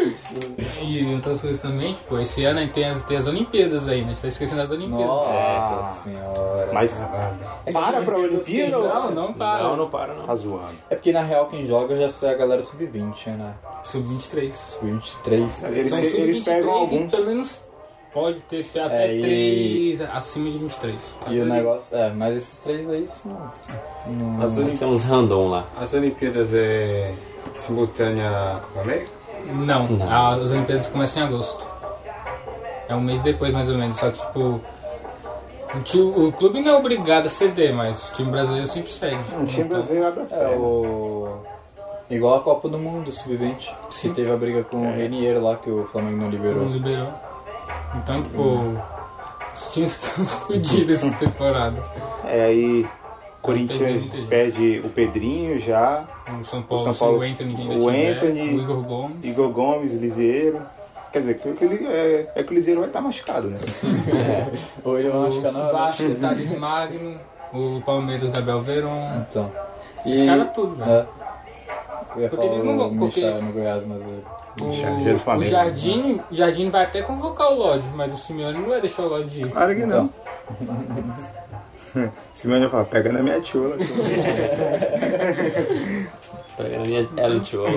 E 0.82 1.14
outras 1.14 1.42
coisas 1.42 1.62
também, 1.62 1.94
tipo, 1.94 2.20
esse 2.20 2.46
ano 2.46 2.60
aí 2.60 2.70
tem 2.70 2.86
as, 2.86 3.02
tem 3.04 3.18
as 3.18 3.28
Olimpíadas 3.28 3.88
aí, 3.88 4.02
né? 4.02 4.08
A 4.08 4.10
gente 4.10 4.22
tá 4.22 4.28
esquecendo 4.28 4.62
das 4.62 4.72
Olimpíadas. 4.72 5.06
Nossa 5.08 6.04
senhora. 6.04 6.70
Mas 6.74 7.10
para 7.74 8.02
pra 8.02 8.18
Olimpíada 8.18 8.78
Não, 8.78 9.12
não 9.12 9.34
para. 9.34 9.64
Não, 9.64 9.78
não 9.78 9.90
para 9.90 10.14
não. 10.14 10.26
Tá 10.26 10.36
zoando. 10.36 10.76
É 10.90 10.96
porque 10.96 11.12
na 11.12 11.22
real 11.24 11.48
quem 11.48 11.66
joga 11.66 11.96
já 11.98 12.28
é 12.28 12.32
a 12.32 12.38
galera 12.38 12.62
sub-20, 12.62 13.28
né? 13.38 13.54
Sub-23. 13.84 14.52
Sub-23. 14.52 15.32
Eles, 15.32 15.52
São 15.54 15.70
eles 16.20 16.44
pegam 16.44 16.74
sub-23 16.74 16.96
alguns. 16.96 17.12
pelo 17.12 17.26
menos 17.26 17.66
pode 18.16 18.42
ter, 18.42 18.64
ter 18.64 18.80
até 18.80 19.06
É, 19.08 19.16
e- 19.16 19.22
3 19.98 20.02
acima 20.12 20.50
de 20.50 20.58
23. 20.58 21.16
E 21.30 21.40
o 21.40 21.46
negócio. 21.46 21.96
É, 21.96 22.10
mas 22.10 22.38
esses 22.38 22.60
três 22.62 22.90
aí 22.90 23.08
são. 23.08 23.38
Não, 24.08 24.42
As 24.42 24.56
Vai 24.56 24.72
ser 24.72 24.86
uns 24.86 25.04
random 25.04 25.50
lá. 25.50 25.66
As 25.80 25.94
Olimpíadas 25.94 26.50
é 26.54 27.14
simultânea 27.58 28.30
à 28.30 28.60
Copa 28.62 28.82
América? 28.82 29.12
Não, 29.54 29.88
Não. 29.88 30.30
as 30.44 30.50
Olimpíadas 30.50 30.88
começam 30.88 31.22
em 31.24 31.28
agosto. 31.28 31.68
É 32.90 32.96
um 32.96 33.02
mês 33.02 33.20
depois, 33.22 33.54
mais 33.54 33.70
ou 33.70 33.78
menos. 33.78 33.98
Só 33.98 34.10
que, 34.10 34.20
tipo, 34.20 34.60
o, 35.76 35.80
ti- 35.84 36.00
o 36.00 36.32
clube 36.32 36.62
não 36.62 36.72
é 36.72 36.76
obrigado 36.78 37.26
a 37.26 37.30
ceder, 37.30 37.74
mas 37.74 38.10
o 38.10 38.14
time 38.14 38.32
brasileiro 38.32 38.66
sempre 38.68 38.92
cede. 38.92 39.20
Um 39.38 39.46
time 39.46 39.66
brasileiro 39.66 40.08
abre 40.08 40.22
as 40.22 40.32
É 40.32 40.38
pernas. 40.38 40.58
o. 40.60 41.38
Igual 42.10 42.36
a 42.36 42.40
Copa 42.42 42.70
do 42.70 42.78
Mundo 42.78 43.12
Sub-20. 43.12 43.74
Que 43.90 44.10
teve 44.10 44.32
a 44.32 44.38
briga 44.38 44.64
com 44.64 44.78
o 44.78 44.96
Renier 44.96 45.42
lá 45.42 45.56
que 45.58 45.70
o 45.70 45.86
Flamengo 45.92 46.18
não 46.22 46.30
liberou. 46.30 46.64
Não 46.66 46.72
liberou. 46.72 47.10
Então, 47.96 48.24
tipo, 48.24 48.78
os 49.56 49.70
times 49.70 50.04
estão 50.04 50.26
fodidos 50.48 51.04
essa 51.04 51.12
temporada. 51.18 51.82
É, 52.26 52.46
aí 52.46 52.88
Corinthians 53.42 54.04
perde 54.28 54.82
o 54.84 54.90
Pedrinho 54.90 55.60
já, 55.60 56.04
O 56.40 56.44
São 56.44 56.62
Paulo, 56.64 56.84
São 56.86 56.94
se 56.94 57.00
Paulo- 57.00 57.20
o 57.20 57.22
Anthony 57.22 57.54
o 57.54 57.58
tiver, 57.80 58.14
Anthony- 58.16 58.42
o 58.56 58.62
Igor 58.62 58.82
Gomes. 58.84 59.18
Igor 59.26 59.50
Gomes, 59.52 59.94
Lisieiro. 59.96 60.62
Quer 61.14 61.20
dizer, 61.20 61.40
que, 61.40 61.54
que 61.54 61.64
ele- 61.64 61.86
é, 61.88 62.32
é 62.36 62.44
que 62.44 62.52
o 62.52 62.56
Lisieiro 62.56 62.82
vai 62.82 62.90
estar 62.90 63.00
machucado, 63.02 63.50
né? 63.50 63.58
Ou 64.84 65.00
ele 65.00 65.10
vai 65.10 65.30
machucar 65.30 65.52
O 65.52 65.54
na 65.58 65.72
Vasco, 65.72 66.04
o 66.04 66.16
Thales 66.16 66.58
Magno, 66.58 67.20
o 67.54 67.82
Palmeiras, 67.86 68.28
o 68.30 68.32
Gabriel 68.32 68.62
Veron. 68.62 69.12
Então. 69.30 69.52
Esses 70.06 70.26
caras 70.28 70.50
tudo, 70.54 70.76
velho. 70.76 70.92
É. 70.92 71.06
Eu 72.16 72.22
ia 72.24 72.30
Porque 72.30 72.46
falar 72.48 72.58
eles 72.60 72.66
não 72.66 72.78
vão- 72.78 72.92
o 72.92 72.98
porque- 72.98 73.30
no 73.32 73.52
Goiás, 73.54 73.86
mas 73.86 74.02
O, 74.60 74.70
o. 75.38 75.44
Jardim, 75.44 76.22
o 76.32 76.36
Jardim 76.36 76.70
vai 76.70 76.84
até 76.86 77.02
convocar 77.02 77.52
o 77.52 77.56
Lodge, 77.56 77.88
mas 77.94 78.14
o 78.14 78.18
Simeone 78.18 78.58
não 78.60 78.70
vai 78.70 78.80
deixar 78.82 79.04
o 79.04 79.10
Lodge 79.10 79.42
ir. 79.42 79.50
Claro 79.52 79.76
que 79.76 79.86
não. 79.86 80.10
Então. 80.62 82.10
Simone 82.34 82.62
vai 82.62 82.70
falar, 82.70 82.86
pega 82.86 83.12
na 83.12 83.24
minha 83.24 83.40
tiola. 83.42 83.78
Pega 86.58 86.80
na 86.80 86.86
minha 86.86 87.10
El 87.18 87.44
Cholo. 87.44 87.68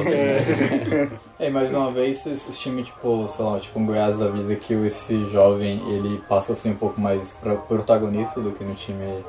É, 1.39 1.51
mais 1.51 1.75
uma 1.75 1.91
vez, 1.91 2.25
esse 2.27 2.53
time, 2.53 2.85
tipo, 2.85 3.27
sei 3.27 3.45
lá, 3.45 3.59
tipo 3.59 3.79
um 3.79 3.87
Goiás 3.87 4.19
da 4.19 4.29
vida, 4.29 4.55
que 4.55 4.73
esse 4.75 5.25
jovem, 5.31 5.83
ele 5.89 6.23
passa 6.29 6.53
assim 6.53 6.71
um 6.71 6.77
pouco 6.77 7.01
mais 7.01 7.33
pro- 7.33 7.59
protagonista 7.59 8.41
do 8.41 8.53
que 8.53 8.63
no 8.63 8.75
time 8.75 9.25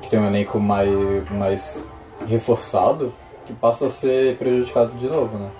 que 0.00 0.08
tem 0.08 0.20
um 0.20 0.26
elenco 0.28 0.60
mais, 0.60 0.88
mais 1.32 1.90
reforçado, 2.28 3.12
que 3.44 3.52
passa 3.52 3.86
a 3.86 3.90
ser 3.90 4.36
prejudicado 4.36 4.92
de 4.92 5.08
novo, 5.08 5.36
né? 5.36 5.50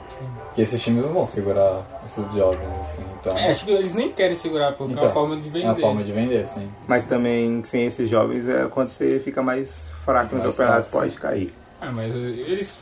Porque 0.46 0.62
esses 0.62 0.82
times 0.82 1.06
não 1.06 1.12
vão 1.14 1.26
segurar 1.26 1.82
esses 2.06 2.24
jovens, 2.32 2.68
assim, 2.80 3.04
então... 3.20 3.38
É, 3.38 3.50
acho 3.50 3.64
que 3.64 3.70
eles 3.70 3.94
nem 3.94 4.10
querem 4.12 4.34
segurar, 4.34 4.72
porque 4.72 4.92
é 4.92 4.96
Então, 4.96 5.04
uma 5.06 5.12
forma 5.12 5.36
de 5.36 5.48
vender. 5.48 5.64
é 5.64 5.68
uma 5.68 5.76
forma 5.76 6.02
de 6.02 6.12
vender, 6.12 6.46
sim. 6.46 6.70
Mas 6.88 7.04
também, 7.06 7.62
sem 7.64 7.86
esses 7.86 8.08
jovens, 8.08 8.48
é 8.48 8.66
quando 8.68 8.88
você 8.88 9.18
fica 9.20 9.42
mais 9.42 9.86
fraco 10.04 10.34
no 10.36 10.42
campeonato, 10.42 10.90
pode 10.90 11.16
cair. 11.16 11.50
Ah, 11.80 11.90
mas 11.92 12.14
eles. 12.14 12.80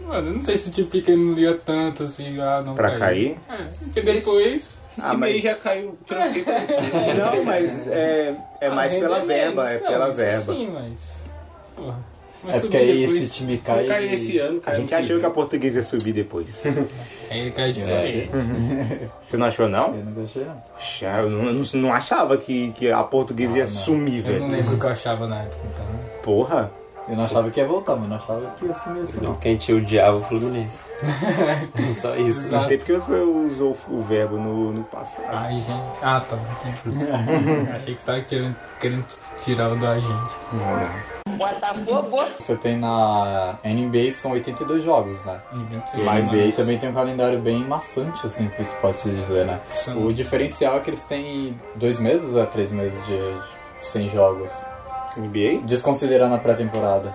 Mano, 0.00 0.28
eu 0.28 0.34
não 0.34 0.40
sei 0.40 0.56
se 0.56 0.68
o 0.68 0.72
time 0.72 0.88
pequeno 0.88 1.24
não 1.26 1.32
liga 1.34 1.54
tanto 1.64 2.02
assim, 2.02 2.38
ah, 2.40 2.62
não 2.66 2.74
Pra 2.74 2.90
caiu. 2.98 3.00
cair? 3.00 3.38
É, 3.48 3.64
porque 3.84 4.00
depois. 4.02 4.78
Ah, 5.00 5.14
mas- 5.14 5.42
já 5.42 5.54
caiu 5.54 5.96
tranquilo. 6.06 6.44
Não, 7.18 7.44
mas 7.44 7.88
é, 7.88 8.36
é 8.60 8.70
mais 8.70 8.92
pela 8.94 9.24
menos. 9.24 9.26
verba, 9.26 9.70
é 9.70 9.80
Não, 9.80 9.86
pela 9.88 10.08
isso 10.10 10.16
verba. 10.18 10.40
Sim, 10.52 10.70
mas. 10.72 11.24
Porra. 11.74 11.98
Mas 12.44 12.56
É 12.56 12.60
porque 12.60 12.78
subir 12.78 12.90
aí 12.90 13.00
depois, 13.00 13.22
esse 13.22 13.32
time 13.34 13.56
Foi 13.64 13.74
cai... 13.74 13.86
cair 13.86 14.12
esse 14.12 14.38
ano, 14.38 14.60
A 14.66 14.74
gente 14.74 14.94
achou 14.94 15.18
que 15.18 15.26
a 15.26 15.30
portuguesa 15.30 15.76
ia 15.78 15.82
subir 15.82 16.12
depois. 16.12 16.62
Aí 17.30 17.50
cai 17.52 17.72
de 17.72 17.80
Eu 17.80 17.86
fora. 17.88 18.00
achei. 18.00 18.30
Você 19.26 19.36
não 19.38 19.46
achou, 19.46 19.68
não? 19.68 19.94
Eu 19.96 20.04
não 20.04 20.12
gostei, 20.12 20.44
não. 20.44 20.62
Eu 21.22 21.30
não, 21.30 21.44
eu 21.46 21.52
não- 21.54 21.80
não 21.80 21.92
achava 21.92 22.36
que, 22.36 22.70
que 22.72 22.90
a 22.90 23.02
portuguesa 23.02 23.56
ia 23.58 23.66
sumir, 23.66 24.18
Eu 24.26 24.34
não 24.40 24.48
velho. 24.48 24.56
lembro 24.58 24.76
o 24.76 24.78
que 24.78 24.84
eu 24.84 24.90
achava 24.90 25.26
na 25.26 25.40
época, 25.42 25.62
então. 25.72 25.86
Porra. 26.22 26.70
Eu 27.06 27.16
não 27.16 27.24
achava 27.24 27.50
que 27.50 27.60
ia 27.60 27.66
voltar, 27.66 27.96
mas 27.96 28.08
não 28.08 28.16
achava 28.16 28.50
que 28.56 28.64
ia 28.64 28.74
sumir 28.74 29.02
assim, 29.02 29.20
não. 29.20 29.34
Quem 29.34 29.56
tinha 29.56 29.76
odiava 29.76 30.16
o 30.16 30.22
Fluminense. 30.22 30.78
Só 32.00 32.16
isso. 32.16 32.50
Não 32.50 32.64
sei 32.64 32.78
porque 32.78 32.92
você 32.94 33.12
usou 33.12 33.76
o 33.88 34.00
verbo 34.00 34.36
no, 34.38 34.72
no 34.72 34.84
passado. 34.84 35.26
Ai, 35.28 35.56
gente. 35.56 35.98
Ah, 36.02 36.20
tá. 36.20 36.36
Achei 37.74 37.94
que 37.94 38.00
você 38.00 38.06
tava 38.06 38.20
querendo, 38.22 38.56
querendo 38.80 39.06
tirar 39.42 39.72
o 39.72 39.76
do 39.76 39.86
agente. 39.86 40.34
Você 42.38 42.56
tem 42.56 42.78
na 42.78 43.58
NBA 43.64 44.12
são 44.12 44.32
82 44.32 44.84
jogos, 44.84 45.24
né? 45.26 45.40
Em 45.52 45.64
26 45.64 46.04
E 46.04 46.08
a 46.08 46.14
NBA 46.20 46.52
também 46.56 46.78
tem 46.78 46.90
um 46.90 46.94
calendário 46.94 47.40
bem 47.40 47.64
maçante, 47.66 48.26
assim, 48.26 48.50
pode 48.80 48.96
se 48.96 49.10
dizer, 49.10 49.44
né? 49.44 49.60
O 49.96 50.12
diferencial 50.12 50.76
é 50.76 50.80
que 50.80 50.90
eles 50.90 51.04
têm 51.04 51.58
dois 51.74 51.98
meses 51.98 52.32
ou 52.34 52.42
é 52.42 52.46
três 52.46 52.72
meses 52.72 53.04
de, 53.06 53.16
de 53.16 53.86
sem 53.86 54.08
jogos? 54.10 54.52
NBA? 55.16 55.62
Desconsiderando 55.64 56.34
a 56.34 56.38
pré-temporada. 56.38 57.14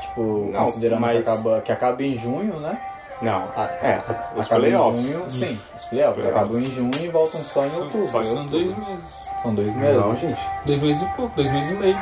Tipo, 0.00 0.50
Não, 0.52 0.64
considerando 0.64 1.00
mas- 1.00 1.22
que, 1.22 1.28
acaba, 1.30 1.60
que 1.60 1.72
acaba 1.72 2.02
em 2.02 2.14
junho, 2.16 2.60
né? 2.60 2.78
Não. 3.22 3.44
Ah, 3.56 3.70
É, 3.82 3.98
os 4.36 4.44
acaba 4.44 4.60
playoffs. 4.60 5.04
em 5.04 5.12
junho, 5.12 5.30
sim. 5.30 5.44
Os 5.76 5.84
playoffs 5.86 5.88
Playoffs. 5.88 6.26
acabam 6.26 6.58
em 6.60 6.64
junho 6.74 6.90
e 7.02 7.08
voltam 7.08 7.40
só 7.40 7.64
em 7.64 7.70
São, 7.70 7.82
outubro. 7.84 8.06
só 8.08 8.20
em 8.22 8.24
são 8.26 8.36
outubro. 8.42 8.50
dois 8.50 8.76
meses. 8.88 9.30
São 9.42 9.54
dois 9.54 9.74
meses. 9.74 10.00
Não, 10.00 10.16
gente. 10.16 10.40
Dois 10.66 10.82
meses 10.82 11.02
e 11.02 11.06
pouco, 11.16 11.36
dois 11.36 11.50
meses 11.50 11.70
e 11.70 11.74
meio. 11.74 11.98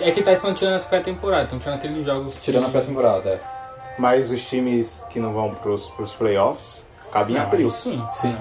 É 0.00 0.10
que 0.10 0.22
tá 0.22 0.34
falando 0.36 0.56
tirando 0.56 0.82
a 0.82 0.84
pré-temporada, 0.86 1.44
estão 1.44 1.58
tirando 1.58 1.74
aqueles 1.76 2.04
jogos. 2.04 2.40
Tirando 2.40 2.62
a 2.64 2.66
que- 2.66 2.72
pré-temporada, 2.72 3.28
é. 3.30 3.40
Mas 3.98 4.30
os 4.30 4.42
times 4.48 5.04
que 5.10 5.20
não 5.20 5.32
vão 5.34 5.54
pros, 5.54 5.88
pros 5.90 6.14
playoffs 6.14 6.84
cabem 7.12 7.34
em 7.36 7.38
Não, 7.38 7.44
abril. 7.46 7.66
aí 7.66 7.70
sim. 7.70 8.04
Sim. 8.12 8.34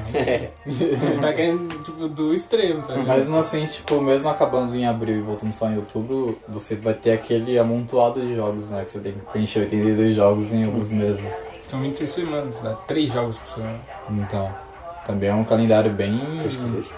Ele 0.65 1.17
tá 1.19 1.33
querendo, 1.33 1.67
tipo, 1.83 2.07
do 2.07 2.33
extremo, 2.33 2.81
tá 2.81 2.93
ligado? 2.95 3.17
Mesmo 3.17 3.37
assim, 3.37 3.65
tipo, 3.65 4.01
mesmo 4.01 4.29
acabando 4.29 4.75
em 4.75 4.87
abril 4.87 5.17
e 5.17 5.21
voltando 5.21 5.51
só 5.53 5.69
em 5.69 5.75
outubro, 5.77 6.37
você 6.47 6.75
vai 6.75 6.93
ter 6.93 7.11
aquele 7.11 7.57
amontoado 7.59 8.21
de 8.21 8.35
jogos, 8.35 8.71
né? 8.71 8.83
Que 8.83 8.91
você 8.91 8.99
tem 8.99 9.13
que 9.13 9.19
preencher 9.31 9.59
82 9.61 10.15
jogos 10.15 10.53
em 10.53 10.65
alguns 10.65 10.91
meses. 10.91 11.21
São 11.67 11.79
26 11.81 12.09
semanas, 12.09 12.59
dá 12.61 12.73
3 12.73 13.11
jogos 13.13 13.37
por 13.37 13.47
semana. 13.47 13.79
Então, 14.09 14.49
também 15.05 15.29
é 15.29 15.33
um 15.33 15.43
calendário 15.43 15.91
bem. 15.91 16.19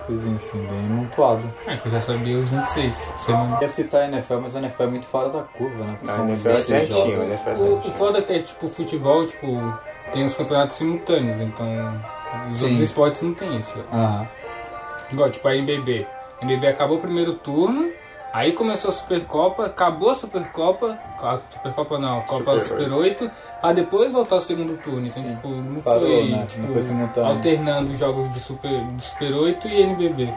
Coisinha 0.07 0.35
assim, 0.35 0.57
bem 0.65 0.79
amontoado. 0.79 1.43
É, 1.67 1.77
que 1.77 1.87
eu 1.87 1.91
já 1.91 2.01
sabia 2.01 2.37
os 2.37 2.49
26 2.49 2.93
semanas. 3.19 3.55
Eu 3.55 3.61
ia 3.61 3.69
citar 3.69 4.01
a 4.01 4.07
NFL, 4.07 4.37
mas 4.41 4.55
a 4.55 4.59
NFL 4.59 4.83
é 4.83 4.87
muito 4.87 5.05
fora 5.05 5.29
da 5.29 5.41
curva, 5.43 5.83
né? 5.83 5.97
A 6.03 6.07
São 6.07 6.27
NFL 6.27 6.49
é 6.49 6.53
10 6.53 6.65
certinho, 6.65 6.97
jogos. 7.05 7.19
a 7.19 7.25
NFL 7.25 7.49
é 7.49 7.51
O, 7.51 7.53
o 7.53 7.57
certinho. 7.75 7.93
foda 7.93 8.17
é 8.17 8.21
que 8.23 8.33
é, 8.33 8.39
tipo, 8.39 8.67
futebol, 8.67 9.25
tipo, 9.27 9.73
tem 10.11 10.23
os 10.25 10.35
campeonatos 10.35 10.75
simultâneos, 10.77 11.39
então 11.41 11.65
os 12.51 12.59
Sim. 12.59 12.65
outros 12.65 12.81
esportes 12.81 13.21
não 13.21 13.33
tem 13.33 13.57
isso. 13.57 13.77
Aham. 13.91 14.27
Igual, 15.11 15.29
tipo, 15.29 15.47
a 15.47 15.55
NBB. 15.55 16.07
A 16.41 16.45
NBB 16.45 16.67
acabou 16.67 16.97
o 16.97 17.01
primeiro 17.01 17.35
turno, 17.35 17.91
aí 18.33 18.51
começou 18.53 18.89
a 18.89 18.91
Supercopa, 18.91 19.65
acabou 19.65 20.09
a 20.09 20.15
Supercopa, 20.15 20.97
a 21.21 21.39
Supercopa 21.49 21.99
não, 21.99 22.19
a 22.19 22.21
Copa 22.23 22.59
Super 22.59 22.83
Super 22.85 22.91
8, 22.93 23.31
pra 23.61 23.71
depois 23.73 24.11
voltar 24.11 24.35
ao 24.35 24.41
segundo 24.41 24.75
turno. 24.77 25.07
Então, 25.07 25.21
Sim. 25.23 25.29
tipo, 25.35 25.47
não 25.49 25.81
Parou, 25.81 26.01
foi, 26.01 26.29
né? 26.29 26.45
tipo, 26.47 26.63
Não 26.65 26.73
foi 26.73 26.81
simultâneo. 26.81 27.29
alternando 27.29 27.91
os 27.93 27.99
jogos 27.99 28.31
de 28.33 28.39
Super, 28.39 28.83
de 28.95 29.03
Super 29.03 29.33
8 29.33 29.67
e 29.67 29.81
NBB. 29.83 30.33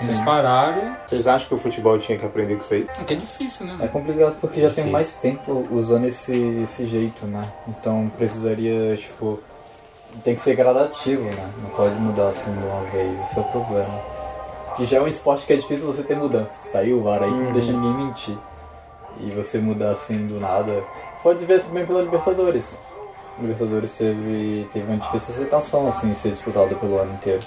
Eles 0.00 0.14
Sim. 0.14 0.24
pararam, 0.24 0.96
Vocês 1.06 1.26
acham 1.26 1.48
que 1.48 1.54
o 1.54 1.58
futebol 1.58 1.98
tinha 1.98 2.18
que 2.18 2.24
aprender 2.24 2.54
com 2.56 2.62
isso 2.62 2.72
aí? 2.74 2.88
é 2.98 3.04
que 3.04 3.12
é 3.14 3.16
difícil, 3.16 3.66
né? 3.66 3.76
É 3.80 3.88
complicado 3.88 4.36
porque 4.40 4.60
já 4.60 4.70
tem 4.70 4.90
mais 4.90 5.14
tempo 5.14 5.66
usando 5.70 6.06
esse, 6.06 6.34
esse 6.62 6.86
jeito, 6.86 7.26
né? 7.26 7.42
Então 7.68 8.10
precisaria, 8.16 8.96
tipo. 8.96 9.40
Tem 10.24 10.34
que 10.34 10.42
ser 10.42 10.56
gradativo, 10.56 11.22
né? 11.22 11.50
Não 11.62 11.70
pode 11.70 11.94
mudar 11.94 12.30
assim 12.30 12.52
de 12.52 12.58
uma 12.64 12.80
vez, 12.90 13.20
esse 13.20 13.38
é 13.38 13.42
o 13.42 13.44
problema. 13.44 14.00
Que 14.76 14.86
já 14.86 14.96
é 14.96 15.00
um 15.00 15.06
esporte 15.06 15.46
que 15.46 15.52
é 15.52 15.56
difícil 15.56 15.86
você 15.86 16.02
ter 16.02 16.16
mudanças, 16.16 16.56
tá 16.72 16.80
aí 16.80 16.92
o 16.92 17.02
VAR 17.02 17.22
aí 17.22 17.30
que 17.30 17.38
não 17.38 17.52
deixa 17.52 17.72
ninguém 17.72 18.06
mentir. 18.06 18.36
E 19.20 19.30
você 19.30 19.58
mudar 19.58 19.90
assim 19.90 20.26
do 20.26 20.40
nada. 20.40 20.82
Pode 21.22 21.44
ver 21.44 21.60
também 21.62 21.84
pela 21.86 22.00
Libertadores. 22.00 22.76
A 23.36 23.40
Libertadores 23.42 23.96
teve, 23.96 24.68
teve 24.72 24.86
uma 24.86 24.96
difícil 24.96 25.34
aceitação, 25.34 25.86
assim, 25.86 26.14
ser 26.14 26.30
disputada 26.30 26.74
pelo 26.74 26.98
ano 26.98 27.12
inteiro. 27.12 27.42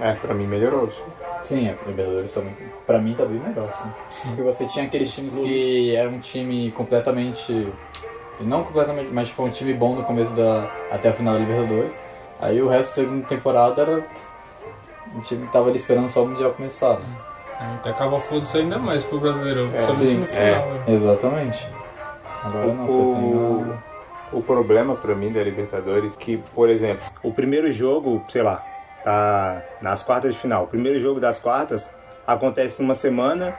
É, 0.00 0.12
pra 0.12 0.34
mim 0.34 0.46
melhorou. 0.46 0.88
Sim, 1.46 1.68
a 1.68 1.88
Libertadores 1.88 2.32
só, 2.32 2.42
pra 2.86 2.98
mim 2.98 3.14
tá 3.14 3.24
bem 3.24 3.38
melhor, 3.38 3.72
sim. 3.72 3.88
Sim. 4.10 4.28
Porque 4.30 4.42
você 4.42 4.66
tinha 4.66 4.84
aqueles 4.84 5.12
times 5.14 5.38
que 5.38 5.94
era 5.94 6.08
um 6.08 6.18
time 6.18 6.72
completamente. 6.72 7.68
Não 8.40 8.64
completamente, 8.64 9.10
mas 9.12 9.28
tipo 9.28 9.44
um 9.44 9.48
time 9.50 9.72
bom 9.72 9.94
no 9.94 10.02
começo 10.02 10.34
da. 10.34 10.68
até 10.90 11.10
a 11.10 11.12
final 11.12 11.34
da 11.34 11.40
Libertadores. 11.40 12.02
Aí 12.40 12.60
o 12.60 12.68
resto 12.68 12.90
da 12.90 12.94
segunda 13.04 13.26
temporada 13.26 13.80
era. 13.82 14.04
Um 15.14 15.20
time 15.20 15.46
que 15.46 15.52
tava 15.52 15.68
ali 15.68 15.76
esperando 15.76 16.08
só 16.08 16.24
o 16.24 16.28
Mundial 16.28 16.52
começar. 16.52 16.98
Né? 16.98 17.06
Aí 17.60 17.78
tá 17.78 17.90
acaba 17.90 18.18
foda-se 18.18 18.58
ainda 18.58 18.76
mais 18.78 19.04
pro 19.04 19.20
brasileirão, 19.20 19.66
É, 19.68 19.70
principalmente 19.70 20.10
sim, 20.10 20.18
no 20.18 20.26
final. 20.26 20.42
é. 20.44 20.72
né? 20.72 20.84
Exatamente. 20.88 21.68
Agora 22.42 22.66
não, 22.74 22.86
você 22.86 23.14
tem 23.14 23.34
O, 23.34 23.78
o. 24.32 24.38
o 24.38 24.42
problema 24.42 24.94
pra 24.96 25.14
mim 25.14 25.32
da 25.32 25.42
Libertadores 25.42 26.14
é 26.14 26.18
que, 26.20 26.36
por 26.54 26.68
exemplo, 26.68 27.04
o 27.22 27.32
primeiro 27.32 27.72
jogo, 27.72 28.22
sei 28.28 28.42
lá, 28.42 28.62
tá 29.06 29.62
nas 29.80 30.02
quartas 30.02 30.34
de 30.34 30.40
final. 30.40 30.64
O 30.64 30.66
primeiro 30.66 31.00
jogo 31.00 31.20
das 31.20 31.38
quartas 31.38 31.88
acontece 32.26 32.82
uma 32.82 32.96
semana 32.96 33.56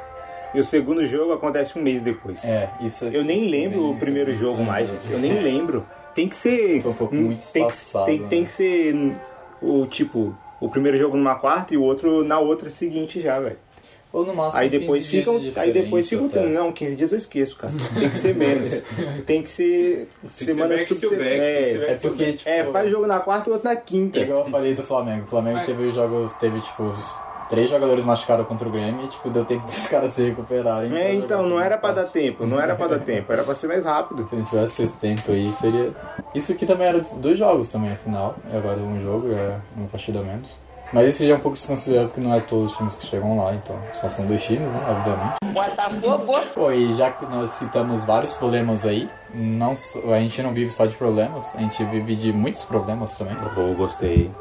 e 0.53 0.59
o 0.59 0.63
segundo 0.63 1.07
jogo 1.07 1.31
acontece 1.31 1.79
um 1.79 1.81
mês 1.81 2.01
depois. 2.01 2.43
É, 2.43 2.69
isso 2.81 3.05
Eu 3.05 3.23
nem 3.23 3.43
isso 3.43 3.49
lembro 3.49 3.77
também 3.77 3.91
o 3.91 3.99
primeiro 3.99 4.31
é 4.31 4.33
jogo 4.33 4.61
estranho, 4.61 4.67
mais, 4.67 4.89
gente. 4.89 5.09
Eu 5.09 5.19
nem 5.19 5.39
lembro. 5.41 5.87
Tem 6.13 6.27
que 6.27 6.35
ser. 6.35 6.81
Foi 6.81 6.91
um 6.91 6.95
pouco 6.95 7.15
muito 7.15 7.51
tem, 7.53 7.65
que, 7.65 7.73
espaçado, 7.73 8.05
tem, 8.05 8.27
tem 8.27 8.41
né? 8.41 8.45
que 8.45 8.51
ser 8.51 9.15
o 9.61 9.85
tipo, 9.85 10.35
o 10.59 10.69
primeiro 10.69 10.97
jogo 10.97 11.15
numa 11.15 11.35
quarta 11.35 11.73
e 11.73 11.77
o 11.77 11.83
outro 11.83 12.25
na 12.25 12.39
outra 12.39 12.69
seguinte 12.69 13.21
já, 13.21 13.39
velho. 13.39 13.57
Ou 14.13 14.25
no 14.25 14.33
máximo 14.33 14.61
Aí 14.63 14.69
depois 14.69 15.03
15 15.05 15.11
dias 15.11 15.25
ficam. 15.25 15.39
de 15.39 15.59
Aí 15.59 15.73
depois 15.73 16.07
ficam. 16.09 16.25
até. 16.27 16.45
Não, 16.45 16.71
15 16.71 16.95
dias 16.95 17.11
eu 17.11 17.17
esqueço, 17.17 17.57
cara. 17.57 17.73
Tem 17.99 18.09
que 18.09 18.15
ser 18.17 18.35
menos. 18.35 18.81
Tem 19.27 19.43
que 19.43 19.49
ser. 19.49 20.07
que 20.23 20.29
ser 20.31 20.45
semana 20.45 20.75
back 20.75 20.87
to 20.87 20.95
subse- 20.95 21.15
back, 21.15 21.29
tem 21.29 21.39
que 21.39 21.71
ser 21.73 21.81
É, 21.83 21.91
É 21.91 21.95
porque, 21.97 22.33
tipo. 22.33 22.49
é, 22.49 22.63
faz 22.65 22.89
jogo 22.89 23.05
na 23.05 23.19
quarta 23.19 23.49
e 23.49 23.53
outro 23.53 23.67
na 23.69 23.75
quinta. 23.75 24.19
Igual 24.19 24.45
eu 24.45 24.49
falei 24.51 24.73
do 24.73 24.83
Flamengo. 24.83 25.25
O 25.25 25.27
Flamengo 25.27 25.65
teve 25.65 25.83
os 25.87 25.93
jogos, 25.95 26.33
teve 26.33 26.59
tipo 26.61 26.83
os 26.83 27.15
três 27.49 27.69
jogadores 27.69 28.03
machucaram 28.03 28.43
contra 28.43 28.67
o 28.67 28.71
Grêmio 28.71 29.05
e 29.05 29.07
tipo, 29.07 29.29
deu 29.29 29.45
tempo 29.45 29.65
dos 29.65 29.87
caras 29.87 30.11
se 30.13 30.21
recuperarem. 30.23 30.93
É, 30.97 31.13
então, 31.13 31.43
não 31.47 31.59
era 31.59 31.77
pra 31.77 31.91
dar 31.91 32.05
tempo, 32.05 32.45
não 32.45 32.59
era 32.59 32.75
pra 32.75 32.87
dar 32.87 32.99
tempo, 32.99 33.31
era 33.31 33.43
pra 33.43 33.55
ser 33.55 33.67
mais 33.67 33.83
rápido. 33.85 34.27
Se 34.27 34.35
a 34.35 34.37
gente 34.39 34.49
tivesse 34.49 34.83
esse 34.83 34.99
tempo 34.99 35.31
aí, 35.31 35.47
seria. 35.49 35.93
Isso 36.33 36.51
aqui 36.51 36.65
também 36.65 36.87
era 36.87 36.99
dois 37.17 37.37
jogos 37.37 37.69
também, 37.71 37.91
afinal. 37.91 38.35
E 38.51 38.55
agora 38.57 38.77
um 38.79 39.01
jogo, 39.01 39.31
é 39.31 39.57
uma 39.75 39.87
partida 39.87 40.19
a 40.19 40.23
menos. 40.23 40.59
Mas 40.93 41.09
isso 41.09 41.25
já 41.25 41.33
é 41.33 41.35
um 41.35 41.39
pouco 41.39 41.57
desconsiderável 41.57 42.09
porque 42.09 42.21
não 42.21 42.33
é 42.33 42.39
todos 42.39 42.71
os 42.71 42.77
times 42.77 42.95
que 42.95 43.07
chegam 43.07 43.37
lá, 43.37 43.53
então 43.53 43.77
só 43.93 44.09
são 44.09 44.25
dois 44.25 44.41
times, 44.43 44.71
né? 44.71 44.81
Obviamente. 44.89 45.53
Botafogo. 45.53 46.47
Pô, 46.53 46.71
e 46.71 46.95
já 46.95 47.11
que 47.11 47.25
nós 47.25 47.49
citamos 47.51 48.05
vários 48.05 48.33
problemas 48.33 48.85
aí, 48.85 49.09
não, 49.33 49.73
a 49.73 50.19
gente 50.19 50.41
não 50.41 50.53
vive 50.53 50.71
só 50.71 50.85
de 50.85 50.95
problemas, 50.95 51.53
a 51.55 51.59
gente 51.59 51.83
vive 51.85 52.15
de 52.15 52.31
muitos 52.31 52.63
problemas 52.63 53.17
também. 53.17 53.35
Oh, 53.57 53.75
gostei. 53.75 54.31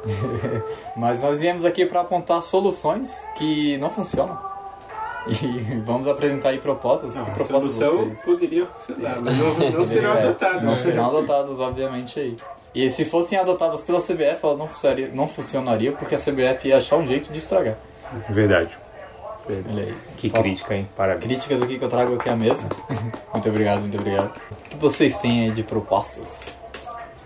Mas 0.97 1.23
nós 1.23 1.41
viemos 1.41 1.65
aqui 1.65 1.85
para 1.85 2.01
apontar 2.03 2.43
soluções 2.43 3.27
que 3.37 3.77
não 3.79 3.91
funcionam. 3.91 4.39
E 5.27 5.81
vamos 5.85 6.07
apresentar 6.07 6.51
aí 6.51 6.59
propostas. 6.59 7.17
Não, 7.17 7.25
que 7.25 7.31
a 7.31 7.35
propostas 7.35 7.73
solução 7.73 8.05
vocês? 8.05 8.25
poderia 8.25 8.67
funcionar, 8.67 9.21
mas 9.21 9.37
não, 9.37 9.71
não 9.71 9.87
serão 9.87 10.15
É, 10.17 10.23
adotadas. 10.23 10.63
Não 10.63 10.71
né? 10.71 10.77
serão 10.77 11.07
adotadas, 11.07 11.59
obviamente, 11.59 12.21
aí. 12.21 12.37
E 12.77 12.91
se 12.91 13.07
fossem 13.07 13.39
adotadas 13.39 13.83
pela 13.83 14.01
CBF, 14.01 14.39
elas 14.43 14.59
não, 14.59 14.69
funcionaria, 14.69 15.09
não 15.09 15.27
funcionaria 15.27 15.93
porque 15.93 16.15
a 16.15 16.19
CBF 16.19 16.69
ia 16.69 16.77
achar 16.77 16.97
um 16.97 17.07
jeito 17.07 17.33
de 17.33 17.39
estragar. 17.39 17.79
Verdade. 18.29 18.77
Olha 19.49 19.85
aí. 19.85 19.97
Que 20.19 20.29
Fala- 20.29 20.43
crítica, 20.43 20.75
hein? 20.75 20.87
Parabéns. 20.95 21.25
Críticas 21.25 21.63
aqui 21.63 21.79
que 21.79 21.85
eu 21.87 21.89
trago 21.89 22.17
aqui 22.17 22.29
à 22.29 22.37
mesa. 22.37 22.69
muito 23.33 23.49
obrigado, 23.49 23.81
muito 23.81 23.97
obrigado. 23.97 24.39
O 24.51 24.69
que 24.69 24.77
vocês 24.77 25.17
têm 25.19 25.45
aí 25.45 25.51
de 25.53 25.63
propostas? 25.63 26.39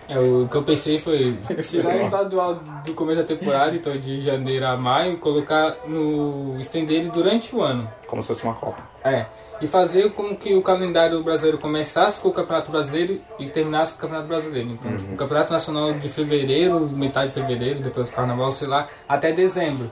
É, 0.07 0.17
o 0.17 0.47
que 0.47 0.55
eu 0.55 0.63
pensei 0.63 0.99
foi 0.99 1.37
tirar 1.69 1.95
o 1.95 1.99
estadual 1.99 2.55
do 2.85 2.93
começo 2.93 3.19
da 3.19 3.25
temporada, 3.25 3.75
então 3.75 3.97
de 3.97 4.21
janeiro 4.21 4.65
a 4.65 4.77
maio, 4.77 5.13
e 5.13 5.17
colocar 5.17 5.79
no. 5.85 6.57
estender 6.61 7.01
ele 7.01 7.09
durante 7.09 7.53
o 7.53 7.61
ano. 7.61 7.91
Como 8.07 8.21
se 8.23 8.29
fosse 8.29 8.43
uma 8.45 8.53
Copa. 8.53 8.81
É. 9.03 9.25
E 9.61 9.67
fazer 9.67 10.11
com 10.13 10.35
que 10.35 10.55
o 10.55 10.61
calendário 10.61 11.21
brasileiro 11.23 11.57
começasse 11.57 12.19
com 12.19 12.29
o 12.29 12.33
Campeonato 12.33 12.71
Brasileiro 12.71 13.21
e 13.37 13.47
terminasse 13.47 13.91
com 13.91 13.99
o 13.99 14.01
Campeonato 14.01 14.27
Brasileiro. 14.27 14.69
Então, 14.69 14.97
tipo, 14.97 15.13
o 15.13 15.15
Campeonato 15.15 15.53
Nacional 15.53 15.93
de 15.93 16.09
fevereiro, 16.09 16.79
metade 16.89 17.27
de 17.27 17.33
fevereiro, 17.33 17.79
depois 17.79 18.09
do 18.09 18.15
Carnaval, 18.15 18.51
sei 18.51 18.67
lá, 18.67 18.87
até 19.07 19.31
dezembro. 19.31 19.91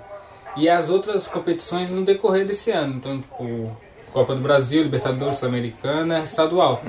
E 0.57 0.67
as 0.67 0.89
outras 0.89 1.27
competições 1.27 1.91
no 1.91 2.03
decorrer 2.03 2.45
desse 2.45 2.71
ano. 2.71 2.95
Então, 2.95 3.21
tipo, 3.21 3.77
Copa 4.11 4.35
do 4.35 4.41
Brasil, 4.41 4.81
Libertadores, 4.83 5.35
Sul-Americana, 5.35 6.21
estadual. 6.21 6.81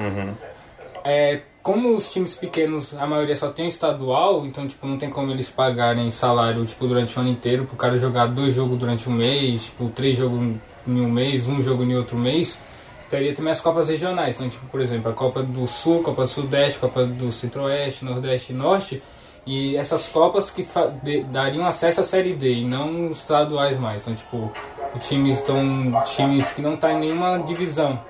É, 1.05 1.43
como 1.63 1.95
os 1.95 2.11
times 2.11 2.35
pequenos, 2.35 2.95
a 2.95 3.07
maioria 3.07 3.37
só 3.37 3.51
tem 3.51 3.67
o 3.67 3.69
estadual, 3.69 4.47
então 4.47 4.67
tipo, 4.67 4.87
não 4.87 4.97
tem 4.97 5.11
como 5.11 5.31
eles 5.31 5.51
pagarem 5.51 6.11
salário 6.11 6.65
tipo, 6.65 6.87
durante 6.87 7.17
o 7.17 7.21
ano 7.21 7.31
inteiro 7.31 7.65
pro 7.67 7.77
cara 7.77 7.99
jogar 7.99 8.27
dois 8.27 8.55
jogos 8.55 8.79
durante 8.79 9.09
um 9.09 9.13
mês, 9.13 9.67
tipo, 9.67 9.89
três 9.91 10.17
jogos 10.17 10.41
em 10.87 11.01
um 11.01 11.11
mês, 11.11 11.47
um 11.47 11.63
jogo 11.63 11.83
em 11.83 11.95
outro 11.95 12.17
mês. 12.17 12.59
Teria 13.11 13.35
também 13.35 13.51
as 13.51 13.61
Copas 13.61 13.89
regionais, 13.89 14.37
então, 14.37 14.49
tipo, 14.49 14.65
por 14.69 14.81
exemplo, 14.81 15.11
a 15.11 15.13
Copa 15.13 15.43
do 15.43 15.67
Sul, 15.67 16.01
Copa 16.01 16.23
do 16.23 16.29
Sudeste, 16.29 16.79
Copa 16.79 17.05
do 17.05 17.33
Centro-Oeste, 17.33 18.05
Nordeste 18.05 18.53
e 18.53 18.57
Norte. 18.57 19.03
E 19.45 19.77
essas 19.77 20.07
Copas 20.07 20.49
que 20.51 20.65
dariam 21.29 21.67
acesso 21.67 22.01
à 22.01 22.05
Série 22.05 22.35
D 22.35 22.61
e 22.61 22.65
não 22.65 23.09
estaduais 23.09 23.77
mais. 23.77 24.03
Então, 24.03 24.15
tipo, 24.15 24.53
times, 25.01 25.41
estão, 25.41 25.61
times 26.05 26.53
que 26.53 26.63
não 26.63 26.75
estão 26.75 26.91
em 26.91 27.01
nenhuma 27.01 27.39
divisão 27.41 28.01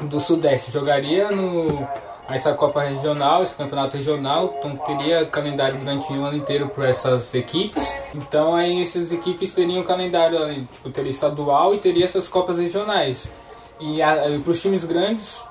do 0.00 0.18
Sudeste 0.18 0.72
jogaria 0.72 1.30
no 1.30 1.86
essa 2.28 2.54
Copa 2.54 2.82
Regional, 2.82 3.42
esse 3.42 3.54
campeonato 3.54 3.96
regional, 3.96 4.54
então 4.58 4.76
teria 4.76 5.26
calendário 5.26 5.78
durante 5.78 6.10
o 6.12 6.24
ano 6.24 6.38
inteiro 6.38 6.68
para 6.68 6.88
essas 6.88 7.34
equipes. 7.34 7.94
Então 8.14 8.54
aí 8.54 8.80
essas 8.80 9.12
equipes 9.12 9.52
teriam 9.52 9.82
calendário, 9.82 10.66
tipo, 10.72 10.88
teria 10.88 11.10
estadual 11.10 11.74
e 11.74 11.78
teria 11.78 12.04
essas 12.04 12.28
Copas 12.28 12.58
regionais. 12.58 13.30
E 13.82 13.98
para 14.40 14.50
os 14.50 14.60
times 14.62 14.84
grandes, 14.84 15.42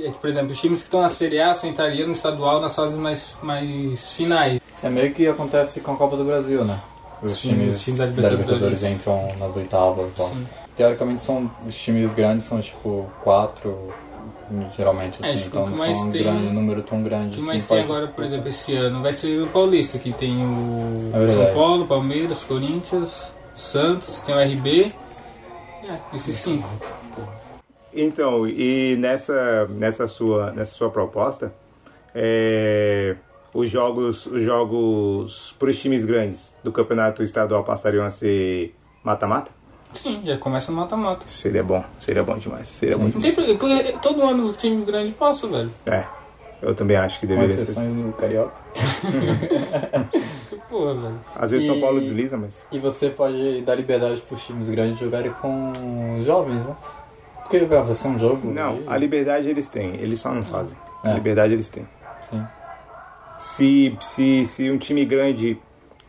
eh, 0.00 0.10
por 0.20 0.28
exemplo, 0.28 0.50
os 0.52 0.60
times 0.60 0.80
que 0.80 0.86
estão 0.86 1.00
na 1.00 1.08
Série 1.08 1.40
A 1.40 1.54
só 1.54 1.66
entrariam 1.66 2.06
no 2.08 2.12
estadual 2.14 2.60
nas 2.60 2.74
fases 2.74 2.98
mais, 2.98 3.36
mais 3.42 4.12
finais. 4.12 4.60
É 4.82 4.90
meio 4.90 5.12
que 5.14 5.26
acontece 5.26 5.80
com 5.80 5.92
a 5.92 5.96
Copa 5.96 6.16
do 6.16 6.24
Brasil, 6.24 6.64
né? 6.64 6.80
Os 7.22 7.32
Sim, 7.32 7.50
times 7.50 7.76
os 7.76 7.82
times 7.84 7.98
da 8.00 8.06
Libertadores. 8.06 8.82
Entram 8.84 9.28
nas 9.38 9.54
oitavas 9.56 10.16
lá. 10.18 10.26
Sim. 10.28 10.46
Teoricamente 10.76 11.22
são 11.22 11.50
os 11.66 11.74
times 11.74 12.12
grandes 12.12 12.44
são 12.46 12.60
tipo 12.60 13.06
quatro 13.24 13.90
geralmente 14.76 15.18
É, 15.24 15.30
assim, 15.30 15.38
tipo, 15.44 15.48
então 15.48 15.62
o 15.62 15.64
que 15.66 15.70
não 15.72 15.78
mais 15.78 15.96
são 15.96 16.06
um 16.06 16.10
tem- 16.10 16.22
grande, 16.22 16.46
um 16.46 16.52
número 16.52 16.82
tão 16.82 17.00
O 17.00 17.02
grande. 17.02 17.30
que 17.30 17.36
assim, 17.38 17.46
mais 17.46 17.64
tem 17.64 17.68
pode- 17.78 17.90
agora, 17.90 18.06
por 18.08 18.22
exemplo, 18.24 18.48
esse 18.48 18.74
ano 18.76 19.02
vai 19.02 19.12
ser 19.12 19.42
o 19.42 19.48
Paulista, 19.48 19.98
que 19.98 20.12
tem 20.12 20.36
o 20.44 21.10
É. 21.14 21.26
São 21.26 21.54
Paulo, 21.54 21.86
Palmeiras, 21.86 22.44
Corinthians, 22.44 23.32
Santos, 23.54 24.20
tem 24.20 24.34
o 24.34 24.38
RB. 24.38 24.92
É, 25.88 26.16
esses 26.16 26.36
cinco. 26.36 26.68
Então, 27.96 28.46
e 28.46 28.94
nessa, 28.98 29.66
nessa, 29.70 30.06
sua, 30.06 30.50
nessa 30.52 30.74
sua 30.74 30.90
proposta, 30.90 31.52
é, 32.14 33.16
os 33.54 33.70
jogos, 33.70 34.26
os 34.26 34.44
jogos 34.44 35.54
para 35.58 35.70
os 35.70 35.78
times 35.78 36.04
grandes 36.04 36.54
do 36.62 36.70
campeonato 36.70 37.22
estadual 37.22 37.64
passariam 37.64 38.04
a 38.04 38.10
ser 38.10 38.74
mata-mata? 39.02 39.50
Sim, 39.92 40.20
já 40.24 40.36
começa 40.36 40.70
no 40.70 40.78
mata-mata. 40.78 41.26
Seria 41.26 41.62
bom, 41.62 41.82
seria 42.00 42.22
bom 42.22 42.36
demais. 42.36 42.68
Seria 42.68 42.96
Não 42.96 43.04
muito 43.04 43.20
tem 43.20 43.98
todo 43.98 44.22
ano 44.22 44.42
os 44.42 44.56
times 44.56 44.84
grandes 44.84 45.14
passam, 45.14 45.50
velho. 45.50 45.70
É, 45.86 46.04
eu 46.60 46.74
também 46.74 46.96
acho 46.98 47.18
que 47.20 47.26
Com 47.26 47.32
deveria 47.34 47.54
ser. 47.56 47.62
exceções 47.62 47.94
no 47.94 48.12
Carioca. 48.12 48.52
Que 50.50 50.56
porra, 50.68 50.94
velho. 50.94 51.20
Às 51.34 51.50
vezes 51.50 51.66
São 51.66 51.76
E- 51.76 51.80
Paulo 51.80 52.00
desliza, 52.00 52.36
mas. 52.36 52.62
E 52.70 52.78
você 52.78 53.08
pode 53.08 53.62
dar 53.62 53.74
liberdade 53.74 54.20
pros 54.22 54.44
times 54.44 54.68
grandes 54.68 54.98
jogarem 54.98 55.32
com 55.40 55.72
jovens, 56.24 56.66
né? 56.66 56.76
Porque 57.48 57.64
vai 57.64 57.86
ser 57.94 58.08
um 58.08 58.18
jogo. 58.18 58.50
Não, 58.52 58.70
aí- 58.76 58.84
a 58.86 58.96
liberdade 58.96 59.48
eles 59.48 59.68
têm, 59.68 59.94
eles 59.96 60.20
só 60.20 60.32
não 60.32 60.42
fazem. 60.42 60.76
A 61.02 61.10
É. 61.10 61.14
liberdade 61.14 61.52
eles 61.52 61.68
têm. 61.68 61.86
Sim. 62.28 62.44
Se, 63.38 63.96
se, 64.02 64.46
se 64.46 64.70
um 64.70 64.78
time 64.78 65.04
grande 65.04 65.58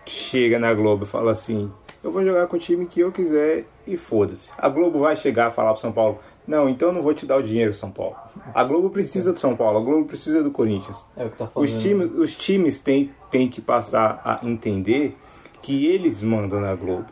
chega 0.06 0.58
na 0.58 0.74
Globo 0.74 1.04
e 1.04 1.08
fala 1.08 1.32
assim, 1.32 1.70
eu 2.04 2.12
vou 2.12 2.24
jogar 2.24 2.48
com 2.48 2.56
o 2.56 2.60
time 2.60 2.86
que 2.86 3.02
eu 3.02 3.12
quiser 3.12 3.66
e 3.86 3.98
foda-se. 3.98 4.50
A 4.58 4.70
Globo 4.70 5.00
vai 5.00 5.16
chegar 5.18 5.52
e 5.52 5.54
falar 5.56 5.74
pro 5.74 5.82
São 5.82 5.92
Paulo, 5.92 6.20
não, 6.48 6.70
então 6.70 6.88
eu 6.90 6.94
não 6.94 7.02
vou 7.02 7.14
te 7.14 7.26
dar 7.26 7.36
o 7.38 7.44
dinheiro, 7.44 7.74
São 7.74 7.92
Paulo. 7.92 8.16
A 8.56 8.64
Globo 8.64 8.90
precisa 8.90 9.34
do 9.34 9.40
São 9.40 9.56
Paulo, 9.56 9.78
a 9.78 9.82
Globo 9.82 10.06
precisa 10.06 10.42
do 10.42 10.50
Corinthians. 10.52 11.06
É 11.18 11.26
o 11.26 11.30
que 11.30 11.38
tá 11.38 11.50
Os 11.54 11.72
fazendo. 11.72 11.82
times, 11.82 12.12
os 12.16 12.36
times 12.36 12.80
têm, 12.82 13.12
têm 13.30 13.50
que 13.50 13.62
passar 13.62 14.22
a 14.24 14.40
entender 14.48 15.18
que 15.62 15.86
eles 15.88 16.24
mandam 16.24 16.62
na 16.62 16.74
Globo. 16.76 17.10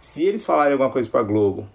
Se 0.00 0.24
eles 0.24 0.44
falarem 0.44 0.72
alguma 0.72 0.90
coisa 0.90 1.08
pra 1.08 1.22
Globo 1.22 1.66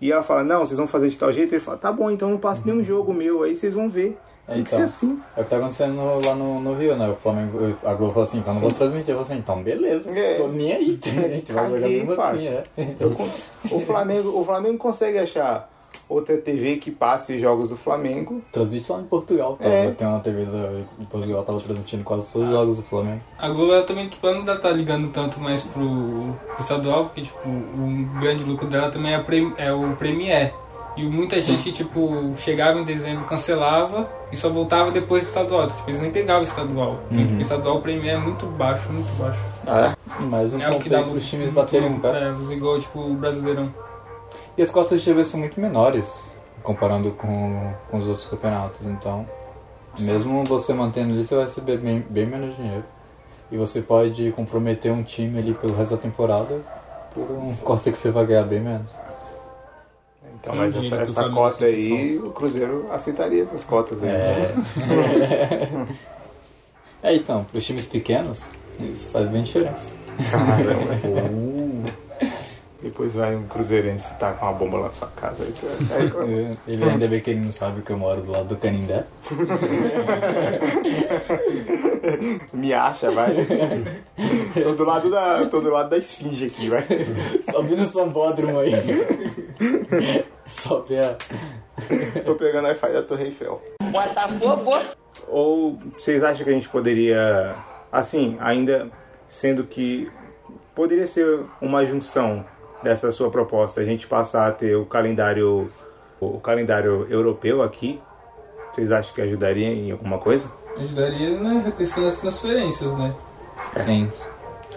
e 0.00 0.10
ela 0.12 0.22
fala, 0.22 0.42
não, 0.42 0.60
vocês 0.60 0.78
vão 0.78 0.86
fazer 0.86 1.08
de 1.08 1.18
tal 1.18 1.30
jeito, 1.32 1.52
ele 1.54 1.60
fala, 1.60 1.76
tá 1.78 1.92
bom, 1.92 2.10
então 2.10 2.30
não 2.30 2.38
passa 2.38 2.62
nenhum 2.64 2.82
jogo 2.82 3.12
meu, 3.12 3.42
aí 3.42 3.54
vocês 3.54 3.74
vão 3.74 3.88
ver. 3.88 4.16
É, 4.48 4.54
Tem 4.54 4.64
que 4.64 4.68
então. 4.74 4.78
ser 4.80 4.84
assim. 4.86 5.20
É 5.36 5.40
o 5.40 5.44
que 5.44 5.50
tá 5.50 5.58
acontecendo 5.58 5.94
no- 5.94 6.26
lá 6.26 6.34
no, 6.34 6.60
no 6.60 6.74
Rio, 6.74 6.96
né? 6.96 7.08
O 7.08 7.14
Flamengo, 7.14 7.58
a 7.84 7.94
Globo 7.94 8.12
falou 8.14 8.28
assim, 8.28 8.38
então 8.38 8.52
não 8.54 8.60
vou 8.60 8.72
transmitir. 8.72 9.10
Eu 9.14 9.18
falei 9.22 9.32
assim, 9.32 9.38
então 9.40 9.62
beleza, 9.62 10.10
É. 10.10 10.34
tô 10.38 10.48
nem 10.48 10.72
aí. 10.72 10.98
A 11.06 11.28
gente 11.28 11.52
vai 11.52 11.70
jogar 11.70 11.88
mesmo 11.88 12.20
assim, 12.20 12.48
é. 12.48 12.64
Eu 12.98 13.16
o, 13.70 13.80
Flamengo, 13.80 14.36
o 14.40 14.44
Flamengo 14.44 14.76
consegue 14.78 15.18
achar 15.18 15.70
outra 16.10 16.36
TV 16.36 16.76
que 16.76 16.90
passe 16.90 17.38
jogos 17.38 17.70
do 17.70 17.76
Flamengo. 17.76 18.42
Transmite 18.52 18.90
lá 18.90 19.00
em 19.00 19.04
Portugal. 19.04 19.56
Tava, 19.56 19.70
É. 19.70 19.90
Tem 19.92 20.06
uma 20.06 20.20
TV 20.20 20.42
em 20.98 21.04
Portugal, 21.04 21.42
tava 21.44 21.60
transmitindo 21.60 22.04
quase 22.04 22.32
todos 22.32 22.48
os 22.48 22.54
jogos 22.54 22.76
do 22.78 22.82
Flamengo. 22.82 23.20
A 23.38 23.48
Globo 23.48 23.72
ela 23.72 23.84
também 23.84 24.08
tipo, 24.08 24.26
ela 24.26 24.36
não 24.38 24.44
deve 24.44 24.58
estar 24.58 24.70
ligando 24.72 25.08
tanto 25.10 25.40
mais 25.40 25.62
pro, 25.62 26.34
pro 26.54 26.60
estadual, 26.60 27.04
porque 27.04 27.22
tipo, 27.22 27.38
o 27.48 28.20
grande 28.20 28.44
lucro 28.44 28.66
dela 28.66 28.90
também 28.90 29.14
é, 29.14 29.18
pre- 29.20 29.52
é 29.56 29.72
o 29.72 29.94
Premier. 29.96 30.52
E 30.96 31.04
muita 31.04 31.40
gente, 31.40 31.70
tipo, 31.70 32.34
chegava 32.36 32.78
em 32.80 32.84
dezembro, 32.84 33.24
cancelava 33.24 34.10
e 34.32 34.36
só 34.36 34.48
voltava 34.50 34.90
depois 34.90 35.22
do 35.22 35.26
estadual. 35.26 35.68
Tipo, 35.68 35.88
eles 35.88 36.00
nem 36.00 36.10
pegavam 36.10 36.42
o 36.42 36.44
estadual. 36.44 36.98
Então, 37.10 37.22
tipo, 37.26 37.38
o 37.38 37.40
estadual 37.40 37.76
o 37.76 37.80
Premier 37.80 38.16
é 38.16 38.18
muito 38.18 38.44
baixo, 38.46 38.90
muito 38.92 39.08
baixo. 39.16 39.38
Mais 40.28 40.52
um 40.52 40.60
é 40.60 40.68
o 40.68 40.80
que 40.80 40.88
dá 40.88 40.98
muito, 40.98 41.12
pros 41.12 41.28
times 41.30 41.50
baterem 41.50 41.88
um 41.88 42.00
pé. 42.00 42.24
É, 42.24 42.32
os 42.32 42.50
igual, 42.50 42.78
tipo, 42.78 42.98
o 43.00 43.14
Brasileirão. 43.14 43.72
E 44.60 44.62
as 44.62 44.70
cotas 44.70 44.98
de 44.98 45.06
TV 45.06 45.24
são 45.24 45.40
muito 45.40 45.58
menores 45.58 46.36
comparando 46.62 47.12
com, 47.12 47.72
com 47.90 47.96
os 47.96 48.06
outros 48.06 48.26
campeonatos, 48.26 48.86
então 48.86 49.26
mesmo 49.98 50.44
você 50.44 50.74
mantendo 50.74 51.14
ali, 51.14 51.24
você 51.24 51.34
vai 51.34 51.44
receber 51.44 51.78
bem, 51.78 52.00
bem 52.00 52.26
menos 52.26 52.54
dinheiro. 52.54 52.84
E 53.50 53.56
você 53.56 53.80
pode 53.80 54.30
comprometer 54.32 54.92
um 54.92 55.02
time 55.02 55.38
ali 55.38 55.54
pelo 55.54 55.74
resto 55.74 55.96
da 55.96 56.02
temporada 56.02 56.60
por 57.14 57.22
um 57.22 57.56
cota 57.64 57.90
que 57.90 57.96
você 57.96 58.10
vai 58.10 58.26
ganhar 58.26 58.42
bem 58.42 58.60
menos. 58.60 58.92
Então, 60.34 60.54
mas 60.54 60.76
essa, 60.76 60.96
essa 60.96 61.30
cota 61.30 61.64
aí, 61.64 62.18
o 62.18 62.30
Cruzeiro 62.30 62.86
aceitaria 62.90 63.44
essas 63.44 63.64
cotas 63.64 64.02
aí. 64.02 64.10
É. 64.10 64.54
é, 67.08 67.16
então, 67.16 67.44
para 67.44 67.56
os 67.56 67.64
times 67.64 67.86
pequenos, 67.86 68.46
isso 68.78 69.10
faz 69.10 69.26
bem 69.26 69.42
diferença. 69.42 69.90
Caramba. 70.30 71.50
Depois 72.82 73.14
vai 73.14 73.36
um 73.36 73.46
cruzeirense 73.46 74.14
tá 74.14 74.32
com 74.32 74.46
uma 74.46 74.54
bomba 74.54 74.78
lá 74.78 74.86
na 74.86 74.92
sua 74.92 75.08
casa. 75.08 75.42
Aí 75.42 75.52
Ele 76.66 76.84
ainda 76.84 77.06
bem 77.08 77.20
que 77.20 77.30
ele 77.30 77.40
não 77.40 77.52
sabe 77.52 77.82
que 77.82 77.90
eu 77.90 77.98
moro 77.98 78.22
do 78.22 78.32
lado 78.32 78.48
do 78.48 78.56
Canindé. 78.56 79.04
me 82.54 82.72
acha, 82.72 83.10
vai. 83.10 83.34
tô, 84.62 84.72
do 84.72 84.84
lado 84.84 85.10
da, 85.10 85.46
tô 85.46 85.60
do 85.60 85.70
lado 85.70 85.90
da 85.90 85.98
esfinge 85.98 86.46
aqui, 86.46 86.70
vai. 86.70 86.86
Sobe 87.50 87.76
no 87.76 87.84
Sambódromo 87.84 88.60
aí. 88.60 88.72
Sobe 90.46 90.98
a. 90.98 91.16
Tô 92.24 92.34
pegando 92.34 92.64
o 92.64 92.68
Wi-Fi 92.68 92.92
da 92.92 93.02
Torre 93.02 93.24
Eiffel. 93.24 93.62
Ou 95.28 95.78
vocês 95.98 96.24
acham 96.24 96.44
que 96.44 96.50
a 96.50 96.54
gente 96.54 96.68
poderia, 96.68 97.56
assim, 97.92 98.38
ainda 98.40 98.90
sendo 99.28 99.64
que 99.64 100.10
poderia 100.74 101.06
ser 101.06 101.44
uma 101.60 101.84
junção 101.84 102.44
dessa 102.82 103.12
sua 103.12 103.30
proposta, 103.30 103.80
a 103.80 103.84
gente 103.84 104.06
passar 104.06 104.48
a 104.48 104.52
ter 104.52 104.76
o 104.76 104.86
calendário 104.86 105.70
o 106.20 106.38
calendário 106.38 107.06
europeu 107.10 107.62
aqui? 107.62 108.00
Vocês 108.72 108.92
acham 108.92 109.14
que 109.14 109.22
ajudaria 109.22 109.68
em 109.68 109.90
alguma 109.90 110.18
coisa? 110.18 110.52
Ajudaria 110.76 111.40
na 111.40 111.60
retenção 111.60 112.04
das 112.04 112.20
transferências, 112.20 112.96
né? 112.96 113.14
Sim. 113.84 114.10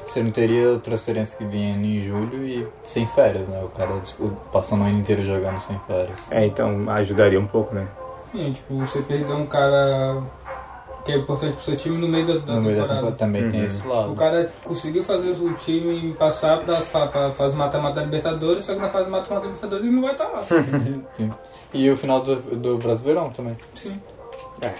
Você 0.06 0.22
não 0.22 0.32
teria 0.32 0.80
transferência 0.80 1.38
que 1.38 1.45
vinha 1.45 1.76
em 1.76 2.04
julho 2.04 2.45
e 2.45 2.68
sem 2.84 3.06
férias, 3.08 3.47
né? 3.47 3.64
O 3.64 3.70
cara 3.70 3.99
tipo, 4.01 4.30
passando 4.51 4.84
o 4.84 4.86
ano 4.86 4.99
inteiro 4.99 5.26
jogando 5.26 5.60
sem 5.62 5.80
férias. 5.88 6.32
É, 6.32 6.45
então 6.45 6.89
ajudaria 6.89 7.39
um 7.39 7.47
pouco, 7.47 7.74
né? 7.74 7.88
Sim, 8.32 8.51
tipo, 8.51 8.78
você 8.78 9.01
perder 9.01 9.34
um 9.34 9.45
cara 9.45 10.22
que 11.04 11.12
é 11.12 11.18
importante 11.18 11.54
pro 11.54 11.62
seu 11.64 11.76
time 11.76 11.97
no 11.97 12.08
meio 12.08 12.26
da, 12.26 12.34
da 12.38 12.54
no 12.56 12.62
meio 12.62 12.76
da 12.78 12.82
temporada. 12.84 12.88
temporada 13.12 13.16
também 13.18 13.51
tem 13.51 13.64
esse 13.66 13.86
O 13.86 13.89
lado. 13.89 14.16
cara 14.16 14.51
conseguiu 14.64 15.04
fazer 15.04 15.32
o 15.32 15.54
time 15.56 16.14
passar 16.14 16.62
pra, 16.62 16.82
pra 17.08 17.32
fase 17.34 17.56
mata-mata 17.56 17.95
da 17.95 18.04
Libertadores, 18.04 18.64
só 18.64 18.74
que 18.74 18.80
na 18.80 18.89
fase 18.89 19.10
mata-mata 19.10 19.41
da 19.41 19.54
Libertadores 19.54 19.84
ele 19.86 19.93
não 19.95 20.01
vai 20.01 20.12
estar 20.14 20.28
lá. 20.30 20.43
Sim. 21.18 21.34
E 21.74 21.89
o 21.89 21.97
final 21.97 22.22
do, 22.22 22.36
do 22.56 22.78
Brasileirão 22.78 23.30
também. 23.32 23.58
Sim. 23.74 23.99
É. 24.62 24.74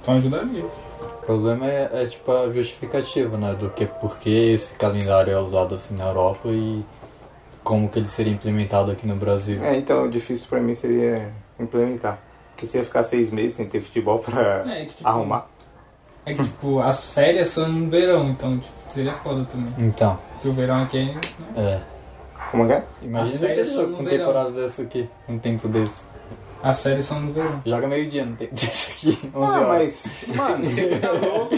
Então 0.00 0.14
ajudaria. 0.14 0.64
O 0.64 1.26
problema 1.26 1.66
é, 1.66 1.90
é, 1.92 2.06
tipo 2.06 2.30
a 2.30 2.52
justificativa, 2.52 3.36
né? 3.38 3.54
Do 3.58 3.70
que 3.70 3.86
por 3.86 4.18
que 4.18 4.28
esse 4.52 4.74
calendário 4.76 5.32
é 5.32 5.40
usado 5.40 5.74
assim 5.74 5.96
na 5.96 6.06
Europa 6.08 6.48
e 6.48 6.84
como 7.62 7.88
que 7.88 7.98
ele 7.98 8.06
seria 8.08 8.32
implementado 8.32 8.90
aqui 8.90 9.06
no 9.06 9.16
Brasil. 9.16 9.64
É, 9.64 9.76
então 9.78 10.04
o 10.04 10.10
difícil 10.10 10.46
pra 10.48 10.60
mim 10.60 10.74
seria 10.74 11.32
implementar. 11.58 12.18
Porque 12.54 12.66
você 12.66 12.78
ia 12.78 12.84
ficar 12.84 13.04
seis 13.04 13.30
meses 13.30 13.54
sem 13.54 13.66
ter 13.66 13.80
futebol 13.80 14.20
pra 14.20 14.64
É, 14.70 14.84
que, 14.84 14.94
tipo, 14.94 15.08
arrumar. 15.08 15.46
É 16.26 16.32
que, 16.32 16.42
tipo, 16.42 16.80
as 16.80 17.12
férias 17.12 17.48
são 17.48 17.68
no 17.68 17.90
verão, 17.90 18.30
então 18.30 18.58
tipo, 18.58 18.72
seria 18.88 19.12
foda 19.12 19.44
também. 19.44 19.74
Então, 19.76 20.18
Porque 20.34 20.48
o 20.48 20.52
verão 20.52 20.82
aqui 20.82 20.98
é. 21.56 21.60
é. 21.60 21.82
Como 22.50 22.64
é 22.64 22.66
que 22.68 22.72
é? 22.72 22.84
Imagina 23.02 23.48
no 23.48 23.96
com 23.96 24.04
verão. 24.04 24.18
temporada 24.18 24.50
dessa 24.52 24.82
aqui, 24.82 25.08
um 25.28 25.38
tempo 25.38 25.68
desse. 25.68 26.02
As 26.62 26.80
férias 26.82 27.04
são 27.04 27.20
no 27.20 27.30
verão. 27.32 27.60
Joga 27.66 27.86
meio-dia, 27.86 28.24
não 28.24 28.36
tem 28.36 28.48
desse 28.54 28.92
aqui, 28.92 29.30
11 29.34 29.52
Ah, 29.52 29.60
horas. 29.60 29.68
mas, 30.28 30.36
mano, 30.36 30.64
tá 31.00 31.12
louco? 31.12 31.54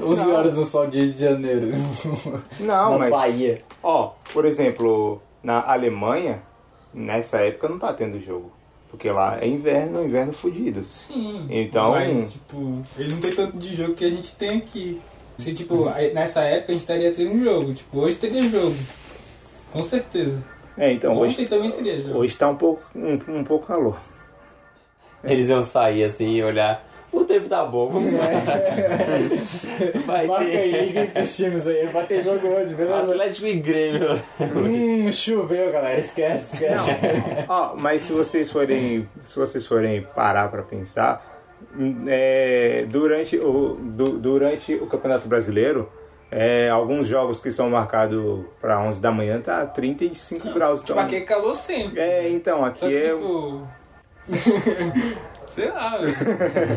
11 0.00 0.20
horas 0.32 0.56
no 0.56 0.66
sol 0.66 0.86
de 0.88 1.12
Janeiro. 1.12 1.68
Não, 2.58 2.90
na 2.92 2.98
mas. 2.98 3.10
Bahia. 3.10 3.62
Ó, 3.82 4.12
por 4.32 4.44
exemplo, 4.44 5.20
na 5.42 5.60
Alemanha, 5.70 6.42
nessa 6.92 7.38
época 7.42 7.68
não 7.68 7.78
tá 7.78 7.92
tendo 7.92 8.18
jogo. 8.20 8.50
Porque 8.92 9.10
lá 9.10 9.38
é 9.40 9.48
inverno, 9.48 10.04
inverno 10.04 10.32
fudido. 10.32 10.82
Sim. 10.84 11.46
Então- 11.50 11.90
Mas, 11.92 12.34
tipo, 12.34 12.82
eles 12.96 13.12
não 13.12 13.20
têm 13.20 13.32
tanto 13.32 13.56
de 13.56 13.74
jogo 13.74 13.94
que 13.94 14.04
a 14.04 14.10
gente 14.10 14.32
tem 14.36 14.58
aqui. 14.58 15.00
Se, 15.38 15.52
tipo, 15.54 15.86
nessa 16.14 16.42
época 16.42 16.70
a 16.70 16.74
gente 16.74 16.82
estaria 16.82 17.12
tendo 17.12 17.32
um 17.32 17.42
jogo. 17.42 17.72
Tipo, 17.74 17.98
hoje 18.00 18.16
teria 18.16 18.48
jogo. 18.48 18.76
Com 19.72 19.82
certeza. 19.82 20.44
É, 20.76 20.92
então 20.92 21.14
Ontem 21.16 21.24
hoje, 21.24 21.46
também 21.46 21.70
teria 21.70 22.00
jogo. 22.02 22.18
hoje 22.18 22.36
tá 22.36 22.48
um 22.48 22.56
pouco, 22.56 22.82
um, 22.94 23.14
um 23.40 23.42
pouco 23.44 23.66
calor. 23.66 23.98
Eles 25.24 25.48
iam 25.48 25.62
sair 25.62 26.04
assim 26.04 26.34
e 26.34 26.44
olhar. 26.44 26.86
O 27.12 27.24
tempo 27.24 27.46
tá 27.48 27.64
bom. 27.64 27.90
Vai 30.06 30.26
Marca 30.26 30.44
ter. 30.46 30.56
aí, 30.56 31.10
pros 31.12 31.36
times 31.36 31.66
aí. 31.66 31.86
Vai 31.88 32.06
ter 32.06 32.22
jogo 32.22 32.46
hoje, 32.48 32.74
beleza? 32.74 33.00
Atlético 33.02 33.46
e 33.46 33.60
Grêmio. 33.60 34.20
Hum, 34.40 35.12
choveu, 35.12 35.70
galera. 35.70 36.00
Esquece, 36.00 36.54
esquece. 36.54 36.90
Ó, 37.48 37.74
mas 37.76 38.02
se 38.02 38.12
vocês 38.12 38.50
forem, 38.50 39.06
se 39.24 39.38
vocês 39.38 39.66
forem 39.66 40.02
parar 40.14 40.48
pra 40.50 40.62
pensar, 40.62 41.22
é, 42.06 42.86
durante, 42.88 43.36
o, 43.36 43.74
du- 43.80 44.18
durante 44.18 44.74
o 44.74 44.86
Campeonato 44.86 45.28
Brasileiro, 45.28 45.90
é, 46.30 46.70
alguns 46.70 47.06
jogos 47.06 47.40
que 47.40 47.50
são 47.52 47.68
marcados 47.68 48.44
pra 48.60 48.80
11 48.80 49.00
da 49.02 49.12
manhã 49.12 49.38
tá 49.40 49.66
35 49.66 50.50
graus. 50.52 50.80
Tipo, 50.80 50.92
Então, 50.92 51.04
aqui 51.04 51.16
é 51.16 51.20
calor 51.20 51.54
sempre. 51.54 52.00
é, 52.00 52.30
então, 52.30 52.60
Só 52.60 52.64
aqui 52.64 52.88
que, 52.88 52.96
é... 52.96 53.14
tipo. 53.14 53.68
Sei 55.52 55.70
lá, 55.70 55.98
velho. 55.98 56.16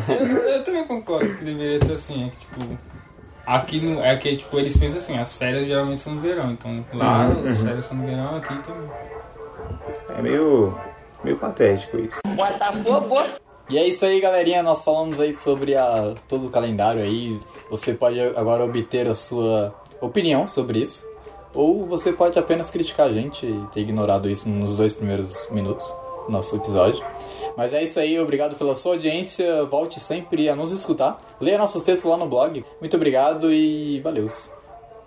Eu, 0.08 0.42
eu 0.44 0.64
também 0.64 0.84
concordo 0.84 1.34
que 1.34 1.44
deveria 1.44 1.78
ser 1.78 1.94
assim. 1.94 2.26
É 2.26 2.30
que, 2.30 2.36
tipo. 2.38 2.78
Aqui 3.46 3.80
no, 3.80 4.04
é 4.04 4.16
que 4.16 4.36
tipo, 4.36 4.58
eles 4.58 4.76
pensam 4.76 4.98
assim, 4.98 5.16
as 5.16 5.34
férias 5.34 5.66
geralmente 5.66 6.00
são 6.00 6.14
no 6.14 6.20
verão. 6.20 6.50
Então 6.50 6.84
lá 6.92 7.28
Uhum, 7.28 7.48
as 7.48 7.60
férias 7.60 7.84
são 7.86 7.96
no 7.96 8.06
verão, 8.06 8.36
aqui 8.36 8.58
também. 8.62 8.90
É 10.18 10.20
meio, 10.20 10.74
meio 11.24 11.38
patético 11.38 11.98
isso. 11.98 12.20
E 13.70 13.78
é 13.78 13.88
isso 13.88 14.04
aí, 14.04 14.20
galerinha. 14.20 14.62
Nós 14.62 14.84
falamos 14.84 15.18
aí 15.18 15.32
sobre 15.32 15.74
a, 15.74 16.14
todo 16.28 16.48
o 16.48 16.50
calendário 16.50 17.02
aí. 17.02 17.40
Você 17.70 17.94
pode 17.94 18.20
agora 18.20 18.62
obter 18.62 19.08
a 19.08 19.14
sua 19.14 19.74
opinião 20.02 20.46
sobre 20.46 20.82
isso. 20.82 21.06
Ou 21.54 21.86
você 21.86 22.12
pode 22.12 22.38
apenas 22.38 22.68
criticar 22.68 23.08
a 23.08 23.12
gente 23.12 23.46
e 23.46 23.66
ter 23.72 23.80
ignorado 23.80 24.28
isso 24.28 24.48
nos 24.50 24.76
dois 24.76 24.92
primeiros 24.92 25.48
minutos 25.50 25.86
do 26.26 26.32
nosso 26.32 26.56
episódio. 26.56 27.02
Mas 27.56 27.72
é 27.72 27.82
isso 27.82 27.98
aí, 27.98 28.20
obrigado 28.20 28.54
pela 28.56 28.74
sua 28.74 28.92
audiência. 28.92 29.64
Volte 29.64 29.98
sempre 29.98 30.46
a 30.48 30.54
nos 30.54 30.70
escutar. 30.70 31.18
Leia 31.40 31.56
nossos 31.56 31.84
textos 31.84 32.10
lá 32.10 32.16
no 32.16 32.28
blog. 32.28 32.64
Muito 32.80 32.96
obrigado 32.96 33.52
e 33.52 34.00
valeu. 34.00 34.26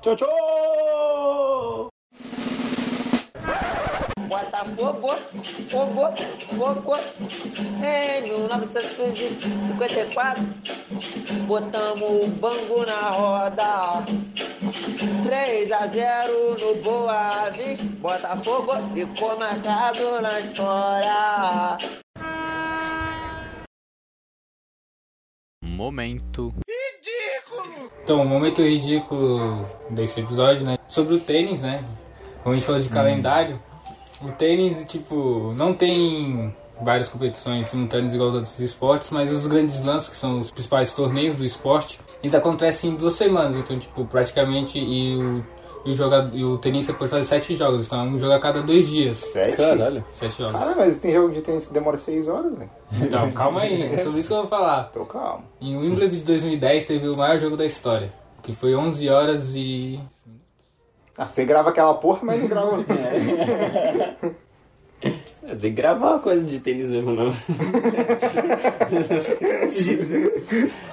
Tchau, 0.02 0.16
tchau! 0.16 1.89
Botafogo, 4.28 5.10
fogo, 5.70 6.08
fogo. 6.58 6.95
Em 7.84 8.22
1954, 8.22 10.43
botamos 11.45 12.24
o 12.24 12.28
bango 12.28 12.86
na 12.86 13.10
roda. 13.10 14.04
3 15.24 15.72
a 15.72 15.88
0 15.88 16.56
no 16.60 16.76
Boa 16.84 17.50
Vista. 17.52 17.86
Botafogo 18.00 18.74
ficou 18.93 19.38
marcado 19.38 20.22
na 20.22 20.39
história. 20.39 21.78
Momento. 25.80 26.53
Então, 28.03 28.22
o 28.22 28.26
momento 28.26 28.62
ridículo 28.62 29.66
desse 29.89 30.20
episódio, 30.20 30.66
né? 30.66 30.78
Sobre 30.88 31.16
o 31.16 31.20
tênis, 31.20 31.62
né? 31.62 31.84
Como 32.43 32.53
a 32.53 32.57
gente 32.57 32.66
falou 32.66 32.82
de 32.82 32.89
calendário, 32.89 33.62
o 34.22 34.30
tênis, 34.32 34.84
tipo, 34.86 35.53
não 35.57 35.74
tem 35.74 36.53
várias 36.82 37.07
competições 37.07 37.68
simultâneas 37.68 38.14
igual 38.14 38.28
aos 38.28 38.36
outros 38.36 38.60
esportes, 38.60 39.10
mas 39.12 39.32
os 39.32 39.47
grandes 39.47 39.82
lances, 39.82 40.10
que 40.10 40.16
são 40.16 40.39
os 40.39 40.51
principais 40.51 40.93
torneios 40.93 41.36
do 41.38 41.45
esporte, 41.45 41.99
eles 42.22 42.36
acontecem 42.36 42.89
em 42.91 42.95
duas 42.95 43.14
semanas, 43.14 43.55
então, 43.55 43.80
tipo, 43.80 44.03
praticamente, 44.05 44.78
e 44.78 45.16
o, 45.16 45.45
e 45.86 45.91
o, 45.91 45.95
jogador, 45.95 46.36
e 46.36 46.43
o 46.43 46.57
tenista 46.57 46.93
pode 46.93 47.09
fazer 47.09 47.23
sete 47.23 47.55
jogos, 47.55 47.86
então 47.86 48.05
um 48.05 48.19
jogo 48.19 48.34
a 48.34 48.39
cada 48.39 48.61
dois 48.61 48.88
dias. 48.88 49.17
Sete? 49.17 49.57
Caralho. 49.57 50.03
Sete 50.13 50.38
jogos. 50.38 50.55
Ah, 50.55 50.73
mas 50.77 50.99
tem 50.99 51.11
jogo 51.13 51.34
de 51.34 51.41
tênis 51.41 51.65
que 51.65 51.73
demora 51.73 51.97
seis 51.97 52.27
horas, 52.27 52.53
velho. 52.57 52.69
Então, 53.01 53.32
calma 53.32 53.61
aí, 53.61 53.93
é 53.93 53.97
sobre 53.97 54.19
isso 54.19 54.30
que 54.30 54.34
eu 54.34 54.39
vou 54.39 54.47
falar. 54.47 54.86
Tô 54.86 55.05
calmo. 55.05 55.43
Em 55.61 55.77
Wimbledon 55.77 56.17
de 56.17 56.23
2010 56.23 56.86
teve 56.86 57.07
o 57.07 57.15
maior 57.15 57.38
jogo 57.38 57.55
da 57.55 57.65
história, 57.65 58.13
que 58.43 58.53
foi 58.53 58.75
11 58.75 59.09
horas 59.09 59.55
e... 59.55 59.99
Ah, 61.17 61.27
você 61.27 61.43
grava 61.45 61.69
aquela 61.69 61.93
porra, 61.95 62.19
mas 62.23 62.39
não 62.39 62.47
grava. 62.47 62.86
É, 62.93 64.32
Tem 65.56 65.72
que 65.72 65.82
gravar 65.82 66.12
uma 66.12 66.20
coisa 66.20 66.45
de 66.45 66.60
tênis 66.60 66.89
mesmo, 66.89 67.14
não. 67.14 67.28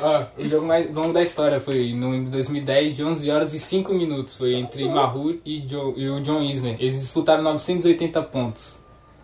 Ó, 0.00 0.24
o 0.38 0.48
jogo 0.48 0.66
mais 0.66 0.94
longo 0.94 1.12
da 1.12 1.22
história 1.22 1.60
foi 1.60 1.92
no 1.92 2.10
Wimbledon 2.10 2.30
2010 2.30 2.96
de 2.96 3.04
11 3.04 3.30
horas 3.30 3.54
e 3.54 3.60
5 3.60 3.92
minutos. 3.94 4.36
Foi 4.36 4.54
entre 4.54 4.88
Mahur 4.88 5.36
e, 5.44 5.66
e 5.96 6.08
o 6.08 6.20
John 6.20 6.42
Isner. 6.42 6.76
Eles 6.78 6.98
disputaram 6.98 7.42
980 7.42 8.22
pontos. 8.24 8.76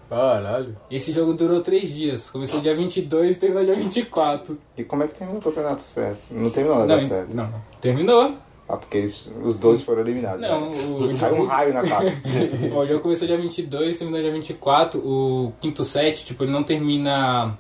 Caralho. 0.09 0.77
Esse 0.91 1.11
jogo 1.11 1.33
durou 1.33 1.63
3 1.63 1.89
dias. 1.89 2.29
Começou 2.29 2.61
dia 2.61 2.77
22 2.77 3.37
e 3.37 3.39
terminou 3.39 3.65
dia 3.65 3.75
24. 3.75 4.59
E 4.77 4.85
como 4.85 5.03
é 5.03 5.09
que 5.09 5.15
terminou 5.15 5.41
o 5.41 5.43
campeonato 5.43 5.81
certo? 5.83 6.19
Não 6.31 6.51
terminou 6.51 6.87
Não, 6.87 7.01
não, 7.01 7.27
não. 7.35 7.63
Terminou. 7.81 8.35
Ah, 8.69 8.77
porque 8.77 8.99
eles- 8.99 9.31
os 9.45 9.57
dois 9.57 9.83
foram 9.83 10.01
eliminados. 10.03 10.41
Não, 10.41 10.71
né? 10.71 10.77
o- 11.15 11.19
Caiu 11.19 11.37
um 11.37 11.45
raio 11.45 11.75
na 11.75 11.83
cara. 11.83 12.13
O 12.75 12.87
jogo 12.87 13.01
começou 13.01 13.27
dia 13.27 13.37
22, 13.37 13.97
terminou 13.99 14.21
dia 14.23 14.33
24. 14.33 14.99
O 15.01 15.53
quinto 15.61 15.85
set, 15.85 16.25
tipo, 16.25 16.45
ele 16.45 16.53
não 16.53 16.63
termina 16.63 17.57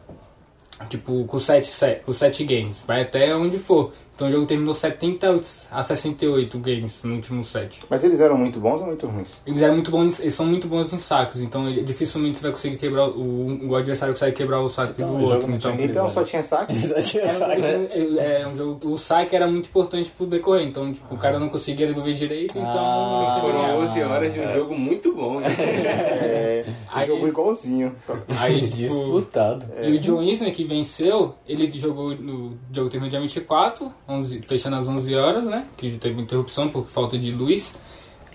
tipo 0.88 1.24
com 1.26 1.38
7 1.38 1.66
set, 1.68 2.02
com 2.04 2.12
sete 2.12 2.44
games. 2.44 2.84
Vai 2.86 3.02
até 3.02 3.34
onde 3.36 3.58
for. 3.58 3.92
Então 4.14 4.28
o 4.28 4.30
jogo 4.32 4.46
terminou 4.46 4.74
70 4.74 5.40
a 5.70 5.82
68 5.82 6.58
games 6.58 7.02
no 7.02 7.14
último 7.14 7.42
set. 7.42 7.80
Mas 7.88 8.04
eles 8.04 8.20
eram 8.20 8.36
muito 8.36 8.60
bons 8.60 8.80
ou 8.80 8.86
muito 8.86 9.06
ruins? 9.06 9.40
Eles, 9.46 9.62
eram 9.62 9.74
muito 9.74 9.90
bons, 9.90 10.20
eles 10.20 10.34
são 10.34 10.46
muito 10.46 10.68
bons 10.68 10.92
em 10.92 10.98
sacos, 10.98 11.40
então 11.40 11.68
ele- 11.68 11.82
dificilmente 11.82 12.36
você 12.38 12.42
vai 12.42 12.50
conseguir 12.52 12.76
quebrar 12.76 13.08
o, 13.08 13.68
o 13.68 13.74
adversário 13.74 14.14
consegue 14.14 14.36
quebrar 14.36 14.60
o 14.60 14.68
saco 14.68 14.92
Então, 14.96 15.16
do 15.16 15.24
outro. 15.24 15.50
Então, 15.50 15.72
tinha 15.76 15.86
Então 15.86 16.10
só 16.10 16.22
tinha 16.24 16.44
saque? 16.44 16.74
era 17.18 17.58
um 17.58 17.62
jogo, 17.88 18.20
é, 18.20 18.46
um 18.48 18.56
jogo, 18.56 18.88
o 18.92 18.98
saque 18.98 19.34
era 19.34 19.46
muito 19.48 19.66
importante 19.68 20.10
pro 20.10 20.26
decorrer, 20.26 20.66
então 20.66 20.92
tipo, 20.92 21.14
o 21.14 21.18
cara 21.18 21.38
não 21.38 21.48
conseguia 21.48 21.86
devolver 21.86 22.14
direito, 22.14 22.58
então 22.58 22.70
Ah, 22.78 23.38
Foram 23.40 23.62
ganhava. 23.62 23.78
11 23.82 24.02
horas 24.02 24.34
de 24.34 24.40
um 24.40 24.52
jogo 24.54 24.74
muito 24.78 25.12
bom, 25.14 25.40
né? 25.40 25.48
É, 25.58 26.64
Aí- 26.90 27.06
jogo 27.06 27.26
igualzinho. 27.28 27.94
Só... 28.06 28.16
Aí, 28.38 28.60
tipo, 28.68 28.76
Disputado. 28.94 29.64
E 29.82 29.92
o 29.96 29.98
John 29.98 30.22
Isner, 30.22 30.52
que 30.52 30.64
venceu, 30.64 31.34
ele 31.48 31.70
jogou 31.78 32.14
no 32.14 32.58
jogo 32.72 32.88
terminou 32.90 33.10
dia 33.10 33.20
24, 33.20 33.90
11, 34.12 34.42
fechando 34.42 34.76
às 34.76 34.88
11 34.88 35.14
horas, 35.14 35.44
né? 35.44 35.66
Que 35.76 35.92
teve 35.98 36.20
interrupção 36.20 36.68
por 36.68 36.86
falta 36.86 37.18
de 37.18 37.30
luz. 37.30 37.74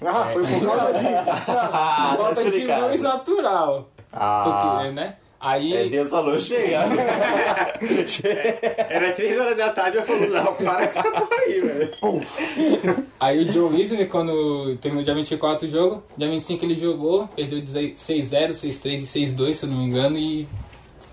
Ah, 0.01 0.30
foi 0.34 0.43
por 0.45 0.65
causa 0.65 0.99
disso. 0.99 1.49
Ah, 1.49 2.15
falta 2.17 2.43
tá 2.43 2.49
de 2.49 2.65
luz 2.65 3.01
natural. 3.01 3.89
Ah, 4.11 4.78
Porque, 4.78 4.91
né? 4.91 5.15
Aí. 5.39 5.73
É, 5.73 5.89
Deus 5.89 6.09
falou, 6.09 6.38
chega. 6.38 6.80
Era 8.89 9.11
3 9.11 9.39
horas 9.39 9.57
da 9.57 9.69
tarde 9.69 9.97
e 9.97 9.99
eu 9.99 10.05
falei, 10.05 10.30
não, 10.30 10.53
para 10.55 10.88
com 10.88 10.99
essa 10.99 11.11
porra 11.11 11.36
aí, 11.45 11.61
velho. 11.61 11.91
Aí 13.19 13.43
o 13.43 13.45
John 13.49 13.71
Isner, 13.73 14.09
quando 14.09 14.75
terminou 14.78 15.03
dia 15.03 15.13
24 15.13 15.67
o 15.67 15.71
jogo, 15.71 16.03
dia 16.17 16.28
25 16.28 16.65
ele 16.65 16.75
jogou, 16.75 17.28
perdeu 17.36 17.59
6-0, 17.59 18.49
6-3 18.49 18.93
e 18.93 18.97
6-2, 18.97 19.53
se 19.53 19.65
eu 19.65 19.69
não 19.69 19.78
me 19.78 19.86
engano, 19.86 20.17
e. 20.17 20.47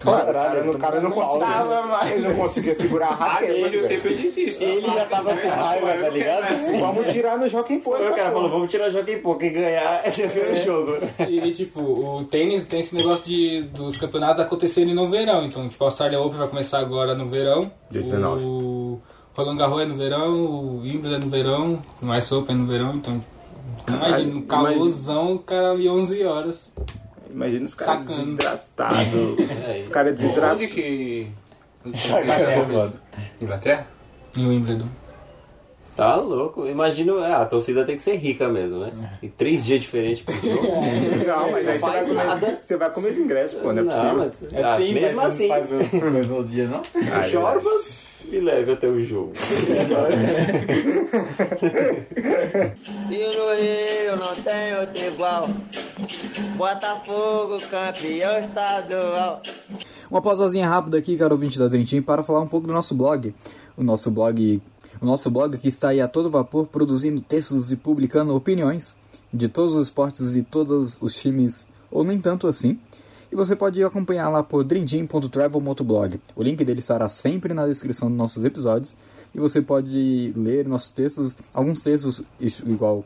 claro, 0.05 0.31
o 0.31 0.33
cara, 0.33 0.65
no, 0.65 0.79
cara 0.79 1.01
no 1.01 1.13
pau. 1.13 1.39
tava 1.39 1.83
né? 1.83 1.89
mais. 1.89 2.11
Ele 2.13 2.29
não 2.29 2.35
conseguia 2.35 2.75
segurar 2.75 3.09
a 3.09 3.15
raquete. 3.15 3.53
desde 3.53 3.77
o 3.79 3.89
tempo 3.89 4.09
eu 4.09 4.17
desisto. 4.17 4.63
Ele 4.63 4.87
já 4.87 5.05
tava 5.07 5.37
com 5.37 5.49
raiva, 5.49 5.87
tá 5.87 6.09
ligado? 6.11 6.79
Vamos 6.79 7.13
tirar 7.13 7.39
no 7.39 7.49
Joaquim 7.49 7.81
Pô. 7.81 7.97
O 7.97 8.15
cara 8.15 8.33
falou, 8.33 8.51
vamos 8.51 8.71
tirar 8.71 8.89
o 8.89 8.91
jogo 8.93 9.11
em 9.11 9.19
pouco, 9.21 9.41
quem 9.41 9.53
ganhar 9.53 10.11
já 10.11 10.27
ganhou 10.27 10.53
o 10.53 10.55
jogo. 10.57 10.93
E, 11.29 11.53
tipo, 11.53 11.81
o 11.81 12.25
tênis 12.25 12.67
tem 12.67 12.81
esse 12.81 12.95
negócio 12.95 13.25
de, 13.25 13.63
dos 13.63 13.97
campeonatos 13.97 14.41
acontecerem 14.41 14.95
no 14.95 15.11
verão. 15.11 15.45
Então, 15.45 15.69
tipo, 15.69 15.83
a 15.85 15.87
Australia 15.89 16.21
Open 16.21 16.39
vai 16.39 16.49
começar 16.49 16.79
agora 16.79 17.15
no 17.15 17.29
verão. 17.29 17.71
Dia 17.91 18.03
19. 18.03 18.45
O 18.45 19.01
Roland 19.37 19.57
Garros 19.57 19.83
é 19.83 19.87
no 19.87 19.97
verão, 19.97 20.45
o 20.45 20.81
Wimbledon 20.81 21.17
é 21.17 21.19
no 21.19 21.29
verão, 21.29 21.83
o 22.01 22.07
Mais 22.07 22.31
Open 22.31 22.55
é 22.55 22.59
no 22.59 22.67
verão. 22.67 22.95
Então, 22.95 23.21
imagina, 23.89 24.33
no 24.33 24.43
calorzão, 24.43 25.35
o 25.35 25.39
cara 25.41 25.73
ali 25.73 25.89
11 25.89 26.25
horas. 26.25 26.73
Imagina 27.35 27.65
os 27.67 27.75
caras 27.75 28.07
desidratados. 28.07 29.37
É, 29.69 29.81
Os 29.81 29.89
caras 29.89 30.13
Onde 30.13 30.23
desidratados. 30.23 30.67
que... 30.73 31.29
Inglaterra, 31.85 32.65
mano. 32.73 32.93
Inglaterra? 33.41 33.87
Em 34.39 34.47
Wimbledon. 34.49 34.87
Tá 35.97 36.17
louco. 36.17 36.67
Imagina, 36.67 37.13
é, 37.27 37.35
a 37.35 37.45
torcida 37.45 37.85
tem 37.85 37.95
que 37.97 38.03
ser 38.03 38.17
rica 38.17 38.49
mesmo, 38.49 38.81
né? 38.81 38.91
E 39.23 39.29
três 39.29 39.65
dias 39.65 39.81
diferentes 39.81 40.23
pro 40.23 40.35
jogo. 40.35 40.63
Não, 41.27 41.51
mas 41.53 41.69
aí 41.69 41.75
você 41.75 41.79
vai, 41.79 41.93
faz 41.93 42.09
comer, 42.09 42.25
nada. 42.25 42.59
você 42.63 42.77
vai 42.77 42.91
comer 42.91 43.09
os 43.11 43.19
ingressos, 43.19 43.61
pô, 43.61 43.73
não 43.73 43.83
é 43.83 43.85
possível. 43.85 44.17
mas, 44.17 44.53
É 44.53 44.65
ah, 44.65 44.77
sim, 44.77 44.93
mesmo 44.93 45.17
mas 45.17 45.27
assim, 45.27 45.49
não 45.49 45.55
faz 45.57 45.71
o 46.03 46.11
mesmo 46.11 46.45
dia, 46.45 46.67
não? 46.67 46.83
Ah, 47.13 47.25
é 47.25 47.29
Jorbas 47.29 48.03
me 48.31 48.41
leve 48.41 48.73
até 48.73 48.89
o 48.89 49.01
jogo. 49.03 49.33
E 53.11 53.19
no 53.37 53.55
Rio 53.55 54.17
não 54.17 54.35
tem 54.43 54.79
outro 54.81 54.99
igual. 55.07 55.49
Botafogo, 56.57 57.59
campeão 57.71 58.39
estadual. 58.39 59.43
Uma 60.11 60.21
pausazinha 60.23 60.69
rápida 60.69 60.99
aqui, 60.99 61.17
caro 61.17 61.35
ouvinte 61.35 61.59
da 61.59 61.69
Dream 61.69 61.85
Team, 61.85 62.03
para 62.03 62.23
falar 62.23 62.41
um 62.41 62.49
pouco 62.49 62.67
do 62.67 62.73
nosso 62.73 62.95
blog. 62.95 63.35
O 63.77 63.85
nosso 63.85 64.11
blog, 64.11 64.61
o 65.01 65.07
nosso 65.07 65.31
blog 65.31 65.59
que 65.59 65.69
está 65.69 65.89
aí 65.89 66.01
a 66.01 66.09
todo 66.09 66.31
vapor, 66.31 66.67
produzindo 66.67 67.21
textos 67.21 67.71
e 67.71 67.77
publicando 67.77 68.35
opiniões 68.35 68.95
de 69.33 69.49
todos 69.49 69.75
os 69.75 69.87
esportes 69.87 70.35
e 70.35 70.43
todos 70.43 70.99
os 71.01 71.15
times, 71.15 71.67
ou 71.91 72.05
nem 72.05 72.21
tanto 72.21 72.47
assim. 72.47 72.79
E 73.35 73.37
você 73.37 73.57
pode 73.57 73.83
acompanhar 73.83 74.29
lá 74.29 74.45
por 74.45 74.63
dreamteam.travel.blog. 74.63 76.21
O 76.37 76.43
link 76.45 76.65
dele 76.65 76.79
estará 76.79 77.09
sempre 77.09 77.53
na 77.53 77.67
descrição 77.67 78.09
dos 78.09 78.17
nossos 78.17 78.45
episódios. 78.45 78.97
E 79.35 79.41
você 79.41 79.61
pode 79.61 80.33
ler 80.37 80.69
nossos 80.69 80.91
textos, 80.91 81.37
alguns 81.53 81.83
textos 81.83 82.23
igual 82.65 83.05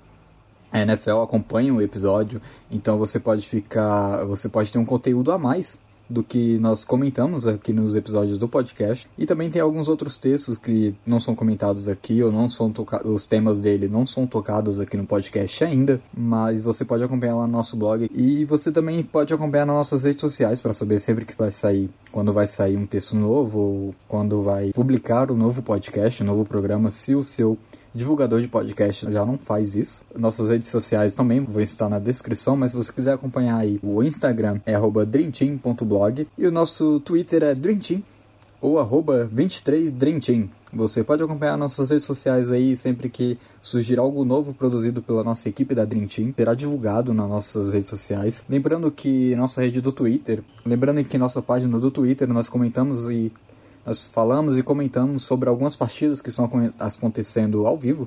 a 0.70 0.82
NFL 0.82 1.22
acompanha 1.22 1.72
o 1.72 1.80
episódio, 1.80 2.42
então 2.70 2.98
você 2.98 3.18
pode 3.18 3.48
ficar, 3.48 4.22
você 4.26 4.50
pode 4.50 4.70
ter 4.70 4.78
um 4.78 4.84
conteúdo 4.84 5.32
a 5.32 5.38
mais 5.38 5.78
do 6.08 6.22
que 6.22 6.58
nós 6.58 6.84
comentamos 6.84 7.46
aqui 7.46 7.72
nos 7.72 7.94
episódios 7.94 8.38
do 8.38 8.48
podcast. 8.48 9.08
E 9.18 9.26
também 9.26 9.50
tem 9.50 9.60
alguns 9.60 9.88
outros 9.88 10.16
textos 10.16 10.56
que 10.56 10.94
não 11.06 11.20
são 11.20 11.34
comentados 11.34 11.88
aqui 11.88 12.22
ou 12.22 12.32
não 12.32 12.48
são 12.48 12.72
tocados, 12.72 13.10
os 13.10 13.26
temas 13.26 13.58
dele 13.58 13.88
não 13.88 14.06
são 14.06 14.26
tocados 14.26 14.80
aqui 14.80 14.96
no 14.96 15.06
podcast 15.06 15.64
ainda, 15.64 16.00
mas 16.16 16.62
você 16.62 16.84
pode 16.84 17.04
acompanhar 17.04 17.36
lá 17.36 17.46
no 17.46 17.52
nosso 17.52 17.76
blog 17.76 18.10
e 18.14 18.44
você 18.44 18.72
também 18.72 19.02
pode 19.02 19.32
acompanhar 19.32 19.66
nas 19.66 19.76
nossas 19.76 20.04
redes 20.04 20.20
sociais 20.20 20.60
para 20.60 20.74
saber 20.74 21.00
sempre 21.00 21.24
que 21.24 21.36
vai 21.36 21.50
sair, 21.50 21.90
quando 22.10 22.32
vai 22.32 22.46
sair 22.46 22.76
um 22.76 22.86
texto 22.86 23.16
novo 23.16 23.58
ou 23.58 23.94
quando 24.06 24.40
vai 24.42 24.72
publicar 24.72 25.30
o 25.30 25.34
um 25.34 25.36
novo 25.36 25.62
podcast, 25.62 26.22
um 26.22 26.26
novo 26.26 26.44
programa, 26.44 26.90
se 26.90 27.14
o 27.14 27.22
seu 27.22 27.58
divulgador 27.94 28.40
de 28.40 28.48
podcast 28.48 29.10
já 29.10 29.24
não 29.24 29.38
faz 29.38 29.74
isso. 29.74 30.02
Nossas 30.16 30.48
redes 30.48 30.68
sociais 30.68 31.14
também 31.14 31.40
vão 31.40 31.62
estar 31.62 31.88
na 31.88 31.98
descrição, 31.98 32.56
mas 32.56 32.72
se 32.72 32.76
você 32.76 32.92
quiser 32.92 33.12
acompanhar 33.12 33.58
aí, 33.58 33.78
o 33.82 34.02
Instagram 34.02 34.60
é 34.66 34.74
dreamteam.blog 35.06 36.26
e 36.36 36.46
o 36.46 36.50
nosso 36.50 37.00
Twitter 37.00 37.42
é 37.42 37.54
dreamteam. 37.54 38.02
ou 38.60 38.78
arroba 38.78 39.30
23dreamteam. 39.32 40.48
Você 40.72 41.02
pode 41.02 41.22
acompanhar 41.22 41.56
nossas 41.56 41.88
redes 41.88 42.04
sociais 42.04 42.50
aí 42.50 42.76
sempre 42.76 43.08
que 43.08 43.38
surgir 43.62 43.98
algo 43.98 44.24
novo 44.24 44.52
produzido 44.52 45.00
pela 45.00 45.24
nossa 45.24 45.48
equipe 45.48 45.74
da 45.74 45.84
Dream 45.84 46.06
Team, 46.06 46.34
será 46.36 46.54
divulgado 46.54 47.14
nas 47.14 47.28
nossas 47.28 47.72
redes 47.72 47.88
sociais. 47.88 48.44
Lembrando 48.48 48.90
que 48.90 49.34
nossa 49.34 49.62
rede 49.62 49.80
do 49.80 49.92
Twitter, 49.92 50.42
lembrando 50.66 51.02
que 51.04 51.16
nossa 51.16 51.40
página 51.40 51.78
do 51.78 51.90
Twitter 51.90 52.28
nós 52.28 52.48
comentamos 52.50 53.08
e 53.08 53.32
nós 53.88 54.04
falamos 54.04 54.58
e 54.58 54.62
comentamos 54.62 55.22
sobre 55.22 55.48
algumas 55.48 55.74
partidas 55.74 56.20
que 56.20 56.28
estão 56.28 56.46
acontecendo 56.78 57.66
ao 57.66 57.74
vivo. 57.74 58.06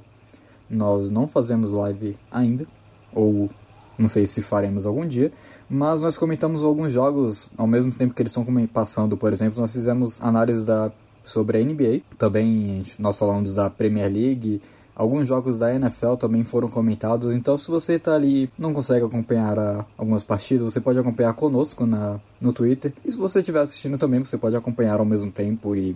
Nós 0.69 1.09
não 1.09 1.27
fazemos 1.27 1.71
live 1.71 2.15
ainda, 2.31 2.67
ou 3.11 3.49
não 3.97 4.07
sei 4.07 4.27
se 4.27 4.43
faremos 4.43 4.85
algum 4.85 5.07
dia, 5.07 5.31
mas 5.67 6.03
nós 6.03 6.19
comentamos 6.19 6.63
alguns 6.63 6.91
jogos 6.93 7.49
ao 7.57 7.65
mesmo 7.65 7.91
tempo 7.91 8.13
que 8.13 8.21
eles 8.21 8.31
estão 8.31 8.45
passando. 8.67 9.17
Por 9.17 9.33
exemplo, 9.33 9.59
nós 9.59 9.73
fizemos 9.73 10.21
análise 10.21 10.63
da 10.63 10.91
sobre 11.23 11.57
a 11.57 11.65
NBA. 11.65 12.01
Também 12.15 12.83
nós 12.99 13.17
falamos 13.17 13.55
da 13.55 13.67
Premier 13.67 14.13
League. 14.13 14.61
Alguns 15.01 15.27
jogos 15.27 15.57
da 15.57 15.73
NFL 15.73 16.13
também 16.13 16.43
foram 16.43 16.69
comentados. 16.69 17.33
Então, 17.33 17.57
se 17.57 17.71
você 17.71 17.93
está 17.93 18.13
ali 18.13 18.51
não 18.55 18.71
consegue 18.71 19.03
acompanhar 19.03 19.57
a, 19.57 19.83
algumas 19.97 20.21
partidas, 20.21 20.71
você 20.71 20.79
pode 20.79 20.99
acompanhar 20.99 21.33
conosco 21.33 21.87
na, 21.87 22.19
no 22.39 22.53
Twitter. 22.53 22.93
E 23.03 23.11
se 23.11 23.17
você 23.17 23.39
estiver 23.39 23.61
assistindo 23.61 23.97
também, 23.97 24.23
você 24.23 24.37
pode 24.37 24.55
acompanhar 24.55 24.99
ao 24.99 25.05
mesmo 25.05 25.31
tempo 25.31 25.75
e 25.75 25.95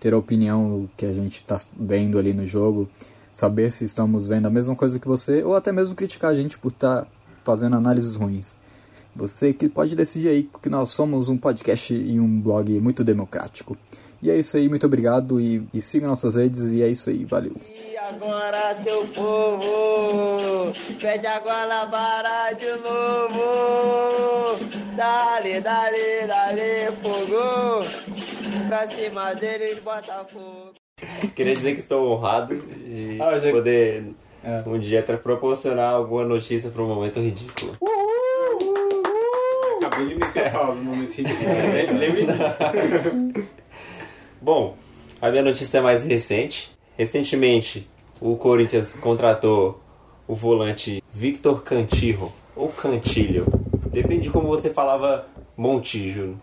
ter 0.00 0.14
a 0.14 0.16
opinião 0.16 0.88
que 0.96 1.04
a 1.04 1.12
gente 1.12 1.42
está 1.42 1.60
vendo 1.78 2.18
ali 2.18 2.32
no 2.32 2.46
jogo. 2.46 2.88
Saber 3.30 3.70
se 3.70 3.84
estamos 3.84 4.26
vendo 4.26 4.46
a 4.46 4.50
mesma 4.50 4.74
coisa 4.74 4.98
que 4.98 5.06
você, 5.06 5.42
ou 5.42 5.54
até 5.54 5.70
mesmo 5.70 5.94
criticar 5.94 6.30
a 6.30 6.34
gente 6.34 6.58
por 6.58 6.68
estar 6.68 7.02
tá 7.02 7.06
fazendo 7.44 7.76
análises 7.76 8.16
ruins. 8.16 8.56
Você 9.14 9.52
que 9.52 9.68
pode 9.68 9.94
decidir 9.94 10.28
aí, 10.28 10.44
porque 10.44 10.70
nós 10.70 10.90
somos 10.92 11.28
um 11.28 11.36
podcast 11.36 11.92
e 11.92 12.18
um 12.18 12.40
blog 12.40 12.80
muito 12.80 13.04
democrático. 13.04 13.76
E 14.20 14.30
é 14.30 14.36
isso 14.36 14.56
aí, 14.56 14.68
muito 14.68 14.84
obrigado 14.84 15.40
e, 15.40 15.62
e 15.72 15.80
siga 15.80 16.06
nossas 16.08 16.34
redes 16.34 16.60
e 16.72 16.82
é 16.82 16.88
isso 16.88 17.08
aí, 17.08 17.24
valeu. 17.24 17.52
E 17.56 17.96
agora, 17.98 18.74
seu 18.82 19.06
povo, 19.08 20.72
pede 21.00 21.26
agora 21.28 21.86
para 21.86 22.52
de 22.52 22.66
novo. 22.82 24.58
Dale, 24.96 25.60
dale, 25.60 26.26
dale, 26.26 26.90
fogo. 27.00 27.80
Pra 28.66 28.86
cima 28.88 29.34
deles, 29.36 29.78
Botafogo. 29.78 30.72
Queria 31.36 31.54
dizer 31.54 31.74
que 31.74 31.80
estou 31.80 32.10
honrado 32.10 32.56
de 32.56 33.18
Ah, 33.20 33.30
mas 33.30 33.44
é- 33.44 33.52
poder 33.52 34.04
É. 34.42 34.62
um 34.66 34.80
dia 34.80 35.00
tra- 35.00 35.16
proporcionar 35.16 35.94
alguma 35.94 36.24
notícia 36.24 36.70
para 36.70 36.82
um 36.82 36.88
momento 36.88 37.20
ridículo. 37.20 37.76
Acabei 39.80 40.08
de 40.08 40.14
meter 40.16 40.48
o 40.48 40.50
pau 40.50 40.74
no 40.74 40.82
momento 40.82 41.12
ridículo. 41.12 41.50
É, 41.50 41.92
Lembre 41.92 42.26
disso. 42.26 43.48
Bom, 44.40 44.76
a 45.20 45.30
minha 45.30 45.42
notícia 45.42 45.78
é 45.78 45.80
mais 45.80 46.02
recente. 46.04 46.70
Recentemente, 46.96 47.88
o 48.20 48.36
Corinthians 48.36 48.94
contratou 48.94 49.80
o 50.26 50.34
volante 50.34 51.02
Victor 51.12 51.62
Cantillo, 51.62 52.32
ou 52.54 52.68
Cantilho. 52.68 53.46
Depende 53.86 54.22
de 54.22 54.30
como 54.30 54.48
você 54.48 54.70
falava 54.70 55.26
Montijo 55.56 56.36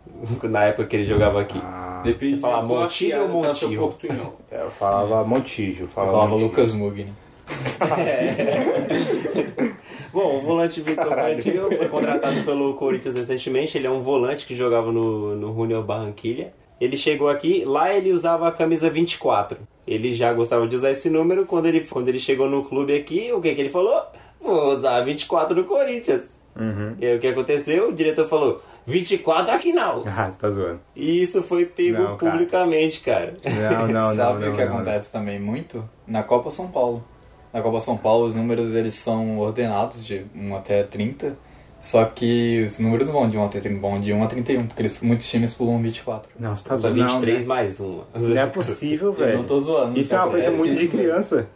na 0.43 0.65
época 0.65 0.87
que 0.87 0.95
ele 0.95 1.05
jogava 1.05 1.41
aqui. 1.41 1.59
Depende 2.03 2.35
Você 2.35 2.39
fala 2.41 2.61
de 2.61 2.67
qual 2.67 2.81
Montijo 2.81 3.17
ou 3.21 3.27
tá 3.41 3.47
Montijo? 3.47 4.33
É, 4.51 4.61
Eu 4.61 4.71
falava 4.71 5.23
Montijo. 5.23 5.83
Eu 5.83 5.87
Falava, 5.87 6.11
falava 6.13 6.31
Montijo. 6.31 6.49
Lucas 6.49 6.73
Mugni. 6.73 7.13
Bom, 10.11 10.37
o 10.37 10.41
volante 10.41 10.81
Victor 10.81 11.15
Cantillo 11.15 11.69
foi 11.75 11.87
contratado 11.87 12.43
pelo 12.43 12.73
Corinthians 12.73 13.15
recentemente. 13.15 13.77
Ele 13.77 13.87
é 13.87 13.91
um 13.91 14.01
volante 14.01 14.45
que 14.45 14.55
jogava 14.55 14.91
no, 14.91 15.35
no 15.35 15.53
Junior 15.53 15.83
Barranquilla. 15.83 16.51
Ele 16.79 16.97
chegou 16.97 17.29
aqui, 17.29 17.63
lá 17.65 17.93
ele 17.93 18.11
usava 18.11 18.47
a 18.47 18.51
camisa 18.51 18.89
24. 18.89 19.57
Ele 19.87 20.13
já 20.13 20.33
gostava 20.33 20.67
de 20.67 20.75
usar 20.75 20.91
esse 20.91 21.09
número. 21.09 21.45
Quando 21.45 21.67
ele, 21.67 21.81
quando 21.81 22.09
ele 22.09 22.19
chegou 22.19 22.49
no 22.49 22.65
clube 22.65 22.95
aqui, 22.95 23.31
o 23.31 23.39
que, 23.39 23.53
que 23.53 23.61
ele 23.61 23.69
falou? 23.69 24.03
Vou 24.41 24.73
usar 24.73 25.01
24 25.01 25.55
no 25.55 25.63
Corinthians. 25.63 26.37
Uhum. 26.55 26.95
E 26.99 27.05
aí 27.05 27.17
o 27.17 27.19
que 27.19 27.27
aconteceu? 27.27 27.89
O 27.89 27.93
diretor 27.93 28.27
falou: 28.27 28.61
24 28.85 29.53
aqui 29.53 29.73
não. 29.73 30.03
Ah, 30.07 30.31
você 30.31 30.39
tá 30.39 30.51
zoando. 30.51 30.79
E 30.95 31.21
isso 31.21 31.43
foi 31.43 31.65
pego 31.65 31.97
Não, 31.97 32.17
cara. 32.17 32.31
publicamente, 32.31 33.01
cara. 33.01 33.35
Não, 33.43 33.87
não, 33.87 33.93
não. 34.09 34.15
Sabe 34.15 34.45
não, 34.45 34.53
o 34.53 34.55
que 34.55 34.65
não, 34.65 34.73
acontece 34.73 35.11
também 35.11 35.39
muito? 35.39 35.87
Na 36.07 36.23
Copa 36.23 36.51
São 36.51 36.69
Paulo. 36.69 37.03
Na 37.51 37.61
Copa 37.61 37.79
São 37.79 37.97
Paulo 37.97 38.25
os 38.25 38.35
números 38.35 38.73
eles 38.73 38.95
são 38.95 39.39
ordenados 39.39 40.05
de 40.05 40.25
1 40.35 40.55
até 40.55 40.83
30, 40.83 41.37
só 41.85 42.03
que 42.05 42.63
os 42.67 42.79
números 42.79 43.09
vão 43.09 43.29
de 43.29 43.37
1 43.37 43.45
até 43.45 43.59
30, 43.61 43.79
vão 43.79 44.01
de 44.01 44.11
1 44.11 44.23
a 44.23 44.27
31, 44.27 44.65
porque 44.67 44.81
eles, 44.81 45.01
muitos 45.01 45.27
times 45.29 45.53
pulam 45.53 45.81
24. 45.81 46.29
Não, 46.39 46.57
você 46.57 46.67
tá 46.67 46.75
Só 46.77 46.89
zoando. 46.89 46.95
23 47.05 47.39
não, 47.41 47.47
mais 47.47 47.79
uma. 47.79 47.97
né? 47.97 48.03
Não 48.15 48.37
é 48.41 48.45
possível, 48.47 49.07
Eu 49.07 49.13
não 49.19 49.25
velho. 49.25 49.43
tô 49.45 49.59
zoando. 49.61 49.99
Isso 49.99 50.13
é 50.13 50.19
uma 50.19 50.31
coisa 50.31 50.51
muito 50.51 50.71
de 50.73 50.87
velho. 50.87 50.89
criança. 50.89 51.47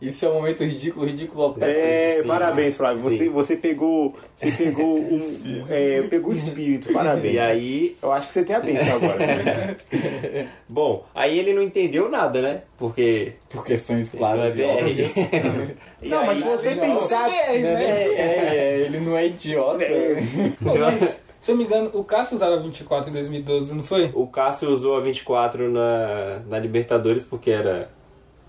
Isso 0.00 0.24
é 0.24 0.28
um 0.30 0.34
momento 0.34 0.64
ridículo, 0.64 1.04
ridículo 1.04 1.42
ao 1.44 1.54
pé. 1.54 1.70
É, 2.18 2.22
Sim, 2.22 2.28
parabéns, 2.28 2.74
Flávio. 2.76 3.02
Você, 3.02 3.18
sim. 3.18 3.28
você 3.28 3.54
pegou. 3.56 4.14
Você 4.34 4.50
pegou 4.50 4.98
um. 4.98 5.66
é, 5.68 6.02
pegou 6.08 6.32
o 6.32 6.36
espírito, 6.36 6.90
parabéns. 6.92 7.34
E 7.34 7.38
aí, 7.38 7.96
Eu 8.02 8.10
acho 8.10 8.28
que 8.28 8.32
você 8.32 8.44
tem 8.44 8.56
a 8.56 8.60
bênção 8.60 8.96
agora. 8.96 9.18
né? 9.18 9.76
bom, 10.68 11.04
aí 11.14 11.38
ele 11.38 11.52
não 11.52 11.62
entendeu 11.62 12.08
nada, 12.08 12.40
né? 12.40 12.62
Porque 12.78 13.34
Por 13.50 13.64
questões 13.64 14.14
é 14.14 14.16
claras 14.16 14.54
e 14.58 14.62
óbvias. 14.62 15.08
BR. 15.08 15.74
E 16.02 16.08
Não, 16.08 16.20
aí- 16.20 16.26
mas 16.28 16.38
se 16.38 16.44
você 16.48 16.74
pensar. 16.76 17.28
É, 17.28 17.56
é, 17.56 18.14
é, 18.16 18.80
ele 18.86 19.00
não 19.00 19.16
é 19.18 19.26
idiota. 19.26 19.84
Pô, 20.64 20.78
mas, 20.78 21.20
se 21.42 21.52
eu 21.52 21.56
me 21.56 21.64
engano, 21.64 21.90
o 21.92 22.02
Cássio 22.04 22.36
usava 22.36 22.58
24 22.60 23.10
em 23.10 23.12
2012, 23.12 23.74
não 23.74 23.82
foi? 23.82 24.10
O 24.14 24.26
Cássio 24.26 24.70
usou 24.70 24.96
a 24.96 25.00
24 25.00 25.70
na, 25.70 26.40
na 26.48 26.58
Libertadores 26.58 27.22
porque 27.22 27.50
era 27.50 27.90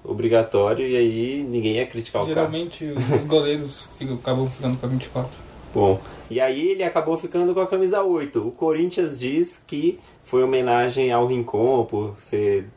obrigatório 0.03 0.87
e 0.87 0.95
aí 0.95 1.43
ninguém 1.43 1.75
ia 1.75 1.85
criticar 1.85 2.23
o 2.23 2.25
Cássio. 2.25 2.35
Geralmente 2.35 2.85
os 2.85 3.09
os 3.11 3.25
goleiros 3.25 3.87
ficam, 3.97 4.15
acabam 4.15 4.47
ficando 4.47 4.77
com 4.77 4.85
a 4.85 4.89
24. 4.89 5.29
Bom, 5.73 5.99
e 6.29 6.39
aí 6.39 6.71
ele 6.71 6.83
acabou 6.83 7.17
ficando 7.17 7.53
com 7.53 7.61
a 7.61 7.67
camisa 7.67 8.03
8. 8.03 8.45
O 8.45 8.51
Corinthians 8.51 9.17
diz 9.17 9.63
que 9.65 9.99
foi 10.23 10.43
homenagem 10.43 11.11
ao 11.11 11.27
Rincon 11.27 11.85
por 11.85 12.15
ser 12.17 12.67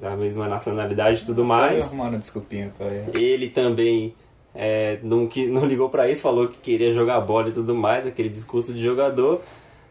da 0.00 0.16
mesma 0.16 0.48
nacionalidade 0.48 1.22
e 1.22 1.26
tudo 1.26 1.44
mais. 1.44 1.88
Arrumaram 1.88 2.18
desculpinha 2.18 2.72
pra 2.76 2.86
ele. 2.86 3.24
Ele 3.24 3.48
também 3.50 4.14
é, 4.54 4.98
não, 5.02 5.26
que, 5.26 5.46
não 5.46 5.64
ligou 5.64 5.88
pra 5.88 6.10
isso, 6.10 6.22
falou 6.22 6.48
que 6.48 6.58
queria 6.58 6.92
jogar 6.92 7.20
bola 7.20 7.48
e 7.48 7.52
tudo 7.52 7.74
mais, 7.74 8.06
aquele 8.06 8.28
discurso 8.28 8.74
de 8.74 8.82
jogador. 8.82 9.40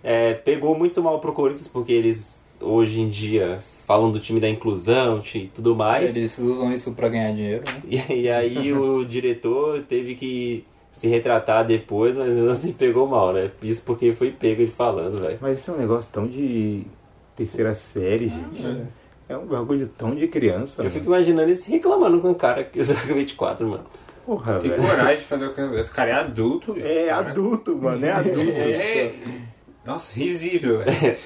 É, 0.04 0.34
pegou 0.34 0.78
muito 0.78 1.02
mal 1.02 1.20
pro 1.20 1.34
Corinthians 1.34 1.68
porque 1.68 1.92
eles 1.92 2.40
hoje 2.62 3.02
em 3.02 3.10
dia 3.10 3.58
falam 3.88 4.12
do 4.12 4.20
time 4.20 4.40
da 4.40 4.50
inclusão 4.50 5.22
e 5.36 5.48
tudo 5.48 5.76
mais. 5.76 6.16
Eles 6.16 6.38
usam 6.40 6.72
isso 6.74 6.94
pra 6.94 7.10
ganhar 7.10 7.32
dinheiro, 7.34 7.64
né? 7.66 7.82
E, 8.10 8.22
e 8.24 8.30
aí 8.30 8.74
o 8.74 9.04
diretor 9.06 9.82
teve 9.84 10.16
que 10.16 10.66
se 10.92 11.08
retratar 11.08 11.66
depois, 11.66 12.16
mas 12.16 12.30
mesmo 12.30 12.50
assim 12.50 12.74
pegou 12.74 13.08
mal, 13.08 13.32
né? 13.34 13.52
Isso 13.62 13.84
porque 13.86 14.14
foi 14.14 14.32
pego 14.32 14.62
ele 14.62 14.72
falando, 14.72 15.20
velho. 15.20 15.38
Mas 15.42 15.60
isso 15.60 15.72
é 15.72 15.74
um 15.74 15.78
negócio 15.78 16.12
tão 16.12 16.26
de 16.28 16.84
terceira 17.36 17.76
série, 17.76 18.30
gente. 18.30 18.88
É 19.30 19.38
um 19.38 19.46
bagulho 19.46 19.88
tão 19.98 20.16
de 20.16 20.28
criança. 20.28 20.82
Eu 20.82 20.86
mano. 20.86 20.94
fico 20.96 21.06
imaginando 21.08 21.50
eles 21.50 21.66
reclamando 21.66 22.20
com 22.22 22.32
o 22.32 22.36
cara 22.36 22.64
que 22.64 22.80
usa 22.80 22.94
24, 23.06 23.68
mano. 23.68 23.84
Porra, 24.26 24.58
Tem 24.60 24.70
velho. 24.72 24.82
coragem 24.82 25.18
de 25.18 25.24
fazer 25.24 25.46
o 25.46 25.54
que 25.54 25.62
Esse 25.62 25.92
cara 25.92 26.10
é 26.10 26.14
adulto. 26.14 26.74
velho. 26.74 26.88
É 26.88 27.10
adulto, 27.12 27.76
mano. 27.78 28.06
É 28.06 28.12
adulto. 28.12 28.40
É. 28.40 29.14
Nossa, 29.88 30.14
risível, 30.14 30.80
velho. 30.80 31.18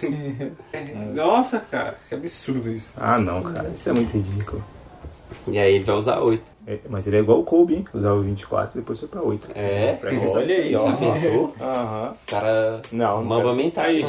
Nossa, 1.16 1.59
cara, 1.59 1.97
que 2.07 2.14
absurdo 2.16 2.72
isso. 2.72 2.88
Ah, 2.95 3.18
não, 3.18 3.41
cara. 3.41 3.70
Isso 3.76 3.89
é 3.89 3.93
muito 3.93 4.12
ridículo. 4.16 4.64
E 5.47 5.57
aí 5.57 5.74
ele 5.76 5.84
vai 5.84 5.95
usar 5.95 6.20
8. 6.20 6.43
É, 6.68 6.78
mas 6.88 7.07
ele 7.07 7.18
é 7.18 7.20
igual 7.22 7.39
o 7.39 7.43
Kobe, 7.43 7.74
hein? 7.78 7.86
Usava 7.91 8.16
o 8.16 8.22
24 8.22 8.80
depois 8.80 8.99
foi 8.99 9.07
pra 9.07 9.24
8. 9.24 9.49
É? 9.55 9.93
Atenção 9.93 10.34
Olha 10.34 10.55
aí, 10.55 10.72
nisso 10.72 10.86
Já 10.86 10.93
ó. 10.93 10.95
pensou? 11.14 11.55
Aham. 11.59 12.14
Cara, 12.28 12.82
Não, 12.91 13.18
não 13.18 13.24
mamba 13.26 13.55
mental. 13.55 13.84
Aí, 13.86 14.05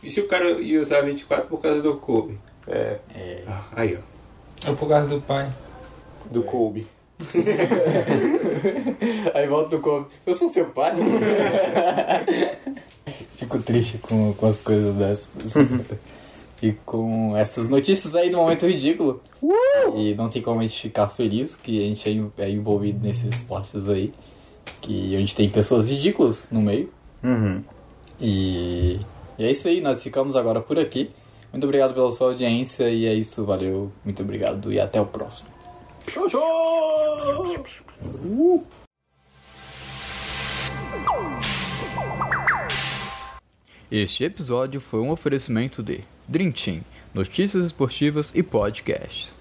e 0.00 0.08
se 0.12 0.20
o 0.20 0.28
cara 0.28 0.48
ia 0.60 0.80
usar 0.80 1.00
24 1.00 1.48
por 1.48 1.60
causa 1.60 1.82
do 1.82 1.96
Kobe? 1.96 2.38
É, 2.68 2.98
Ah, 3.48 3.64
aí, 3.74 3.98
ó. 3.98 4.70
É 4.70 4.74
por 4.74 4.88
causa 4.88 5.08
do 5.08 5.20
pai. 5.20 5.50
do 6.30 6.44
Kobe. 6.44 6.86
Aí 9.34 9.48
volta 9.48 9.74
o 9.74 9.80
Kobe. 9.80 10.06
Eu 10.24 10.34
sou 10.36 10.48
seu 10.50 10.66
pai? 10.66 10.92
Fico 13.36 13.58
triste 13.60 13.98
com, 13.98 14.32
com 14.34 14.46
as 14.46 14.60
coisas 14.60 14.94
dessas. 14.94 15.54
e 16.62 16.72
com 16.84 17.36
essas 17.36 17.68
notícias 17.68 18.14
aí 18.14 18.30
do 18.30 18.38
momento 18.38 18.66
ridículo. 18.66 19.22
E 19.96 20.14
não 20.14 20.28
tem 20.28 20.42
como 20.42 20.60
a 20.60 20.62
gente 20.62 20.80
ficar 20.82 21.08
feliz 21.08 21.54
que 21.54 21.84
a 21.84 21.86
gente 21.88 22.32
é 22.38 22.44
é 22.44 22.50
envolvido 22.50 23.00
nesses 23.00 23.26
esportes 23.26 23.88
aí. 23.88 24.12
Que 24.80 25.14
a 25.16 25.20
gente 25.20 25.34
tem 25.34 25.48
pessoas 25.48 25.88
ridículas 25.88 26.48
no 26.50 26.60
meio. 26.60 26.90
Uhum. 27.22 27.62
E, 28.20 29.00
e 29.38 29.44
é 29.44 29.50
isso 29.50 29.68
aí, 29.68 29.80
nós 29.80 30.02
ficamos 30.02 30.36
agora 30.36 30.60
por 30.60 30.78
aqui. 30.78 31.10
Muito 31.52 31.64
obrigado 31.64 31.94
pela 31.94 32.10
sua 32.10 32.28
audiência 32.28 32.90
e 32.90 33.06
é 33.06 33.14
isso, 33.14 33.44
valeu, 33.44 33.90
muito 34.04 34.22
obrigado 34.22 34.72
e 34.72 34.78
até 34.78 35.00
o 35.00 35.06
próximo. 35.06 35.48
Este 43.90 44.24
episódio 44.24 44.82
foi 44.82 45.00
um 45.00 45.08
oferecimento 45.10 45.82
de 45.82 46.02
Dream 46.28 46.52
Team. 46.52 46.82
notícias 47.14 47.64
esportivas 47.64 48.30
e 48.34 48.42
podcasts. 48.42 49.34